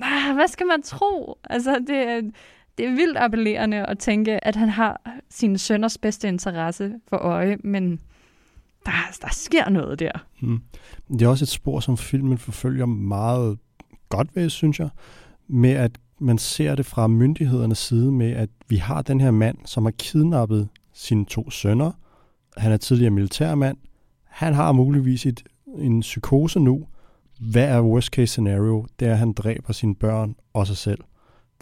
ah, 0.00 0.34
hvad 0.34 0.48
skal 0.48 0.66
man 0.66 0.82
tro? 0.82 1.38
Altså, 1.44 1.78
det, 1.78 2.34
det 2.78 2.86
er 2.86 2.90
vildt 2.90 3.18
appellerende 3.18 3.86
at 3.86 3.98
tænke, 3.98 4.44
at 4.44 4.56
han 4.56 4.68
har 4.68 5.20
sin 5.30 5.58
sønners 5.58 5.98
bedste 5.98 6.28
interesse 6.28 6.94
for 7.08 7.16
øje, 7.16 7.56
men 7.64 8.00
der, 8.86 8.92
der 9.20 9.28
sker 9.30 9.68
noget 9.68 9.98
der. 9.98 10.10
Hmm. 10.40 10.62
Det 11.12 11.22
er 11.22 11.28
også 11.28 11.44
et 11.44 11.48
spor, 11.48 11.80
som 11.80 11.96
filmen 11.96 12.38
forfølger 12.38 12.86
meget 12.86 13.58
godt 14.08 14.36
ved, 14.36 14.50
synes 14.50 14.80
jeg, 14.80 14.88
med 15.48 15.70
at 15.70 15.98
man 16.20 16.38
ser 16.38 16.74
det 16.74 16.86
fra 16.86 17.06
myndighedernes 17.06 17.78
side 17.78 18.12
med, 18.12 18.30
at 18.30 18.50
vi 18.68 18.76
har 18.76 19.02
den 19.02 19.20
her 19.20 19.30
mand, 19.30 19.58
som 19.64 19.84
har 19.84 19.90
kidnappet 19.90 20.68
sine 20.92 21.24
to 21.24 21.50
sønner. 21.50 21.92
Han 22.56 22.72
er 22.72 22.76
tidligere 22.76 23.10
militærmand. 23.10 23.76
Han 24.24 24.54
har 24.54 24.72
muligvis 24.72 25.26
et, 25.26 25.42
en 25.78 26.00
psykose 26.00 26.60
nu. 26.60 26.86
Hvad 27.40 27.68
er 27.68 27.80
worst 27.80 28.08
case 28.08 28.26
scenario? 28.26 28.86
Det 29.00 29.08
er, 29.08 29.12
at 29.12 29.18
han 29.18 29.32
dræber 29.32 29.72
sine 29.72 29.94
børn 29.94 30.34
og 30.52 30.66
sig 30.66 30.76
selv. 30.76 31.00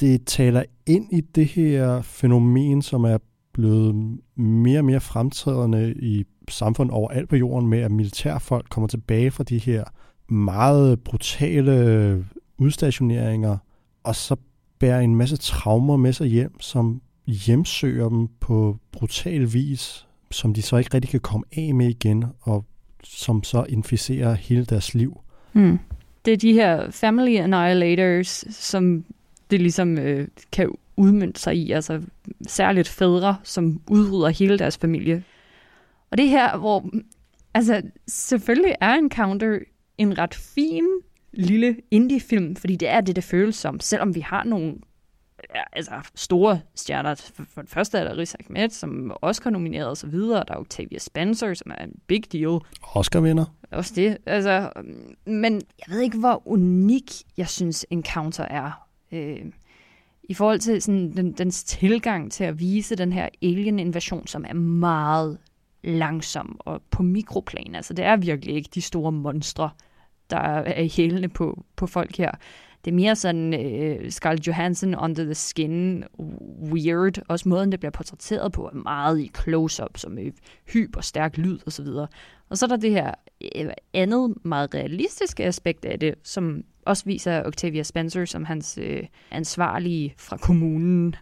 Det 0.00 0.26
taler 0.26 0.62
ind 0.86 1.12
i 1.12 1.20
det 1.20 1.46
her 1.46 2.02
fænomen, 2.02 2.82
som 2.82 3.04
er 3.04 3.18
blevet 3.52 4.18
mere 4.36 4.78
og 4.78 4.84
mere 4.84 5.00
fremtrædende 5.00 5.94
i 5.94 6.24
samfundet 6.48 6.94
overalt 6.94 7.28
på 7.28 7.36
jorden 7.36 7.68
med, 7.68 7.78
at 7.78 7.90
militærfolk 7.90 8.66
kommer 8.70 8.88
tilbage 8.88 9.30
fra 9.30 9.44
de 9.44 9.58
her 9.58 9.84
meget 10.28 11.00
brutale 11.00 12.24
udstationeringer, 12.58 13.56
og 14.04 14.16
så 14.16 14.36
bærer 14.78 15.00
en 15.00 15.16
masse 15.16 15.36
traumer 15.36 15.96
med 15.96 16.12
sig 16.12 16.26
hjem, 16.26 16.60
som 16.60 17.00
hjemsøger 17.26 18.08
dem 18.08 18.28
på 18.40 18.78
brutal 18.92 19.52
vis, 19.52 20.06
som 20.30 20.54
de 20.54 20.62
så 20.62 20.76
ikke 20.76 20.94
rigtig 20.94 21.10
kan 21.10 21.20
komme 21.20 21.46
af 21.56 21.74
med 21.74 21.88
igen, 21.88 22.24
og 22.40 22.64
som 23.04 23.44
så 23.44 23.64
inficerer 23.68 24.34
hele 24.34 24.64
deres 24.64 24.94
liv. 24.94 25.20
Hmm. 25.52 25.78
Det 26.24 26.32
er 26.32 26.36
de 26.36 26.52
her 26.52 26.90
family 26.90 27.36
annihilators, 27.36 28.44
som 28.50 29.04
det 29.50 29.60
ligesom 29.60 29.98
øh, 29.98 30.28
kan 30.52 30.70
udmyndte 30.96 31.40
sig 31.40 31.56
i, 31.56 31.72
altså 31.72 32.02
særligt 32.46 32.88
fædre, 32.88 33.36
som 33.42 33.80
udrydder 33.90 34.28
hele 34.28 34.58
deres 34.58 34.78
familie. 34.78 35.24
Og 36.10 36.18
det 36.18 36.28
her, 36.28 36.56
hvor 36.58 36.90
altså 37.54 37.82
selvfølgelig 38.08 38.74
er 38.80 38.94
Encounter 38.94 39.58
en 39.98 40.18
ret 40.18 40.34
fin 40.34 40.84
lille 41.38 41.76
indie-film, 41.90 42.56
fordi 42.56 42.76
det 42.76 42.88
er 42.88 43.00
det, 43.00 43.16
det 43.16 43.24
føles 43.24 43.56
som, 43.56 43.80
selvom 43.80 44.14
vi 44.14 44.20
har 44.20 44.44
nogle 44.44 44.76
ja, 45.54 45.62
altså 45.72 45.92
store 46.14 46.60
stjerner. 46.74 47.14
For, 47.14 47.44
for 47.54 47.62
det 47.62 47.70
første 47.70 47.98
er 47.98 48.04
der 48.04 48.18
Riz 48.18 48.34
Ahmed, 48.34 48.70
som 48.70 49.10
er 49.10 49.14
Oscar-nomineret 49.22 49.88
og 49.88 49.96
så 49.96 50.06
videre. 50.06 50.44
Der 50.48 50.54
er 50.54 50.58
Octavia 50.58 50.98
Spencer, 50.98 51.54
som 51.54 51.70
er 51.70 51.84
en 51.84 52.00
big 52.06 52.32
deal. 52.32 52.58
Oscar-vinder. 52.82 53.44
Også 53.70 53.92
det. 53.96 54.18
Altså, 54.26 54.70
men 55.26 55.54
jeg 55.54 55.94
ved 55.94 56.00
ikke, 56.00 56.18
hvor 56.18 56.42
unik 56.48 57.12
jeg 57.36 57.48
synes 57.48 57.86
Encounter 57.90 58.44
er. 58.44 58.86
Øh, 59.12 59.40
I 60.22 60.34
forhold 60.34 60.60
til 60.60 60.82
sådan, 60.82 61.16
den, 61.16 61.32
dens 61.32 61.64
tilgang 61.64 62.32
til 62.32 62.44
at 62.44 62.60
vise 62.60 62.96
den 62.96 63.12
her 63.12 63.28
alien-invasion, 63.42 64.26
som 64.26 64.44
er 64.48 64.54
meget 64.54 65.38
langsom 65.84 66.60
og 66.60 66.82
på 66.90 67.02
mikroplan. 67.02 67.74
Altså, 67.74 67.94
det 67.94 68.04
er 68.04 68.16
virkelig 68.16 68.54
ikke 68.54 68.70
de 68.74 68.82
store 68.82 69.12
monstre, 69.12 69.70
der 70.30 70.38
er 70.38 70.80
i 70.80 70.88
hælene 70.88 71.28
på, 71.28 71.64
på 71.76 71.86
folk 71.86 72.16
her. 72.16 72.30
Det 72.84 72.90
er 72.90 72.94
mere 72.94 73.16
sådan 73.16 73.54
øh, 73.54 74.10
Scarlett 74.10 74.46
Johansson 74.46 74.94
under 74.94 75.24
the 75.24 75.34
skin, 75.34 76.04
weird. 76.72 77.18
Også 77.28 77.48
måden, 77.48 77.72
det 77.72 77.80
bliver 77.80 77.90
portrætteret 77.90 78.52
på, 78.52 78.66
er 78.66 78.74
meget 78.74 79.20
i 79.20 79.30
close-up, 79.42 79.96
som 79.96 80.18
øh, 80.18 80.32
hyper 80.72 81.00
stærk 81.00 81.36
lyd 81.36 81.58
og 81.66 81.72
så 81.72 81.82
videre. 81.82 82.06
Og 82.50 82.58
så 82.58 82.66
er 82.66 82.68
der 82.68 82.76
det 82.76 82.90
her 82.90 83.14
øh, 83.56 83.70
andet 83.94 84.34
meget 84.44 84.74
realistiske 84.74 85.44
aspekt 85.44 85.84
af 85.84 86.00
det, 86.00 86.14
som 86.22 86.64
også 86.86 87.04
viser 87.06 87.42
Octavia 87.46 87.82
Spencer 87.82 88.24
som 88.24 88.44
hans 88.44 88.78
øh, 88.82 89.02
ansvarlige 89.30 90.14
fra 90.18 90.36
kommunen. 90.36 91.14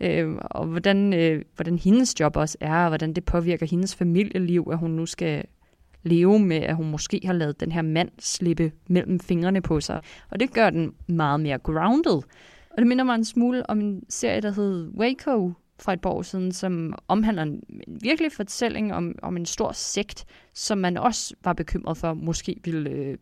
øh, 0.00 0.34
og 0.40 0.66
hvordan, 0.66 1.12
øh, 1.12 1.44
hvordan 1.56 1.78
hendes 1.78 2.20
job 2.20 2.36
også 2.36 2.58
er, 2.60 2.82
og 2.82 2.88
hvordan 2.88 3.12
det 3.12 3.24
påvirker 3.24 3.66
hendes 3.66 3.94
familieliv, 3.94 4.68
at 4.72 4.78
hun 4.78 4.90
nu 4.90 5.06
skal 5.06 5.44
leve 6.08 6.38
med, 6.38 6.56
at 6.56 6.76
hun 6.76 6.90
måske 6.90 7.20
har 7.24 7.32
lavet 7.32 7.60
den 7.60 7.72
her 7.72 7.82
mand 7.82 8.10
slippe 8.18 8.72
mellem 8.88 9.20
fingrene 9.20 9.60
på 9.60 9.80
sig. 9.80 10.00
Og 10.30 10.40
det 10.40 10.52
gør 10.52 10.70
den 10.70 10.94
meget 11.06 11.40
mere 11.40 11.58
grounded. 11.58 12.22
Og 12.70 12.78
det 12.78 12.86
minder 12.86 13.04
mig 13.04 13.14
en 13.14 13.24
smule 13.24 13.70
om 13.70 13.80
en 13.80 14.02
serie, 14.08 14.40
der 14.40 14.50
hed 14.52 14.90
Waco 14.96 15.52
fra 15.80 15.92
et 15.92 16.00
par 16.00 16.10
år 16.10 16.22
siden, 16.22 16.52
som 16.52 16.94
omhandler 17.08 17.42
en 17.42 17.62
virkelig 18.02 18.32
fortælling 18.32 18.94
om, 18.94 19.14
om 19.22 19.36
en 19.36 19.46
stor 19.46 19.72
sekt, 19.72 20.24
som 20.54 20.78
man 20.78 20.96
også 20.96 21.34
var 21.44 21.52
bekymret 21.52 21.96
for, 21.96 22.14
måske 22.14 22.60
ville 22.64 22.90
øh, 22.90 23.18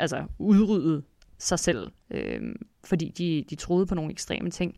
altså 0.00 0.24
udrydde 0.38 1.02
sig 1.38 1.58
selv, 1.58 1.90
øh, 2.10 2.54
fordi 2.84 3.08
de, 3.08 3.44
de 3.50 3.54
troede 3.54 3.86
på 3.86 3.94
nogle 3.94 4.10
ekstreme 4.10 4.50
ting. 4.50 4.74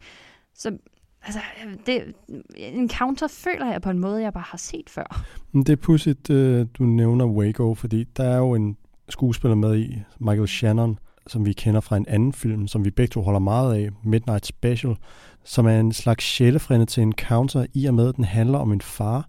Så 0.54 0.78
altså, 1.26 1.40
det, 1.86 2.14
en 2.56 2.90
counter 2.90 3.28
føler 3.28 3.66
jeg 3.72 3.82
på 3.82 3.90
en 3.90 3.98
måde, 3.98 4.22
jeg 4.22 4.32
bare 4.32 4.44
har 4.46 4.58
set 4.58 4.90
før. 4.90 5.24
Det 5.52 5.68
er 5.68 5.76
pudsigt, 5.76 6.30
øh, 6.30 6.66
du 6.78 6.84
nævner 6.84 7.26
Waco, 7.26 7.74
fordi 7.74 8.04
der 8.04 8.24
er 8.24 8.36
jo 8.36 8.54
en 8.54 8.76
skuespiller 9.08 9.54
med 9.54 9.78
i, 9.78 9.98
Michael 10.18 10.48
Shannon, 10.48 10.98
som 11.26 11.46
vi 11.46 11.52
kender 11.52 11.80
fra 11.80 11.96
en 11.96 12.06
anden 12.08 12.32
film, 12.32 12.68
som 12.68 12.84
vi 12.84 12.90
begge 12.90 13.12
to 13.12 13.22
holder 13.22 13.40
meget 13.40 13.74
af, 13.74 13.90
Midnight 14.04 14.46
Special, 14.46 14.96
som 15.44 15.66
er 15.66 15.80
en 15.80 15.92
slags 15.92 16.24
sjælefrænde 16.24 16.86
til 16.86 17.02
en 17.02 17.12
counter, 17.12 17.66
i 17.74 17.86
og 17.86 17.94
med, 17.94 18.08
at 18.08 18.16
den 18.16 18.24
handler 18.24 18.58
om 18.58 18.72
en 18.72 18.80
far, 18.80 19.28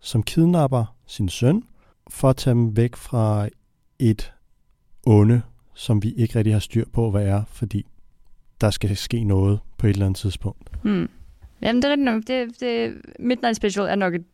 som 0.00 0.22
kidnapper 0.22 0.94
sin 1.06 1.28
søn, 1.28 1.62
for 2.10 2.30
at 2.30 2.36
tage 2.36 2.54
dem 2.54 2.76
væk 2.76 2.96
fra 2.96 3.48
et 3.98 4.32
onde, 5.06 5.42
som 5.74 6.02
vi 6.02 6.12
ikke 6.12 6.38
rigtig 6.38 6.54
har 6.54 6.60
styr 6.60 6.84
på, 6.92 7.10
hvad 7.10 7.26
er, 7.26 7.42
fordi 7.48 7.86
der 8.60 8.70
skal 8.70 8.96
ske 8.96 9.24
noget 9.24 9.60
på 9.78 9.86
et 9.86 9.90
eller 9.90 10.06
andet 10.06 10.18
tidspunkt. 10.18 10.70
Hmm. 10.82 11.08
Jamen, 11.62 11.82
det 11.82 11.88
er 11.88 11.92
rigtigt 11.92 12.04
nok. 12.04 12.22
Det, 12.26 12.60
det, 12.60 12.94
Midnight 13.18 13.56
Special 13.56 13.86
er 13.86 13.94
nok 13.94 14.14
et, 14.14 14.24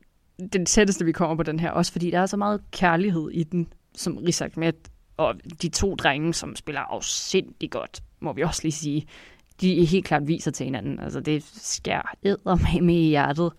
det 0.53 0.67
tætteste, 0.67 1.05
vi 1.05 1.13
kommer 1.13 1.37
på 1.37 1.43
den 1.43 1.61
her, 1.61 1.71
også 1.71 1.93
fordi 1.93 2.11
der 2.11 2.19
er 2.19 2.27
så 2.27 2.37
meget 2.37 2.61
kærlighed 2.71 3.31
i 3.31 3.43
den, 3.43 3.73
som 3.95 4.17
Rizak 4.17 4.57
med, 4.57 4.73
og 5.17 5.35
de 5.63 5.69
to 5.69 5.95
drenge, 5.95 6.35
som 6.35 6.57
spiller 6.57 6.81
afsindig 6.81 7.71
godt, 7.71 8.03
må 8.21 8.33
vi 8.33 8.43
også 8.43 8.61
lige 8.63 8.73
sige, 8.73 9.07
de 9.61 9.85
helt 9.85 10.05
klart 10.05 10.29
viser 10.29 10.51
til 10.51 10.65
hinanden. 10.65 11.01
Altså, 11.01 11.21
det 11.21 11.45
skær 11.45 12.15
æder 12.25 12.81
med 12.83 12.95
i 12.95 13.09
hjertet. 13.09 13.53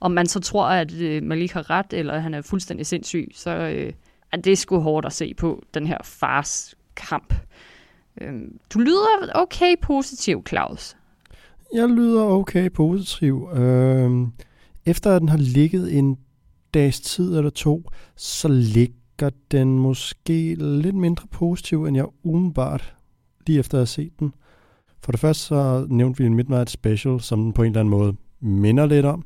Om 0.00 0.10
man 0.10 0.26
så 0.26 0.40
tror, 0.40 0.66
at 0.66 0.92
øh, 0.94 1.22
Malik 1.22 1.52
har 1.52 1.70
ret, 1.70 1.92
eller 1.92 2.12
at 2.12 2.22
han 2.22 2.34
er 2.34 2.42
fuldstændig 2.42 2.86
sindssyg, 2.86 3.28
så 3.34 3.50
øh, 3.50 3.92
er 4.32 4.36
det 4.36 4.58
sgu 4.58 4.78
hårdt 4.78 5.06
at 5.06 5.12
se 5.12 5.34
på, 5.34 5.62
den 5.74 5.86
her 5.86 5.98
fars 6.04 6.74
kamp. 6.96 7.34
Øh, 8.20 8.32
du 8.74 8.78
lyder 8.78 9.32
okay 9.34 9.74
positiv, 9.82 10.44
Claus. 10.48 10.96
Jeg 11.74 11.88
lyder 11.88 12.24
okay 12.24 12.70
positiv. 12.70 13.48
Øh, 13.54 14.26
efter 14.86 15.12
at 15.16 15.20
den 15.20 15.28
har 15.28 15.38
ligget 15.38 15.98
en 15.98 16.16
dags 16.74 17.00
tid 17.00 17.36
eller 17.36 17.50
to, 17.50 17.90
så 18.16 18.48
ligger 18.48 19.30
den 19.50 19.78
måske 19.78 20.54
lidt 20.54 20.96
mindre 20.96 21.26
positiv, 21.30 21.84
end 21.84 21.96
jeg 21.96 22.06
umiddelbart 22.22 22.94
lige 23.46 23.58
efter 23.58 23.78
at 23.78 23.80
have 23.80 23.86
set 23.86 24.12
den. 24.20 24.34
For 25.00 25.12
det 25.12 25.20
første 25.20 25.44
så 25.44 25.86
nævnte 25.88 26.18
vi 26.18 26.26
en 26.26 26.34
Midnight 26.34 26.70
Special, 26.70 27.20
som 27.20 27.42
den 27.42 27.52
på 27.52 27.62
en 27.62 27.66
eller 27.66 27.80
anden 27.80 27.90
måde 27.90 28.16
minder 28.40 28.86
lidt 28.86 29.06
om. 29.06 29.24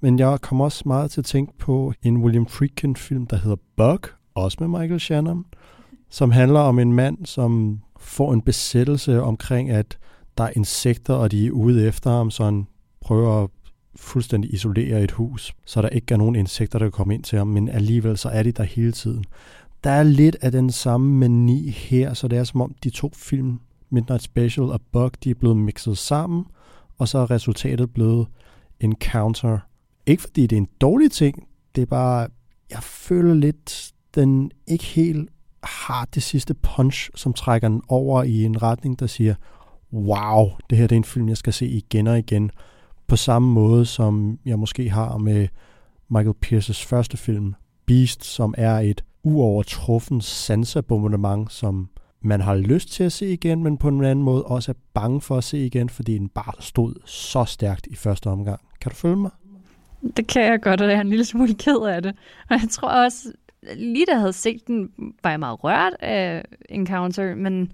Men 0.00 0.18
jeg 0.18 0.40
kom 0.40 0.60
også 0.60 0.82
meget 0.86 1.10
til 1.10 1.20
at 1.20 1.24
tænke 1.24 1.52
på 1.58 1.92
en 2.02 2.16
William 2.16 2.46
Friedkin-film, 2.46 3.26
der 3.26 3.36
hedder 3.36 3.56
Bug, 3.76 4.00
også 4.34 4.56
med 4.60 4.80
Michael 4.80 5.00
Shannon, 5.00 5.44
som 6.10 6.30
handler 6.30 6.60
om 6.60 6.78
en 6.78 6.92
mand, 6.92 7.26
som 7.26 7.80
får 7.98 8.32
en 8.32 8.42
besættelse 8.42 9.22
omkring, 9.22 9.70
at 9.70 9.98
der 10.38 10.44
er 10.44 10.52
insekter, 10.56 11.14
og 11.14 11.30
de 11.30 11.46
er 11.46 11.50
ude 11.50 11.86
efter 11.86 12.10
ham, 12.10 12.30
så 12.30 12.44
han 12.44 12.66
prøver 13.00 13.44
at 13.44 13.50
fuldstændig 13.96 14.54
isolere 14.54 15.02
et 15.02 15.10
hus, 15.10 15.54
så 15.66 15.82
der 15.82 15.88
ikke 15.88 16.14
er 16.14 16.18
nogen 16.18 16.36
insekter, 16.36 16.78
der 16.78 16.86
kan 16.86 16.92
komme 16.92 17.14
ind 17.14 17.22
til 17.22 17.38
ham, 17.38 17.46
men 17.46 17.68
alligevel 17.68 18.18
så 18.18 18.28
er 18.28 18.42
de 18.42 18.52
der 18.52 18.62
hele 18.62 18.92
tiden. 18.92 19.24
Der 19.84 19.90
er 19.90 20.02
lidt 20.02 20.36
af 20.40 20.52
den 20.52 20.70
samme 20.70 21.12
mani 21.12 21.68
her, 21.68 22.14
så 22.14 22.28
det 22.28 22.38
er 22.38 22.44
som 22.44 22.60
om 22.60 22.74
de 22.84 22.90
to 22.90 23.10
film, 23.14 23.60
Midnight 23.90 24.22
Special 24.22 24.66
og 24.66 24.80
Bug, 24.92 25.10
de 25.24 25.30
er 25.30 25.34
blevet 25.34 25.56
mixet 25.56 25.98
sammen, 25.98 26.44
og 26.98 27.08
så 27.08 27.18
er 27.18 27.30
resultatet 27.30 27.92
blevet 27.92 28.26
Encounter. 28.80 29.58
Ikke 30.06 30.22
fordi 30.22 30.46
det 30.46 30.56
er 30.56 30.60
en 30.60 30.68
dårlig 30.80 31.10
ting, 31.10 31.48
det 31.74 31.82
er 31.82 31.86
bare, 31.86 32.28
jeg 32.70 32.82
føler 32.82 33.34
lidt, 33.34 33.92
den 34.14 34.50
ikke 34.66 34.84
helt 34.84 35.30
har 35.62 36.08
det 36.14 36.22
sidste 36.22 36.54
punch, 36.54 37.10
som 37.14 37.32
trækker 37.32 37.68
den 37.68 37.82
over 37.88 38.22
i 38.22 38.44
en 38.44 38.62
retning, 38.62 39.00
der 39.00 39.06
siger, 39.06 39.34
wow, 39.92 40.50
det 40.70 40.78
her 40.78 40.86
det 40.86 40.96
er 40.96 41.00
en 41.00 41.04
film, 41.04 41.28
jeg 41.28 41.36
skal 41.36 41.52
se 41.52 41.66
igen 41.66 42.06
og 42.06 42.18
igen. 42.18 42.50
På 43.06 43.16
samme 43.16 43.52
måde, 43.52 43.86
som 43.86 44.38
jeg 44.44 44.58
måske 44.58 44.90
har 44.90 45.18
med 45.18 45.48
Michael 46.08 46.34
Pierces 46.40 46.84
første 46.84 47.16
film, 47.16 47.54
Beast, 47.86 48.24
som 48.24 48.54
er 48.58 48.78
et 48.78 49.04
uovertruffen 49.22 50.20
sansabombardement, 50.20 51.52
som 51.52 51.88
man 52.20 52.40
har 52.40 52.54
lyst 52.54 52.92
til 52.92 53.04
at 53.04 53.12
se 53.12 53.32
igen, 53.32 53.62
men 53.62 53.76
på 53.76 53.88
en 53.88 54.04
anden 54.04 54.24
måde 54.24 54.44
også 54.44 54.72
er 54.72 54.76
bange 54.94 55.20
for 55.20 55.36
at 55.36 55.44
se 55.44 55.66
igen, 55.66 55.88
fordi 55.88 56.18
den 56.18 56.28
bare 56.28 56.52
stod 56.60 56.94
så 57.04 57.44
stærkt 57.44 57.86
i 57.86 57.94
første 57.94 58.26
omgang. 58.26 58.60
Kan 58.80 58.90
du 58.90 58.96
følge 58.96 59.16
mig? 59.16 59.30
Det 60.16 60.26
kan 60.26 60.42
jeg 60.42 60.62
godt, 60.62 60.80
og 60.80 60.88
jeg 60.88 60.96
er 60.96 61.00
en 61.00 61.08
lille 61.08 61.24
smule 61.24 61.54
ked 61.54 61.86
af 61.86 62.02
det. 62.02 62.14
Og 62.50 62.60
jeg 62.60 62.68
tror 62.70 62.88
også, 62.88 63.32
lige 63.76 64.06
da 64.06 64.12
jeg 64.12 64.20
havde 64.20 64.32
set 64.32 64.66
den, 64.66 64.90
var 65.22 65.30
jeg 65.30 65.40
meget 65.40 65.64
rørt 65.64 65.92
af 66.00 66.44
Encounter, 66.68 67.34
men 67.34 67.72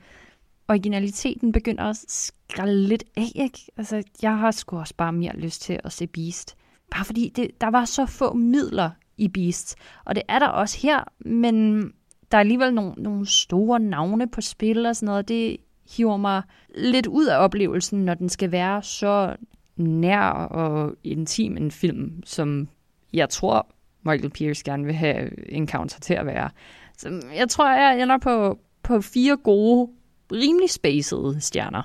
originaliteten 0.68 1.52
begynder 1.52 1.84
at 1.84 1.96
skrælle 2.08 2.88
lidt 2.88 3.04
af, 3.16 3.32
ikke? 3.34 3.58
Altså, 3.76 4.02
jeg 4.22 4.38
har 4.38 4.50
sgu 4.50 4.78
også 4.78 4.94
bare 4.96 5.12
mere 5.12 5.36
lyst 5.36 5.62
til 5.62 5.80
at 5.84 5.92
se 5.92 6.06
Beast. 6.06 6.56
Bare 6.90 7.04
fordi 7.04 7.32
det, 7.36 7.60
der 7.60 7.70
var 7.70 7.84
så 7.84 8.06
få 8.06 8.32
midler 8.32 8.90
i 9.16 9.28
Beast. 9.28 9.76
Og 10.04 10.14
det 10.14 10.22
er 10.28 10.38
der 10.38 10.46
også 10.48 10.78
her, 10.82 11.04
men 11.20 11.82
der 12.30 12.38
er 12.38 12.40
alligevel 12.40 12.74
nogle, 12.74 12.92
nogle 12.96 13.26
store 13.26 13.80
navne 13.80 14.28
på 14.28 14.40
spil 14.40 14.86
og 14.86 14.96
sådan 14.96 15.06
noget. 15.06 15.28
Det 15.28 15.56
hiver 15.96 16.16
mig 16.16 16.42
lidt 16.74 17.06
ud 17.06 17.26
af 17.26 17.38
oplevelsen, 17.38 18.04
når 18.04 18.14
den 18.14 18.28
skal 18.28 18.52
være 18.52 18.82
så 18.82 19.36
nær 19.76 20.30
og 20.30 20.94
intim 21.04 21.56
en 21.56 21.70
film, 21.70 22.22
som 22.24 22.68
jeg 23.12 23.28
tror, 23.28 23.66
Michael 24.02 24.30
Pierce 24.30 24.64
gerne 24.64 24.84
vil 24.84 24.94
have 24.94 25.50
Encounter 25.52 26.00
til 26.00 26.14
at 26.14 26.26
være. 26.26 26.50
Så 26.96 27.22
jeg 27.36 27.48
tror, 27.48 27.70
jeg 27.70 28.02
ender 28.02 28.18
på, 28.18 28.58
på 28.82 29.00
fire 29.00 29.36
gode 29.36 29.90
rimelig 30.32 30.70
spacede 30.70 31.40
stjerner. 31.40 31.82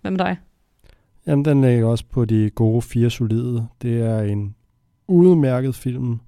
Hvad 0.00 0.10
med 0.10 0.18
dig? 0.18 0.36
Jamen, 1.26 1.44
den 1.44 1.60
ligger 1.60 1.86
også 1.86 2.04
på 2.10 2.24
de 2.24 2.50
gode 2.50 2.82
fire 2.82 3.10
solide. 3.10 3.68
Det 3.82 4.00
er 4.00 4.20
en 4.20 4.54
udmærket 5.08 5.74
film, 5.74 6.20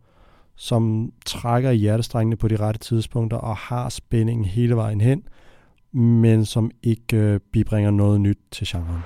som 0.56 1.12
trækker 1.26 1.70
i 1.70 1.76
hjertestrengene 1.76 2.36
på 2.36 2.48
de 2.48 2.56
rette 2.56 2.80
tidspunkter 2.80 3.36
og 3.36 3.56
har 3.56 3.88
spændingen 3.88 4.44
hele 4.44 4.76
vejen 4.76 5.00
hen, 5.00 5.22
men 5.92 6.44
som 6.44 6.70
ikke 6.82 7.16
øh, 7.16 7.40
bibringer 7.52 7.90
noget 7.90 8.20
nyt 8.20 8.38
til 8.50 8.66
genren. 8.66 9.02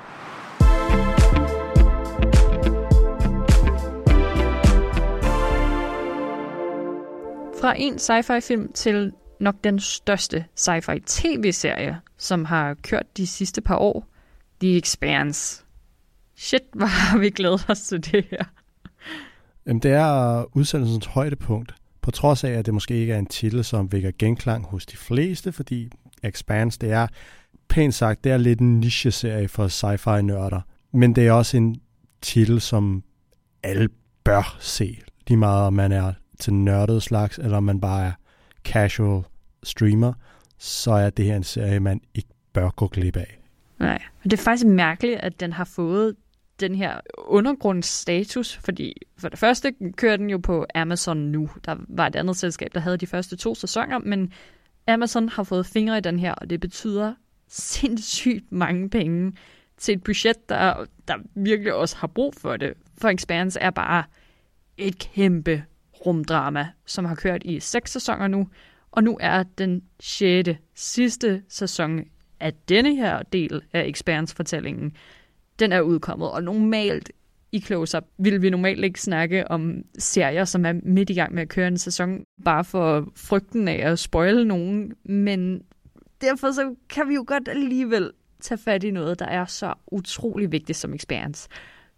Fra 7.61 7.74
en 7.76 7.94
sci-fi 7.94 8.40
film 8.40 8.72
til 8.72 9.12
nok 9.40 9.55
den 9.64 9.78
største 9.78 10.44
sci-fi 10.57 10.98
tv-serie, 11.07 12.00
som 12.23 12.45
har 12.45 12.75
kørt 12.75 13.16
de 13.16 13.27
sidste 13.27 13.61
par 13.61 13.77
år. 13.77 14.07
The 14.61 14.77
Expanse. 14.77 15.64
Shit, 16.37 16.62
hvor 16.73 16.87
har 16.87 17.18
vi 17.18 17.31
glædet 17.31 17.64
os 17.68 17.81
til 17.83 18.12
det 18.12 18.25
her. 18.31 18.45
Jamen, 19.66 19.83
det 19.83 19.91
er 19.91 20.45
udsendelsens 20.57 21.07
højdepunkt. 21.07 21.75
På 22.03 22.11
trods 22.11 22.45
af, 22.45 22.51
at 22.51 22.66
det 22.66 22.75
måske 22.75 22.95
ikke 22.95 23.12
er 23.12 23.18
en 23.18 23.27
titel, 23.27 23.64
som 23.64 23.93
vækker 23.93 24.11
genklang 24.18 24.64
hos 24.64 24.87
de 24.87 24.97
fleste, 24.97 25.53
fordi 25.53 25.91
Expanse. 26.23 26.79
Det 26.79 26.91
er, 26.91 27.07
pænt 27.68 27.95
sagt, 27.95 28.25
det 28.25 28.33
er 28.33 28.37
lidt 28.37 28.61
en 28.61 28.81
niche-serie 28.81 29.49
for 29.49 29.68
sci-fi-nørder. 29.68 30.61
Men 30.93 31.16
det 31.16 31.27
er 31.27 31.33
også 31.33 31.57
en 31.57 31.77
titel, 32.23 32.61
som 32.61 33.03
alle 33.62 33.89
bør 34.25 34.57
se. 34.61 34.99
Lige 35.27 35.39
meget 35.39 35.66
om 35.66 35.73
man 35.73 35.93
er 35.93 36.12
til 36.41 36.55
nørdet 36.55 37.03
slags, 37.03 37.39
eller 37.39 37.57
om 37.57 37.64
man 37.64 37.81
bare 37.81 38.07
er 38.07 38.12
casual 38.64 39.23
streamer, 39.62 40.12
så 40.62 40.92
er 40.92 41.10
det 41.10 41.24
her 41.24 41.36
en 41.36 41.44
serie, 41.44 41.80
man 41.80 42.00
ikke 42.14 42.28
bør 42.52 42.70
gå 42.70 42.86
glip 42.86 43.16
af. 43.16 43.38
Nej, 43.78 44.02
og 44.24 44.30
det 44.30 44.32
er 44.32 44.42
faktisk 44.42 44.66
mærkeligt, 44.66 45.20
at 45.20 45.40
den 45.40 45.52
har 45.52 45.64
fået 45.64 46.16
den 46.60 46.74
her 46.74 47.00
undergrundsstatus, 47.16 48.56
fordi 48.56 48.94
for 49.18 49.28
det 49.28 49.38
første 49.38 49.74
kører 49.96 50.16
den 50.16 50.30
jo 50.30 50.38
på 50.38 50.66
Amazon 50.74 51.16
nu. 51.16 51.50
Der 51.64 51.76
var 51.88 52.06
et 52.06 52.16
andet 52.16 52.36
selskab, 52.36 52.70
der 52.74 52.80
havde 52.80 52.96
de 52.96 53.06
første 53.06 53.36
to 53.36 53.54
sæsoner, 53.54 53.98
men 53.98 54.32
Amazon 54.88 55.28
har 55.28 55.42
fået 55.42 55.66
fingre 55.66 55.98
i 55.98 56.00
den 56.00 56.18
her, 56.18 56.32
og 56.32 56.50
det 56.50 56.60
betyder 56.60 57.14
sindssygt 57.48 58.52
mange 58.52 58.90
penge 58.90 59.32
til 59.76 59.94
et 59.94 60.04
budget, 60.04 60.48
der, 60.48 60.84
der 61.08 61.14
virkelig 61.34 61.74
også 61.74 61.96
har 61.96 62.06
brug 62.06 62.34
for 62.34 62.56
det. 62.56 62.72
For 62.98 63.08
Expanse 63.08 63.60
er 63.60 63.70
bare 63.70 64.04
et 64.76 64.98
kæmpe 64.98 65.64
rumdrama, 66.06 66.68
som 66.86 67.04
har 67.04 67.14
kørt 67.14 67.42
i 67.44 67.60
seks 67.60 67.92
sæsoner 67.92 68.28
nu, 68.28 68.48
og 68.93 69.05
nu 69.05 69.18
er 69.20 69.43
den 69.43 69.82
sjette 70.01 70.59
sidste 70.74 71.43
sæson 71.49 72.01
af 72.40 72.53
denne 72.68 72.97
her 72.97 73.22
del 73.22 73.62
af 73.72 73.84
Expanse-fortællingen, 73.86 74.93
den 75.59 75.72
er 75.72 75.80
udkommet, 75.80 76.30
og 76.30 76.43
normalt 76.43 77.12
i 77.53 77.59
Close-Up 77.59 78.05
vil 78.18 78.43
vi 78.43 78.51
normalt 78.51 78.84
ikke 78.84 79.01
snakke 79.01 79.51
om 79.51 79.82
serier, 79.99 80.45
som 80.45 80.66
er 80.66 80.72
midt 80.82 81.11
i 81.11 81.14
gang 81.14 81.34
med 81.34 81.43
at 81.43 81.49
køre 81.49 81.68
en 81.68 81.78
sæson, 81.78 82.24
bare 82.45 82.64
for 82.64 83.12
frygten 83.16 83.68
af 83.68 83.90
at 83.90 83.99
spoile 83.99 84.45
nogen, 84.45 84.93
men 85.05 85.62
derfor 86.20 86.51
så 86.51 86.74
kan 86.88 87.09
vi 87.09 87.14
jo 87.14 87.24
godt 87.26 87.49
alligevel 87.49 88.11
tage 88.40 88.59
fat 88.59 88.84
i 88.84 88.90
noget, 88.90 89.18
der 89.18 89.26
er 89.26 89.45
så 89.45 89.74
utrolig 89.86 90.53
vigtigt 90.53 90.78
som 90.78 90.95
experience. 90.95 91.49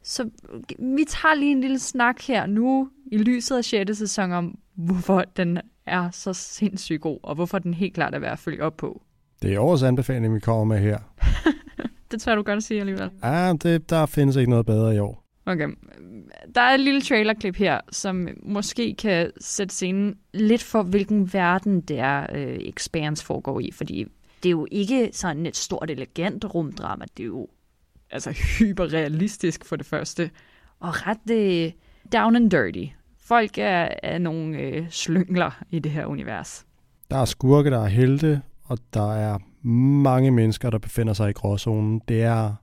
Så 0.03 0.31
vi 0.79 1.05
tager 1.09 1.35
lige 1.35 1.53
en 1.53 1.61
lille 1.61 1.79
snak 1.79 2.23
her 2.23 2.47
nu 2.47 2.91
i 3.07 3.19
lyset 3.19 3.57
af 3.57 3.65
6. 3.65 3.99
sæson 3.99 4.33
om, 4.33 4.59
hvorfor 4.75 5.25
den 5.37 5.59
er 5.87 6.11
så 6.11 6.33
sindssygt 6.33 7.01
god, 7.01 7.19
og 7.23 7.35
hvorfor 7.35 7.59
den 7.59 7.75
helt 7.75 7.95
klart 7.95 8.15
er 8.15 8.19
værd 8.19 8.33
at 8.33 8.39
følge 8.39 8.63
op 8.63 8.77
på. 8.77 9.03
Det 9.43 9.55
er 9.55 9.61
årets 9.61 9.83
anbefaling, 9.83 10.35
vi 10.35 10.41
kommer 10.41 10.65
med 10.65 10.79
her. 10.79 10.99
det 12.11 12.21
tror 12.21 12.33
jeg, 12.33 12.37
du 12.37 12.43
godt 12.43 12.65
sige 12.65 12.81
alligevel. 12.81 13.11
Ja, 13.23 13.53
det, 13.53 13.91
der 13.91 14.07
findes 14.07 14.37
ikke 14.37 14.51
noget 14.51 14.67
bedre 14.67 14.95
i 14.95 14.99
år. 14.99 15.25
Okay. 15.47 15.69
Der 16.55 16.61
er 16.61 16.75
et 16.75 16.81
lille 16.81 17.03
trailerklip 17.03 17.57
her, 17.57 17.81
som 17.91 18.29
måske 18.43 18.95
kan 18.95 19.31
sætte 19.41 19.75
scenen 19.75 20.17
lidt 20.35 20.63
for, 20.63 20.83
hvilken 20.83 21.33
verden 21.33 21.81
det 21.81 21.99
er, 21.99 22.27
uh, 22.33 22.69
Expanse 22.69 23.25
foregår 23.25 23.61
i. 23.61 23.71
Fordi 23.71 24.07
det 24.43 24.49
er 24.49 24.51
jo 24.51 24.67
ikke 24.71 25.11
sådan 25.13 25.47
et 25.47 25.57
stort, 25.57 25.91
elegant 25.91 26.55
rumdrama. 26.55 27.05
Det 27.17 27.23
er 27.23 27.27
jo 27.27 27.49
altså 28.11 28.31
hyperrealistisk 28.59 29.65
for 29.65 29.77
det 29.77 29.87
første. 29.87 30.31
Og 30.81 30.93
ret 31.07 31.31
uh, 31.31 31.73
down 32.13 32.37
and 32.37 32.51
dirty. 32.51 32.85
Folk 33.25 33.59
er, 33.59 33.89
er 34.03 34.19
nogle 34.19 34.79
uh, 34.81 34.89
slyngler 34.91 35.65
i 35.71 35.79
det 35.79 35.93
her 35.93 36.07
univers. 36.07 36.67
Der 37.11 37.17
er 37.17 37.25
skurke, 37.25 37.71
der 37.71 37.83
er 37.85 37.87
helte, 37.87 38.43
og 38.65 38.79
der 38.95 39.15
er 39.15 39.39
mange 39.67 40.31
mennesker, 40.31 40.71
der 40.71 40.79
befinder 40.79 41.13
sig 41.13 41.31
i 41.31 41.33
gråzonen. 41.33 42.01
Det 42.09 42.23
er 42.23 42.55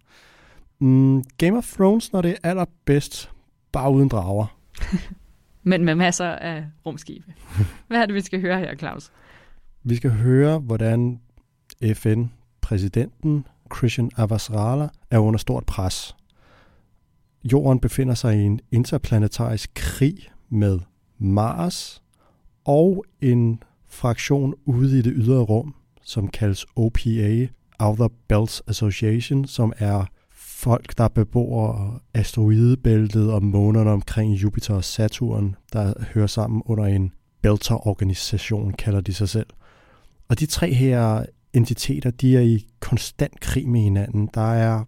mm, 0.79 1.23
Game 1.37 1.57
of 1.57 1.73
Thrones, 1.73 2.13
når 2.13 2.21
det 2.21 2.31
er 2.31 2.49
allerbedst, 2.49 3.31
bare 3.71 3.91
uden 3.91 4.09
drager. 4.09 4.57
Men 5.63 5.85
med 5.85 5.95
masser 5.95 6.25
af 6.25 6.65
rumskibe. 6.85 7.33
Hvad 7.87 8.01
er 8.01 8.05
det, 8.05 8.15
vi 8.15 8.21
skal 8.21 8.41
høre 8.41 8.59
her, 8.59 8.75
Claus? 8.75 9.11
Vi 9.83 9.95
skal 9.95 10.11
høre, 10.11 10.59
hvordan 10.59 11.19
FN-præsidenten 11.93 13.47
Christian 13.75 14.11
Avasrala 14.17 14.89
er 15.11 15.19
under 15.19 15.37
stort 15.37 15.65
pres. 15.65 16.15
Jorden 17.43 17.79
befinder 17.79 18.13
sig 18.13 18.37
i 18.37 18.41
en 18.41 18.59
interplanetarisk 18.71 19.71
krig 19.75 20.31
med 20.51 20.79
Mars 21.17 22.01
og 22.65 23.05
en 23.21 23.63
fraktion 23.87 24.53
ude 24.65 24.99
i 24.99 25.01
det 25.01 25.13
ydre 25.15 25.39
rum, 25.39 25.75
som 26.03 26.27
kaldes 26.27 26.65
OPA, 26.75 27.47
Outer 27.79 28.07
Belts 28.27 28.63
Association, 28.67 29.45
som 29.45 29.73
er 29.77 30.05
folk, 30.31 30.97
der 30.97 31.07
bebor 31.07 32.01
asteroidebæltet 32.13 33.31
og 33.31 33.43
månerne 33.43 33.91
omkring 33.91 34.33
Jupiter 34.33 34.73
og 34.73 34.83
Saturn, 34.83 35.55
der 35.73 35.93
hører 36.13 36.27
sammen 36.27 36.61
under 36.65 36.85
en 36.85 37.11
Belter-organisation, 37.41 38.73
kalder 38.73 39.01
de 39.01 39.13
sig 39.13 39.29
selv. 39.29 39.47
Og 40.29 40.39
de 40.39 40.45
tre 40.45 40.73
her 40.73 41.25
entiteter, 41.53 42.11
de 42.11 42.37
er 42.37 42.41
i 42.41 42.67
konstant 42.79 43.39
krig 43.39 43.69
med 43.69 43.81
hinanden. 43.81 44.29
Der 44.33 44.53
er 44.53 44.83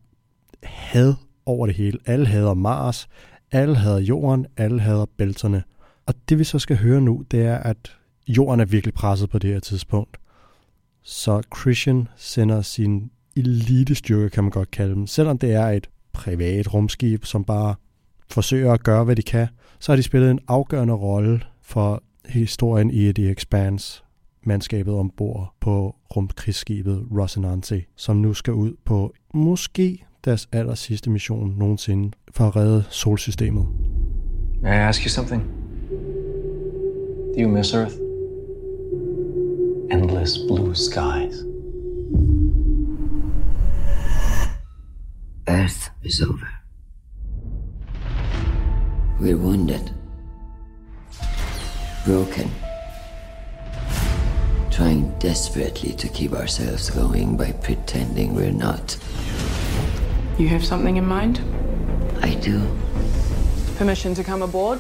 had 0.64 1.14
over 1.46 1.66
det 1.68 1.76
hele. 1.76 2.00
Alle 2.06 2.26
hader 2.26 2.54
Mars, 2.54 3.08
alle 3.54 3.76
hader 3.76 4.00
Jorden, 4.00 4.46
alle 4.58 4.80
hader 4.80 5.06
bælterne. 5.18 5.64
Og 6.06 6.14
det 6.30 6.40
vi 6.40 6.44
så 6.44 6.60
skal 6.60 6.78
høre 6.78 7.02
nu, 7.02 7.24
det 7.32 7.46
er, 7.46 7.58
at 7.58 7.98
Jorden 8.28 8.60
er 8.60 8.66
virkelig 8.66 8.94
presset 8.94 9.30
på 9.30 9.40
det 9.40 9.54
her 9.54 9.60
tidspunkt. 9.60 10.18
Så 11.04 11.42
Christian 11.60 12.08
sender 12.16 12.62
sin 12.62 13.12
elitestyrke, 13.36 14.30
kan 14.30 14.44
man 14.44 14.52
godt 14.52 14.72
kalde 14.72 14.96
dem. 14.96 15.08
Selvom 15.08 15.38
det 15.38 15.54
er 15.54 15.68
et 15.68 15.90
privat 16.14 16.74
rumskib, 16.74 17.26
som 17.26 17.44
bare 17.44 17.76
forsøger 18.30 18.74
at 18.74 18.84
gøre, 18.84 19.04
hvad 19.04 19.16
de 19.16 19.22
kan, 19.22 19.48
så 19.80 19.92
har 19.92 19.96
de 19.96 20.04
spillet 20.04 20.32
en 20.32 20.40
afgørende 20.48 20.94
rolle 20.94 21.42
for 21.62 22.04
historien 22.26 22.92
i 22.92 23.14
The 23.14 23.32
Expanse, 23.32 24.04
mandskabet 24.44 24.94
ombord 24.94 25.54
på 25.60 25.96
rumkrigsskibet 26.16 27.08
Rosinante, 27.12 27.84
som 27.96 28.18
nu 28.18 28.34
skal 28.34 28.54
ud 28.54 28.74
på 28.86 29.14
måske 29.34 30.06
deres 30.26 30.50
aller 30.52 30.76
sidste 30.76 31.10
mission 31.10 31.54
nogensinde 31.58 32.12
for 32.32 32.48
at 32.48 32.56
redde 32.56 32.84
solsystemet. 32.90 33.66
May 34.62 34.70
I 34.70 34.88
ask 34.88 35.02
you 35.02 35.10
something? 35.10 35.44
Do 37.34 37.40
you 37.42 37.48
miss 37.48 37.74
Earth? 37.74 38.00
Endless 39.92 40.38
blue 40.48 40.74
skies. 40.76 41.36
Earth 45.48 45.92
is 46.04 46.22
over. 46.22 46.48
We're 49.20 49.38
wounded, 49.38 49.94
broken, 52.06 52.52
trying 54.72 55.14
desperately 55.22 55.94
to 55.94 56.08
keep 56.08 56.34
ourselves 56.34 56.90
going 56.90 57.38
by 57.38 57.52
pretending 57.52 58.36
we're 58.36 58.52
not. 58.52 58.98
You 60.40 60.48
have 60.48 60.66
something 60.66 60.98
in 60.98 61.06
mind? 61.06 61.42
I 62.24 62.34
do. 62.34 62.60
Permission 63.78 64.16
to 64.16 64.24
come 64.24 64.42
aboard? 64.42 64.80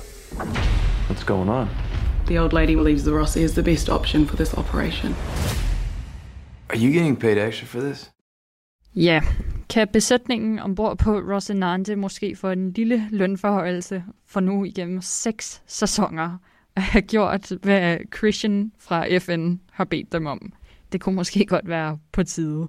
What's 1.08 1.24
going 1.24 1.50
on? 1.50 1.70
The 2.26 2.40
old 2.40 2.54
lady 2.54 2.76
believes 2.76 3.04
the 3.04 3.14
Rossi 3.14 3.44
is 3.44 3.54
the 3.54 3.62
best 3.62 3.90
option 3.90 4.26
for 4.26 4.36
this 4.36 4.54
operation. 4.58 5.16
Are 6.70 6.78
you 6.78 6.92
getting 6.92 7.16
paid 7.16 7.38
extra 7.38 7.68
for 7.68 7.82
this? 7.82 8.12
Ja, 8.96 9.22
kan 9.70 9.88
besætningen 9.88 10.60
ombord 10.60 10.98
på 10.98 11.20
Rosinante 11.20 11.96
måske 11.96 12.36
få 12.36 12.50
en 12.50 12.72
lille 12.72 13.08
lønforhøjelse 13.12 14.04
for 14.26 14.40
nu 14.40 14.66
igennem 14.66 15.02
seks 15.02 15.62
sæsoner 15.68 16.38
at 16.76 16.82
have 16.82 17.02
gjort, 17.02 17.52
hvad 17.62 17.98
Christian 18.18 18.72
fra 18.80 19.18
FN 19.18 19.56
har 19.72 19.86
bedt 19.86 20.12
dem 20.12 20.26
om? 20.26 20.54
Det 20.92 21.02
kunne 21.02 21.16
måske 21.16 21.46
godt 21.46 21.68
være 21.68 21.98
på 22.12 22.24
tide. 22.24 22.68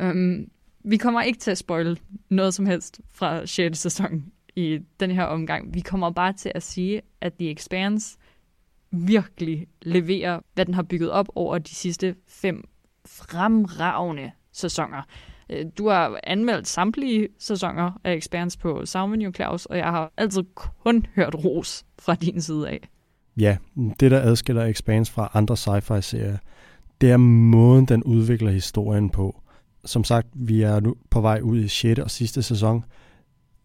Um, 0.00 0.48
vi 0.86 0.96
kommer 0.96 1.22
ikke 1.22 1.38
til 1.38 1.50
at 1.50 1.58
spoil 1.58 2.00
noget 2.28 2.54
som 2.54 2.66
helst 2.66 3.00
fra 3.12 3.46
6. 3.46 3.78
sæson 3.78 4.24
i 4.56 4.78
den 5.00 5.10
her 5.10 5.24
omgang. 5.24 5.74
Vi 5.74 5.80
kommer 5.80 6.10
bare 6.10 6.32
til 6.32 6.52
at 6.54 6.62
sige, 6.62 7.02
at 7.20 7.32
The 7.34 7.50
Expanse 7.50 8.18
virkelig 8.90 9.66
leverer, 9.82 10.40
hvad 10.54 10.66
den 10.66 10.74
har 10.74 10.82
bygget 10.82 11.10
op 11.10 11.28
over 11.34 11.58
de 11.58 11.74
sidste 11.74 12.14
fem 12.28 12.68
fremragende 13.06 14.30
sæsoner. 14.52 15.02
Øh, 15.50 15.66
du 15.78 15.88
har 15.88 16.20
anmeldt 16.24 16.68
samtlige 16.68 17.28
sæsoner 17.38 18.00
af 18.04 18.14
Expanse 18.14 18.58
på 18.58 18.86
Soundmenu, 18.86 19.32
Claus, 19.32 19.66
og 19.66 19.76
jeg 19.76 19.86
har 19.86 20.12
altid 20.16 20.44
kun 20.54 21.06
hørt 21.16 21.34
ros 21.34 21.84
fra 21.98 22.14
din 22.14 22.40
side 22.40 22.68
af. 22.68 22.88
Ja, 23.36 23.56
det 24.00 24.10
der 24.10 24.20
adskiller 24.20 24.64
Expanse 24.64 25.12
fra 25.12 25.30
andre 25.34 25.56
sci-fi-serier, 25.56 26.38
det 27.00 27.10
er 27.10 27.16
måden, 27.16 27.86
den 27.86 28.02
udvikler 28.02 28.50
historien 28.50 29.10
på. 29.10 29.42
Som 29.86 30.04
sagt, 30.04 30.28
vi 30.34 30.62
er 30.62 30.80
nu 30.80 30.96
på 31.10 31.20
vej 31.20 31.40
ud 31.40 31.58
i 31.58 31.68
6. 31.68 32.00
og 32.00 32.10
sidste 32.10 32.42
sæson. 32.42 32.84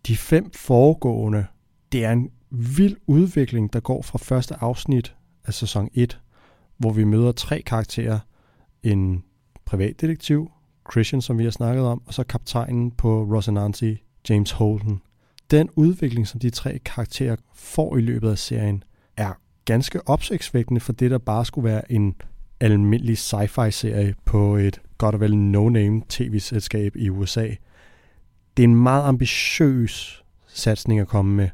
De 0.07 0.17
fem 0.17 0.51
foregående, 0.51 1.45
det 1.91 2.05
er 2.05 2.11
en 2.11 2.29
vild 2.49 2.97
udvikling, 3.07 3.73
der 3.73 3.79
går 3.79 4.01
fra 4.01 4.17
første 4.17 4.55
afsnit 4.55 5.15
af 5.45 5.53
sæson 5.53 5.89
1, 5.93 6.19
hvor 6.77 6.91
vi 6.91 7.03
møder 7.03 7.31
tre 7.31 7.61
karakterer. 7.61 8.19
En 8.83 9.23
privatdetektiv, 9.65 10.51
Christian, 10.91 11.21
som 11.21 11.37
vi 11.37 11.43
har 11.43 11.51
snakket 11.51 11.85
om, 11.85 12.01
og 12.05 12.13
så 12.13 12.23
kaptajnen 12.23 12.91
på 12.91 13.23
Rosinante, 13.23 13.97
James 14.29 14.51
Holden. 14.51 15.01
Den 15.51 15.69
udvikling, 15.75 16.27
som 16.27 16.39
de 16.39 16.49
tre 16.49 16.79
karakterer 16.85 17.35
får 17.53 17.97
i 17.97 18.01
løbet 18.01 18.31
af 18.31 18.37
serien, 18.37 18.83
er 19.17 19.33
ganske 19.65 20.07
opsigtsvækkende 20.07 20.81
for 20.81 20.93
det, 20.93 21.11
der 21.11 21.17
bare 21.17 21.45
skulle 21.45 21.69
være 21.69 21.91
en 21.91 22.15
almindelig 22.59 23.17
sci-fi-serie 23.17 24.15
på 24.25 24.55
et 24.55 24.81
godt 25.01 25.15
og 25.15 25.21
vel 25.21 25.37
no-name 25.37 26.01
tv-selskab 26.09 26.95
i 26.95 27.09
USA. 27.09 27.47
Det 28.57 28.63
er 28.63 28.67
en 28.67 28.75
meget 28.75 29.03
ambitiøs 29.03 30.23
satsning 30.47 30.99
at 30.99 31.07
komme 31.07 31.35
med. 31.35 31.49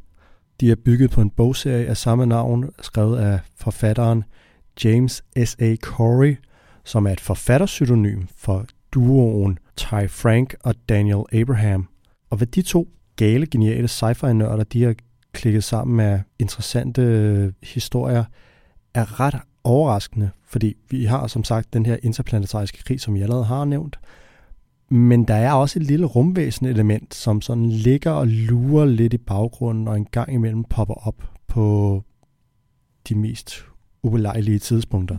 De 0.60 0.72
er 0.72 0.76
bygget 0.76 1.12
på 1.12 1.22
en 1.22 1.30
bogserie 1.30 1.86
af 1.86 1.98
samme 1.98 2.26
navn, 2.26 2.70
skrevet 2.82 3.18
af 3.18 3.40
forfatteren 3.56 4.24
James 4.84 5.24
S.A. 5.46 5.76
Corey, 5.76 6.38
som 6.84 7.08
er 7.08 7.12
et 7.12 7.20
forfatterpseudonym 7.20 8.24
for 8.38 8.66
duoen 8.94 9.60
Ty 9.78 10.08
Frank 10.08 10.56
og 10.60 10.76
Daniel 10.90 11.24
Abraham. 11.34 11.88
Og 12.30 12.38
hvad 12.38 12.48
de 12.48 12.62
to 12.62 12.88
gale, 13.16 13.46
geniale 13.46 13.88
sci-fi-nørder, 13.88 14.64
de 14.64 14.84
har 14.84 14.96
klikket 15.34 15.64
sammen 15.64 15.98
med 15.98 16.20
interessante 16.40 17.02
øh, 17.02 17.54
historier, 17.64 18.24
er 18.94 19.20
ret 19.20 19.36
overraskende, 19.68 20.30
fordi 20.46 20.78
vi 20.90 21.06
har 21.06 21.28
som 21.28 21.44
sagt 21.44 21.74
den 21.74 21.86
her 21.86 21.98
interplanetariske 22.04 22.84
krig, 22.84 23.02
som 23.02 23.16
jeg 23.16 23.24
allerede 23.24 23.46
har 23.46 23.66
nævnt, 23.66 24.00
men 24.90 25.24
der 25.24 25.34
er 25.34 25.54
også 25.54 25.80
et 25.80 25.86
lille 25.86 26.06
rumvæsen-element, 26.06 27.16
som 27.16 27.42
sådan 27.42 27.70
ligger 27.70 28.12
og 28.12 28.28
lurer 28.28 28.86
lidt 28.86 29.14
i 29.14 29.18
baggrunden, 29.18 29.88
og 29.88 29.98
en 29.98 30.06
gang 30.06 30.34
imellem 30.34 30.64
popper 30.64 31.08
op 31.08 31.24
på 31.48 32.04
de 33.10 33.16
mest 33.16 33.66
ubelejlige 34.04 34.60
tidspunkter. 34.60 35.18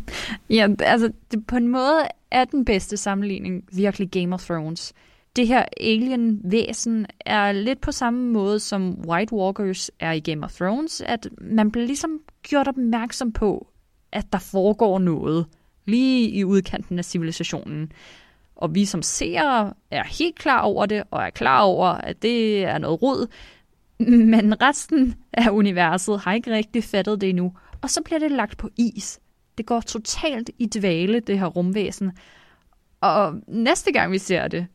ja, 0.50 0.68
altså 0.80 1.12
det, 1.30 1.46
på 1.46 1.56
en 1.56 1.68
måde 1.68 2.00
er 2.30 2.44
den 2.44 2.64
bedste 2.64 2.96
sammenligning 2.96 3.64
virkelig 3.72 4.10
Game 4.10 4.34
of 4.34 4.44
Thrones. 4.44 4.92
Det 5.36 5.46
her 5.46 5.64
alien-væsen 5.80 7.06
er 7.20 7.52
lidt 7.52 7.80
på 7.80 7.92
samme 7.92 8.32
måde 8.32 8.60
som 8.60 9.04
White 9.08 9.34
Walkers 9.34 9.90
er 10.00 10.12
i 10.12 10.20
Game 10.20 10.44
of 10.44 10.52
Thrones, 10.52 11.00
at 11.00 11.28
man 11.40 11.70
bliver 11.70 11.86
ligesom 11.86 12.18
gjort 12.42 12.68
opmærksom 12.68 13.32
på, 13.32 13.66
at 14.14 14.32
der 14.32 14.38
foregår 14.38 14.98
noget 14.98 15.46
lige 15.86 16.28
i 16.28 16.44
udkanten 16.44 16.98
af 16.98 17.04
civilisationen. 17.04 17.92
Og 18.56 18.74
vi 18.74 18.84
som 18.84 19.02
seere 19.02 19.72
er 19.90 20.04
helt 20.04 20.38
klar 20.38 20.60
over 20.60 20.86
det, 20.86 21.02
og 21.10 21.22
er 21.22 21.30
klar 21.30 21.60
over, 21.60 21.86
at 21.86 22.22
det 22.22 22.64
er 22.64 22.78
noget 22.78 23.02
rod. 23.02 23.26
Men 23.98 24.62
resten 24.62 25.14
af 25.32 25.50
universet 25.50 26.20
har 26.20 26.32
ikke 26.32 26.54
rigtig 26.54 26.84
fattet 26.84 27.20
det 27.20 27.28
endnu. 27.28 27.52
Og 27.82 27.90
så 27.90 28.02
bliver 28.04 28.18
det 28.18 28.30
lagt 28.30 28.58
på 28.58 28.70
is. 28.76 29.20
Det 29.58 29.66
går 29.66 29.80
totalt 29.80 30.50
i 30.58 30.66
dvale, 30.66 31.20
det 31.20 31.38
her 31.38 31.46
rumvæsen. 31.46 32.12
Og 33.00 33.34
næste 33.48 33.92
gang 33.92 34.12
vi 34.12 34.18
ser 34.18 34.48
det, 34.48 34.66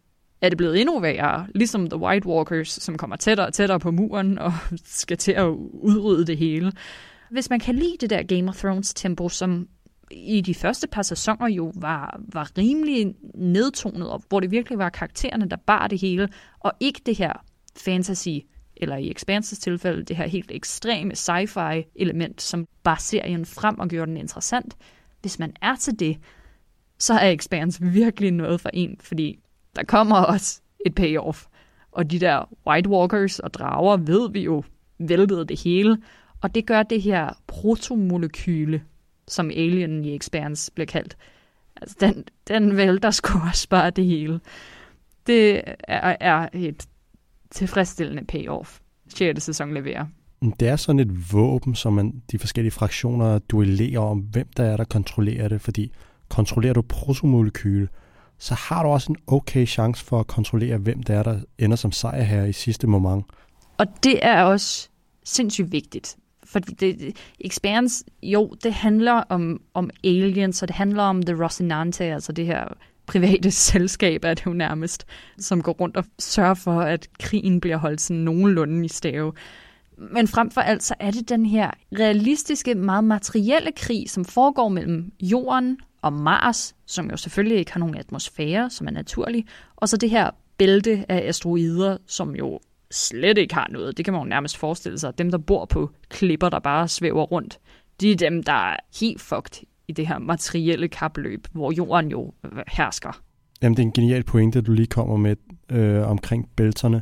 er 0.42 0.50
det 0.50 0.58
blevet 0.58 0.82
endnu 0.82 1.00
værre, 1.00 1.48
ligesom 1.56 1.90
The 1.90 2.00
White 2.00 2.28
Walkers, 2.28 2.70
som 2.70 2.98
kommer 2.98 3.16
tættere 3.16 3.48
og 3.48 3.54
tættere 3.54 3.80
på 3.80 3.92
muren 3.92 4.38
og 4.38 4.54
skal 4.86 5.18
til 5.18 5.32
at 5.32 5.48
udrydde 5.74 6.26
det 6.26 6.38
hele. 6.38 6.72
Hvis 7.32 7.50
man 7.50 7.60
kan 7.60 7.76
lide 7.76 7.98
det 8.00 8.10
der 8.10 8.24
Game 8.24 8.50
of 8.50 8.58
Thrones 8.58 8.94
tempo, 8.94 9.30
som 9.30 9.68
i 10.12 10.42
de 10.42 10.56
første 10.56 10.88
par 10.88 11.02
sæsoner 11.02 11.48
jo 11.48 11.72
var, 11.76 12.22
var 12.34 12.52
rimelig 12.58 13.16
nedtonet, 13.36 14.10
og 14.10 14.24
hvor 14.30 14.40
det 14.40 14.52
virkelig 14.52 14.78
var 14.78 14.90
karaktererne, 14.90 15.50
der 15.50 15.56
bar 15.56 15.88
det 15.88 16.02
hele, 16.02 16.30
og 16.60 16.74
ikke 16.80 17.02
det 17.06 17.18
her 17.18 17.34
fantasy, 17.78 18.38
eller 18.78 18.96
i 18.96 19.12
Expanses 19.12 19.60
tilfælde, 19.60 20.04
det 20.04 20.16
her 20.16 20.28
helt 20.28 20.52
ekstreme 20.52 21.14
sci-fi 21.14 21.94
element, 21.96 22.42
som 22.42 22.68
bar 22.84 22.96
serien 22.96 23.46
frem 23.46 23.80
og 23.80 23.88
gjorde 23.88 24.10
den 24.10 24.18
interessant. 24.18 24.78
Hvis 25.22 25.40
man 25.40 25.54
er 25.62 25.76
til 25.76 26.00
det, 26.00 26.18
så 27.00 27.14
er 27.14 27.30
Expanse 27.30 27.84
virkelig 27.84 28.32
noget 28.32 28.62
for 28.62 28.70
en, 28.74 28.98
fordi 29.00 29.40
der 29.76 29.84
kommer 29.84 30.16
også 30.16 30.62
et 30.86 30.96
payoff. 30.96 31.46
Og 31.92 32.12
de 32.12 32.20
der 32.20 32.50
White 32.68 32.90
Walkers 32.90 33.40
og 33.40 33.54
drager 33.54 33.98
ved 33.98 34.32
vi 34.32 34.44
jo 34.44 34.64
væltede 35.00 35.46
det 35.46 35.60
hele, 35.60 35.98
og 36.42 36.56
det 36.56 36.66
gør 36.66 36.84
det 36.84 37.02
her 37.02 37.34
protomolekyle, 37.48 38.84
som 39.28 39.50
alien 39.50 40.06
i 40.06 40.16
Expanse 40.16 40.72
bliver 40.72 40.86
kaldt. 40.86 41.18
Altså, 41.82 41.96
den, 42.00 42.24
den 42.48 42.78
vælter 42.78 43.12
sgu 43.12 43.40
også 43.48 43.70
bare 43.70 43.90
det 43.90 44.06
hele. 44.06 44.40
Det 45.28 45.62
er, 45.88 46.16
er 46.20 46.50
et 46.54 46.88
tilfredsstillende 47.52 48.24
payoff, 48.26 48.80
6. 49.08 49.44
sæson 49.44 49.74
leverer. 49.74 50.06
Det 50.60 50.68
er 50.68 50.76
sådan 50.76 51.00
et 51.00 51.34
våben, 51.34 51.76
som 51.76 51.94
man, 51.94 52.24
de 52.32 52.40
forskellige 52.40 52.72
fraktioner 52.72 53.40
duellerer 53.40 54.00
om, 54.00 54.20
hvem 54.20 54.48
der 54.58 54.64
er, 54.64 54.78
der 54.78 54.84
kontrollerer 54.84 55.48
det, 55.48 55.62
fordi 55.62 55.92
kontrollerer 56.30 56.74
du 56.74 56.82
protomolekyle, 56.82 57.88
så 58.38 58.54
har 58.54 58.84
du 58.84 58.90
også 58.90 59.12
en 59.12 59.18
okay 59.28 59.68
chance 59.68 60.06
for 60.06 60.20
at 60.20 60.28
kontrollere, 60.28 60.78
hvem 60.78 61.04
der 61.04 61.16
er, 61.16 61.24
der 61.24 61.40
ender 61.58 61.76
som 61.76 61.92
sejr 61.92 62.22
her 62.22 62.44
i 62.44 62.54
sidste 62.54 62.88
moment. 62.88 63.26
Og 63.78 63.88
det 64.04 64.26
er 64.26 64.44
også 64.44 64.90
sindssygt 65.24 65.72
vigtigt. 65.72 66.18
Fordi 66.50 66.74
det, 66.74 67.18
Expanse, 67.40 68.06
jo, 68.24 68.54
det 68.64 68.74
handler 68.74 69.14
om, 69.14 69.62
om 69.74 69.90
aliens, 70.04 70.62
og 70.62 70.68
det 70.68 70.76
handler 70.76 71.04
om 71.04 71.24
The 71.24 71.44
Rocinante, 71.44 72.04
altså 72.04 72.32
det 72.32 72.46
her 72.46 72.68
private 73.06 73.52
selskab 73.72 74.24
er 74.24 74.34
det 74.34 74.46
jo 74.46 74.54
nærmest, 74.54 75.06
som 75.38 75.62
går 75.62 75.72
rundt 75.72 75.98
og 75.98 76.06
sørger 76.20 76.54
for, 76.54 76.82
at 76.82 77.08
krigen 77.20 77.62
bliver 77.62 77.78
holdt 77.78 78.02
sådan 78.02 78.22
nogenlunde 78.22 78.86
i 78.86 78.88
stave. 78.88 79.34
Men 79.98 80.28
frem 80.28 80.52
for 80.52 80.62
alt, 80.62 80.84
så 80.84 80.96
er 81.00 81.12
det 81.12 81.30
den 81.30 81.46
her 81.46 81.72
realistiske, 82.00 82.76
meget 82.76 83.04
materielle 83.04 83.72
krig, 83.72 84.10
som 84.10 84.26
foregår 84.26 84.70
mellem 84.70 85.12
jorden 85.22 85.78
og 86.02 86.14
Mars, 86.14 86.76
som 86.86 87.10
jo 87.10 87.18
selvfølgelig 87.18 87.58
ikke 87.58 87.72
har 87.72 87.80
nogen 87.80 87.98
atmosfære, 87.98 88.70
som 88.70 88.88
er 88.88 88.92
naturlig, 88.92 89.46
og 89.76 89.90
så 89.90 89.98
det 89.98 90.10
her 90.10 90.32
bælte 90.58 91.06
af 91.10 91.28
asteroider, 91.28 91.98
som 92.08 92.36
jo 92.36 92.60
slet 92.92 93.38
ikke 93.38 93.54
har 93.54 93.68
noget. 93.72 93.98
Det 93.98 94.06
kan 94.06 94.14
man 94.14 94.22
jo 94.24 94.30
nærmest 94.30 94.58
forestille 94.58 95.00
sig. 95.00 95.18
Dem, 95.18 95.32
der 95.32 95.38
bor 95.38 95.66
på 95.66 95.90
klipper, 96.10 96.50
der 96.50 96.60
bare 96.60 96.88
svæver 96.88 97.24
rundt, 97.24 97.60
de 98.02 98.12
er 98.12 98.16
dem, 98.16 98.44
der 98.44 98.72
er 98.72 98.76
helt 99.00 99.22
fucked 99.22 99.64
i 99.88 99.92
det 99.92 100.08
her 100.08 100.20
materielle 100.20 100.88
kapløb, 100.88 101.48
hvor 101.52 101.72
jorden 101.72 102.12
jo 102.12 102.34
øh, 102.44 102.52
hersker. 102.68 103.22
Jamen, 103.62 103.78
det 103.78 103.84
er 103.84 103.88
en 103.88 103.94
genial 103.94 104.24
pointe, 104.24 104.62
du 104.62 104.72
lige 104.72 104.88
kommer 104.88 105.18
med 105.18 105.36
øh, 105.70 106.10
omkring 106.10 106.50
bælterne, 106.56 107.02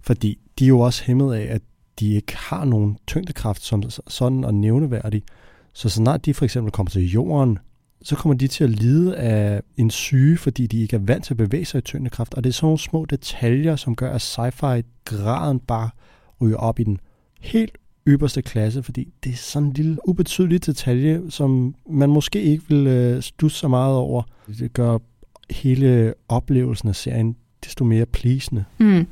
fordi 0.00 0.38
de 0.58 0.64
er 0.64 0.68
jo 0.68 0.80
også 0.80 1.04
hæmmet 1.04 1.34
af, 1.34 1.54
at 1.54 1.62
de 2.00 2.14
ikke 2.14 2.36
har 2.36 2.64
nogen 2.64 2.98
tyngdekraft 3.06 3.62
som 3.62 3.82
sådan 4.08 4.44
og 4.44 4.54
nævneværdig. 4.54 5.22
Så 5.72 5.88
snart 5.88 6.24
de 6.24 6.34
for 6.34 6.44
eksempel 6.44 6.72
kommer 6.72 6.90
til 6.90 7.10
jorden, 7.10 7.58
så 8.02 8.16
kommer 8.16 8.38
de 8.38 8.48
til 8.48 8.64
at 8.64 8.70
lide 8.70 9.16
af 9.16 9.62
en 9.76 9.90
syge, 9.90 10.36
fordi 10.36 10.66
de 10.66 10.82
ikke 10.82 10.96
er 10.96 11.00
vant 11.00 11.24
til 11.24 11.32
at 11.32 11.38
bevæge 11.38 11.64
sig 11.64 11.78
i 11.78 11.80
tyngdekraft. 11.80 12.34
Og 12.34 12.44
det 12.44 12.50
er 12.50 12.54
sådan 12.54 12.66
nogle 12.66 12.78
små 12.78 13.04
detaljer, 13.04 13.76
som 13.76 13.96
gør, 13.96 14.10
at 14.10 14.22
sci-fi-graden 14.22 15.60
bare 15.60 15.90
ryger 16.40 16.56
op 16.56 16.80
i 16.80 16.84
den 16.84 17.00
helt 17.40 17.78
ypperste 18.08 18.42
klasse, 18.42 18.82
fordi 18.82 19.08
det 19.24 19.32
er 19.32 19.36
sådan 19.36 19.68
en 19.68 19.74
lille 19.74 20.08
ubetydelig 20.08 20.66
detalje, 20.66 21.22
som 21.28 21.74
man 21.90 22.10
måske 22.10 22.42
ikke 22.42 22.64
vil 22.68 22.86
øh, 22.86 23.22
stusse 23.22 23.58
så 23.58 23.68
meget 23.68 23.96
over. 23.96 24.22
Det 24.58 24.72
gør 24.72 24.98
hele 25.50 26.14
oplevelsen 26.28 26.88
af 26.88 26.96
serien 26.96 27.36
desto 27.64 27.84
mere 27.84 28.06
pleasende. 28.06 28.64
Mm. 28.78 29.06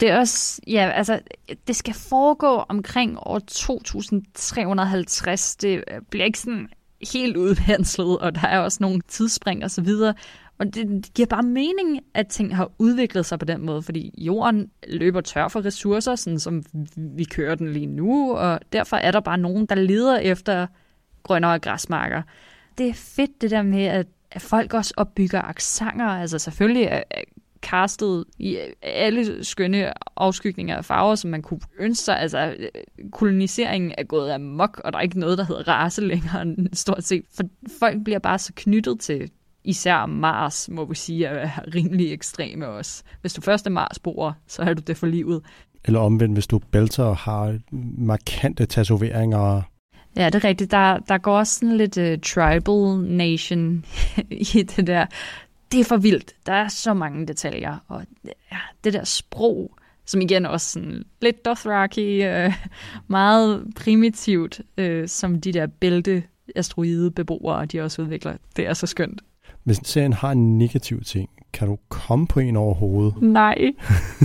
Det 0.00 0.10
er 0.10 0.18
også, 0.18 0.60
ja, 0.66 0.90
altså, 0.90 1.20
det 1.66 1.76
skal 1.76 1.94
foregå 1.94 2.64
omkring 2.68 3.18
år 3.22 3.38
2350. 3.38 5.56
Det 5.56 5.84
bliver 6.10 6.24
ikke 6.24 6.38
sådan 6.38 6.68
helt 7.12 7.36
udpenslet, 7.36 8.18
og 8.18 8.34
der 8.34 8.46
er 8.46 8.58
også 8.58 8.78
nogle 8.80 9.00
tidsspring 9.08 9.64
og 9.64 9.70
så 9.70 9.82
videre. 9.82 10.14
Og 10.58 10.66
det, 10.66 10.88
det 10.88 11.14
giver 11.14 11.26
bare 11.26 11.42
mening, 11.42 12.00
at 12.14 12.28
ting 12.28 12.56
har 12.56 12.70
udviklet 12.78 13.26
sig 13.26 13.38
på 13.38 13.44
den 13.44 13.66
måde, 13.66 13.82
fordi 13.82 14.14
jorden 14.18 14.70
løber 14.88 15.20
tør 15.20 15.48
for 15.48 15.64
ressourcer, 15.64 16.14
sådan 16.14 16.38
som 16.38 16.62
vi 16.96 17.24
kører 17.24 17.54
den 17.54 17.72
lige 17.72 17.86
nu, 17.86 18.36
og 18.36 18.60
derfor 18.72 18.96
er 18.96 19.10
der 19.10 19.20
bare 19.20 19.38
nogen, 19.38 19.66
der 19.66 19.74
leder 19.74 20.18
efter 20.18 20.66
grønnere 21.22 21.58
græsmarker. 21.58 22.22
Det 22.78 22.88
er 22.88 22.94
fedt 22.94 23.40
det 23.40 23.50
der 23.50 23.62
med, 23.62 23.84
at, 23.84 24.06
at 24.30 24.42
folk 24.42 24.74
også 24.74 24.94
opbygger 24.96 25.42
aksanger. 25.42 26.06
Altså 26.06 26.38
selvfølgelig 26.38 27.02
castet 27.64 28.24
i 28.38 28.58
alle 28.82 29.44
skønne 29.44 29.92
afskygninger 30.16 30.76
af 30.76 30.84
farver, 30.84 31.14
som 31.14 31.30
man 31.30 31.42
kunne 31.42 31.60
ønske 31.78 32.04
sig. 32.04 32.20
Altså, 32.20 32.56
koloniseringen 33.12 33.92
er 33.98 34.04
gået 34.04 34.30
amok, 34.30 34.80
og 34.84 34.92
der 34.92 34.98
er 34.98 35.02
ikke 35.02 35.20
noget, 35.20 35.38
der 35.38 35.44
hedder 35.44 35.68
race 35.68 36.00
længere 36.00 36.54
stort 36.72 37.04
set. 37.04 37.24
For 37.36 37.44
folk 37.80 38.04
bliver 38.04 38.18
bare 38.18 38.38
så 38.38 38.52
knyttet 38.56 39.00
til 39.00 39.30
især 39.64 40.06
Mars, 40.06 40.68
må 40.68 40.84
vi 40.84 40.94
sige, 40.94 41.26
er 41.26 41.50
rimelig 41.74 42.12
ekstreme 42.12 42.68
også. 42.68 43.02
Hvis 43.20 43.32
du 43.32 43.40
først 43.40 43.66
er 43.66 43.70
Mars-boer, 43.70 44.32
så 44.46 44.62
er 44.62 44.74
du 44.74 44.82
det 44.86 44.96
for 44.96 45.06
livet. 45.06 45.42
Eller 45.84 46.00
omvendt, 46.00 46.34
hvis 46.34 46.46
du 46.46 46.58
bælter 46.58 47.04
og 47.04 47.16
har 47.16 47.58
markante 47.98 48.66
tatoveringer. 48.66 49.62
Ja, 50.16 50.26
det 50.26 50.34
er 50.34 50.44
rigtigt. 50.44 50.70
Der, 50.70 50.98
der 50.98 51.18
går 51.18 51.38
også 51.38 51.54
sådan 51.54 51.76
lidt 51.76 51.98
uh, 51.98 52.20
tribal 52.22 53.16
nation 53.16 53.84
i 54.54 54.62
det 54.62 54.86
der 54.86 55.06
det 55.74 55.80
er 55.80 55.84
for 55.84 55.96
vildt. 55.96 56.34
Der 56.46 56.52
er 56.52 56.68
så 56.68 56.94
mange 56.94 57.26
detaljer, 57.26 57.78
og 57.88 58.02
ja, 58.24 58.56
det 58.84 58.92
der 58.92 59.04
sprog, 59.04 59.70
som 60.06 60.20
igen 60.20 60.46
også 60.46 60.70
sådan 60.70 61.04
lidt 61.20 61.44
Dothraki, 61.44 62.22
øh, 62.22 62.52
meget 63.08 63.66
primitivt, 63.76 64.60
øh, 64.78 65.08
som 65.08 65.40
de 65.40 65.52
der 65.52 65.66
bælte 65.66 66.22
asteroide 66.56 67.10
beboere, 67.10 67.66
de 67.66 67.80
også 67.80 68.02
udvikler. 68.02 68.36
Det 68.56 68.66
er 68.66 68.74
så 68.74 68.86
skønt. 68.86 69.22
Hvis 69.64 69.80
serien 69.84 70.12
har 70.12 70.30
en 70.32 70.58
negativ 70.58 71.02
ting, 71.02 71.30
kan 71.52 71.68
du 71.68 71.78
komme 71.88 72.26
på 72.26 72.40
en 72.40 72.56
over 72.56 72.74
hovedet? 72.74 73.22
Nej. 73.22 73.58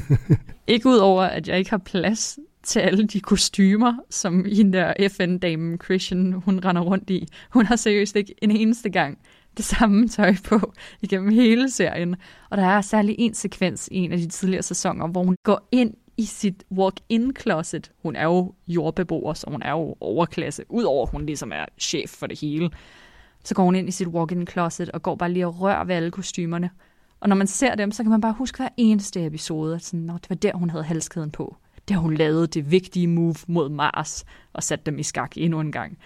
ikke 0.68 0.90
ud 0.90 0.98
over, 0.98 1.24
at 1.24 1.48
jeg 1.48 1.58
ikke 1.58 1.70
har 1.70 1.78
plads 1.78 2.40
til 2.64 2.80
alle 2.80 3.08
de 3.08 3.20
kostymer, 3.20 3.94
som 4.10 4.46
hende 4.46 4.78
der 4.78 4.94
FN-damen 5.10 5.78
Christian, 5.84 6.34
hun 6.34 6.60
render 6.66 6.82
rundt 6.82 7.10
i. 7.10 7.28
Hun 7.50 7.66
har 7.66 7.76
seriøst 7.76 8.16
ikke 8.16 8.36
en 8.42 8.52
eneste 8.52 8.90
gang 8.90 9.18
det 9.60 9.66
samme 9.66 10.08
tøj 10.08 10.36
på 10.46 10.74
igennem 11.02 11.30
hele 11.30 11.70
serien. 11.70 12.16
Og 12.50 12.58
der 12.58 12.66
er 12.66 12.82
særlig 12.82 13.16
en 13.20 13.34
sekvens 13.34 13.90
i 13.92 13.98
en 13.98 14.12
af 14.12 14.18
de 14.18 14.28
tidligere 14.28 14.64
sæsoner, 14.64 15.08
hvor 15.08 15.24
hun 15.24 15.36
går 15.44 15.68
ind 15.72 15.94
i 16.18 16.26
sit 16.26 16.64
walk-in 16.72 17.36
closet. 17.42 17.92
Hun 18.04 18.16
er 18.16 18.24
jo 18.24 18.54
jordbeboer, 18.68 19.34
så 19.34 19.50
hun 19.50 19.62
er 19.62 19.72
jo 19.72 19.96
overklasse, 20.00 20.64
udover 20.70 21.06
at 21.06 21.12
hun 21.12 21.26
ligesom 21.26 21.52
er 21.52 21.66
chef 21.80 22.10
for 22.10 22.28
det 22.28 22.40
hele. 22.40 22.70
Så 23.44 23.56
går 23.56 23.64
hun 23.64 23.76
ind 23.76 23.88
i 23.88 23.92
sit 23.92 24.08
walk-in 24.08 24.48
closet 24.48 24.90
og 24.90 25.02
går 25.02 25.16
bare 25.16 25.32
lige 25.32 25.48
og 25.48 25.62
rører 25.62 25.84
ved 25.84 25.96
alle 25.96 26.12
kostymerne. 26.12 26.70
Og 27.20 27.30
når 27.30 27.36
man 27.36 27.48
ser 27.48 27.76
dem, 27.76 27.92
så 27.92 28.04
kan 28.04 28.10
man 28.10 28.22
bare 28.22 28.34
huske 28.34 28.58
hver 28.58 28.70
eneste 28.78 29.26
episode, 29.26 29.76
at 29.76 29.84
sådan, 29.84 30.00
Nå, 30.00 30.14
det 30.14 30.30
var 30.30 30.36
der, 30.36 30.52
hun 30.56 30.70
havde 30.70 30.84
halskæden 30.84 31.32
på. 31.32 31.56
Der 31.90 31.98
hun 31.98 32.14
lavede 32.14 32.48
det 32.48 32.72
vigtige 32.72 33.08
move 33.08 33.36
mod 33.48 33.70
Mars 33.70 34.26
og 34.54 34.64
satte 34.64 34.86
dem 34.86 35.00
i 35.00 35.04
skak 35.04 35.32
endnu 35.38 35.60
en 35.60 35.72
gang. 35.72 35.98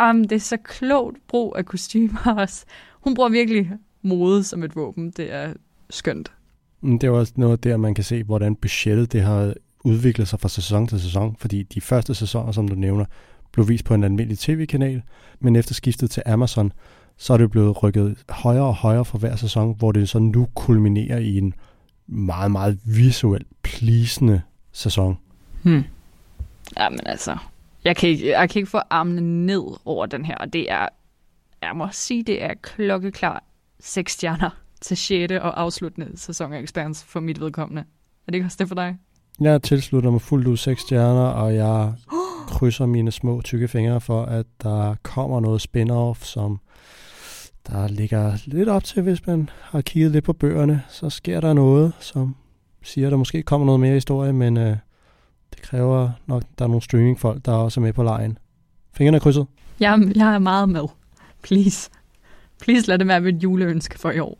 Um, 0.00 0.24
det 0.24 0.36
er 0.36 0.40
så 0.40 0.56
klogt 0.56 1.16
brug 1.28 1.54
af 1.56 1.64
kostymer 1.66 2.34
også. 2.42 2.64
Hun 3.00 3.14
bruger 3.14 3.28
virkelig 3.28 3.70
mode 4.02 4.44
som 4.44 4.62
et 4.62 4.76
våben. 4.76 5.10
Det 5.10 5.32
er 5.32 5.52
skønt. 5.90 6.32
Mm, 6.80 6.98
Det 6.98 7.06
er 7.06 7.10
også 7.10 7.32
noget 7.36 7.64
der, 7.64 7.76
man 7.76 7.94
kan 7.94 8.04
se, 8.04 8.22
hvordan 8.22 8.56
budgettet 8.56 9.12
det 9.12 9.22
har 9.22 9.54
udviklet 9.84 10.28
sig 10.28 10.40
fra 10.40 10.48
sæson 10.48 10.86
til 10.86 11.00
sæson, 11.00 11.36
fordi 11.38 11.62
de 11.62 11.80
første 11.80 12.14
sæsoner, 12.14 12.52
som 12.52 12.68
du 12.68 12.74
nævner, 12.74 13.04
blev 13.52 13.68
vist 13.68 13.84
på 13.84 13.94
en 13.94 14.04
almindelig 14.04 14.38
tv-kanal, 14.38 15.02
men 15.40 15.56
efter 15.56 15.74
skiftet 15.74 16.10
til 16.10 16.22
Amazon, 16.26 16.72
så 17.16 17.32
er 17.32 17.36
det 17.36 17.50
blevet 17.50 17.82
rykket 17.82 18.16
højere 18.28 18.64
og 18.64 18.74
højere 18.74 19.04
for 19.04 19.18
hver 19.18 19.36
sæson, 19.36 19.74
hvor 19.78 19.92
det 19.92 20.08
så 20.08 20.18
nu 20.18 20.48
kulminerer 20.54 21.18
i 21.18 21.38
en 21.38 21.54
meget, 22.06 22.50
meget 22.50 22.78
visuelt 22.84 23.46
pleasende 23.62 24.42
sæson. 24.72 25.18
Hmm. 25.62 25.84
Jamen 26.78 27.00
altså, 27.06 27.36
jeg 27.84 27.96
kan, 27.96 28.08
ikke, 28.08 28.28
jeg 28.28 28.50
kan 28.50 28.60
ikke 28.60 28.70
få 28.70 28.80
armene 28.90 29.46
ned 29.46 29.64
over 29.84 30.06
den 30.06 30.24
her, 30.24 30.36
og 30.36 30.52
det 30.52 30.70
er, 30.70 30.88
jeg 31.62 31.76
må 31.76 31.88
sige, 31.92 32.22
det 32.22 32.42
er 32.42 32.54
klokkeklar 32.62 33.44
seks 33.80 34.12
stjerner 34.12 34.50
til 34.80 34.96
6. 34.96 35.32
og 35.32 35.60
afsluttende 35.60 36.18
sæson 36.18 36.52
af 36.52 36.62
Expanse 36.62 37.06
for 37.06 37.20
mit 37.20 37.40
vedkommende. 37.40 37.80
Er 37.80 38.30
det 38.30 38.34
ikke 38.34 38.46
også 38.46 38.56
det 38.60 38.68
for 38.68 38.74
dig? 38.74 38.96
Jeg 39.40 39.62
tilslutter 39.62 40.10
mig 40.10 40.20
fuldt 40.20 40.46
ud 40.46 40.56
seks 40.56 40.80
stjerner, 40.80 41.26
og 41.26 41.54
jeg 41.54 41.92
krydser 42.48 42.86
mine 42.86 43.12
små 43.12 43.42
tykke 43.42 43.68
fingre 43.68 44.00
for, 44.00 44.24
at 44.24 44.46
der 44.62 44.94
kommer 45.02 45.40
noget 45.40 45.60
spin-off, 45.60 46.24
som 46.24 46.60
der 47.66 47.88
ligger 47.88 48.32
lidt 48.44 48.68
op 48.68 48.84
til, 48.84 49.02
hvis 49.02 49.26
man 49.26 49.50
har 49.60 49.80
kigget 49.80 50.10
lidt 50.10 50.24
på 50.24 50.32
bøgerne, 50.32 50.82
så 50.88 51.10
sker 51.10 51.40
der 51.40 51.52
noget, 51.52 51.92
som 52.00 52.36
siger, 52.82 53.06
at 53.06 53.10
der 53.10 53.16
måske 53.16 53.42
kommer 53.42 53.66
noget 53.66 53.80
mere 53.80 53.94
historie, 53.94 54.32
men 54.32 54.56
øh, 54.56 54.76
det 55.54 55.62
kræver 55.62 56.10
nok, 56.26 56.42
at 56.42 56.58
der 56.58 56.64
er 56.64 56.68
nogle 56.68 56.82
streamingfolk, 56.82 57.44
der 57.46 57.52
også 57.52 57.80
er 57.80 57.82
med 57.82 57.92
på 57.92 58.02
lejen. 58.02 58.38
Fingrene 58.96 59.16
er 59.16 59.20
krydset. 59.20 59.46
Jeg, 59.80 60.12
jeg 60.16 60.34
er 60.34 60.38
meget 60.38 60.68
med. 60.68 60.84
Please. 61.42 61.90
Please 62.60 62.88
lad 62.88 62.98
det 62.98 63.08
være 63.08 63.20
mit 63.20 63.42
juleønske 63.42 63.98
for 63.98 64.10
i 64.10 64.18
år. 64.18 64.38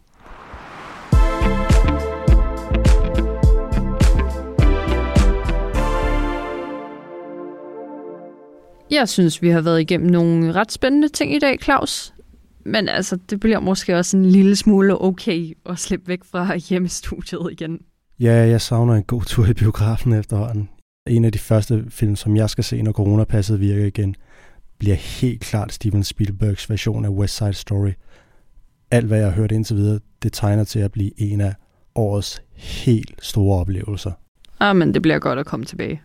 Jeg 8.90 9.08
synes, 9.08 9.42
vi 9.42 9.48
har 9.48 9.60
været 9.60 9.80
igennem 9.80 10.10
nogle 10.10 10.52
ret 10.52 10.72
spændende 10.72 11.08
ting 11.08 11.34
i 11.34 11.38
dag, 11.38 11.58
Claus. 11.62 12.14
Men 12.66 12.88
altså, 12.88 13.18
det 13.30 13.40
bliver 13.40 13.60
måske 13.60 13.96
også 13.96 14.16
en 14.16 14.26
lille 14.26 14.56
smule 14.56 15.02
okay 15.02 15.56
at 15.66 15.78
slippe 15.78 16.08
væk 16.08 16.24
fra 16.24 16.56
hjemmestudiet 16.56 17.48
igen. 17.52 17.78
Ja, 18.20 18.32
jeg 18.32 18.60
savner 18.60 18.94
en 18.94 19.02
god 19.02 19.22
tur 19.22 19.46
i 19.46 19.54
biografen 19.54 20.12
efterhånden. 20.12 20.68
En 21.10 21.24
af 21.24 21.32
de 21.32 21.38
første 21.38 21.84
film, 21.88 22.16
som 22.16 22.36
jeg 22.36 22.50
skal 22.50 22.64
se, 22.64 22.82
når 22.82 22.92
coronapasset 22.92 23.60
virker 23.60 23.84
igen, 23.84 24.14
bliver 24.78 24.96
helt 24.96 25.40
klart 25.40 25.72
Steven 25.72 26.04
Spielbergs 26.04 26.70
version 26.70 27.04
af 27.04 27.08
West 27.08 27.36
Side 27.36 27.52
Story. 27.52 27.90
Alt, 28.90 29.06
hvad 29.06 29.18
jeg 29.18 29.26
har 29.26 29.34
hørt 29.34 29.52
indtil 29.52 29.76
videre, 29.76 30.00
det 30.22 30.32
tegner 30.32 30.64
til 30.64 30.78
at 30.78 30.92
blive 30.92 31.20
en 31.20 31.40
af 31.40 31.54
årets 31.94 32.42
helt 32.54 33.14
store 33.22 33.60
oplevelser. 33.60 34.12
Ah, 34.60 34.76
men 34.76 34.94
det 34.94 35.02
bliver 35.02 35.18
godt 35.18 35.38
at 35.38 35.46
komme 35.46 35.66
tilbage. 35.66 36.02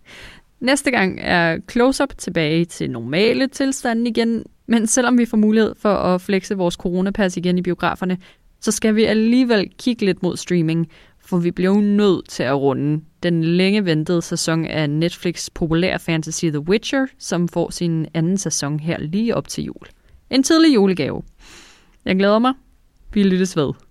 Næste 0.60 0.90
gang 0.90 1.18
er 1.20 1.58
Close-Up 1.72 2.16
tilbage 2.18 2.64
til 2.64 2.90
normale 2.90 3.46
tilstanden 3.46 4.06
igen, 4.06 4.44
men 4.66 4.86
selvom 4.86 5.18
vi 5.18 5.24
får 5.24 5.36
mulighed 5.36 5.74
for 5.78 5.94
at 5.94 6.20
flexe 6.20 6.56
vores 6.56 6.74
coronapas 6.74 7.36
igen 7.36 7.58
i 7.58 7.62
biograferne, 7.62 8.18
så 8.60 8.72
skal 8.72 8.94
vi 8.94 9.04
alligevel 9.04 9.70
kigge 9.78 10.06
lidt 10.06 10.22
mod 10.22 10.36
streaming, 10.36 10.88
for 11.26 11.38
vi 11.38 11.50
blev 11.50 11.74
nødt 11.74 12.28
til 12.28 12.42
at 12.42 12.60
runde 12.60 13.04
den 13.22 13.44
længe 13.44 13.84
ventede 13.84 14.22
sæson 14.22 14.64
af 14.64 14.90
Netflix 14.90 15.48
populære 15.54 15.98
fantasy 15.98 16.44
The 16.44 16.60
Witcher, 16.60 17.06
som 17.18 17.48
får 17.48 17.70
sin 17.70 18.06
anden 18.14 18.38
sæson 18.38 18.80
her 18.80 18.98
lige 18.98 19.34
op 19.34 19.48
til 19.48 19.64
jul. 19.64 19.86
En 20.30 20.42
tidlig 20.42 20.74
julegave. 20.74 21.22
Jeg 22.04 22.16
glæder 22.16 22.38
mig. 22.38 22.54
Vi 23.12 23.22
lyttes 23.22 23.56
ved. 23.56 23.85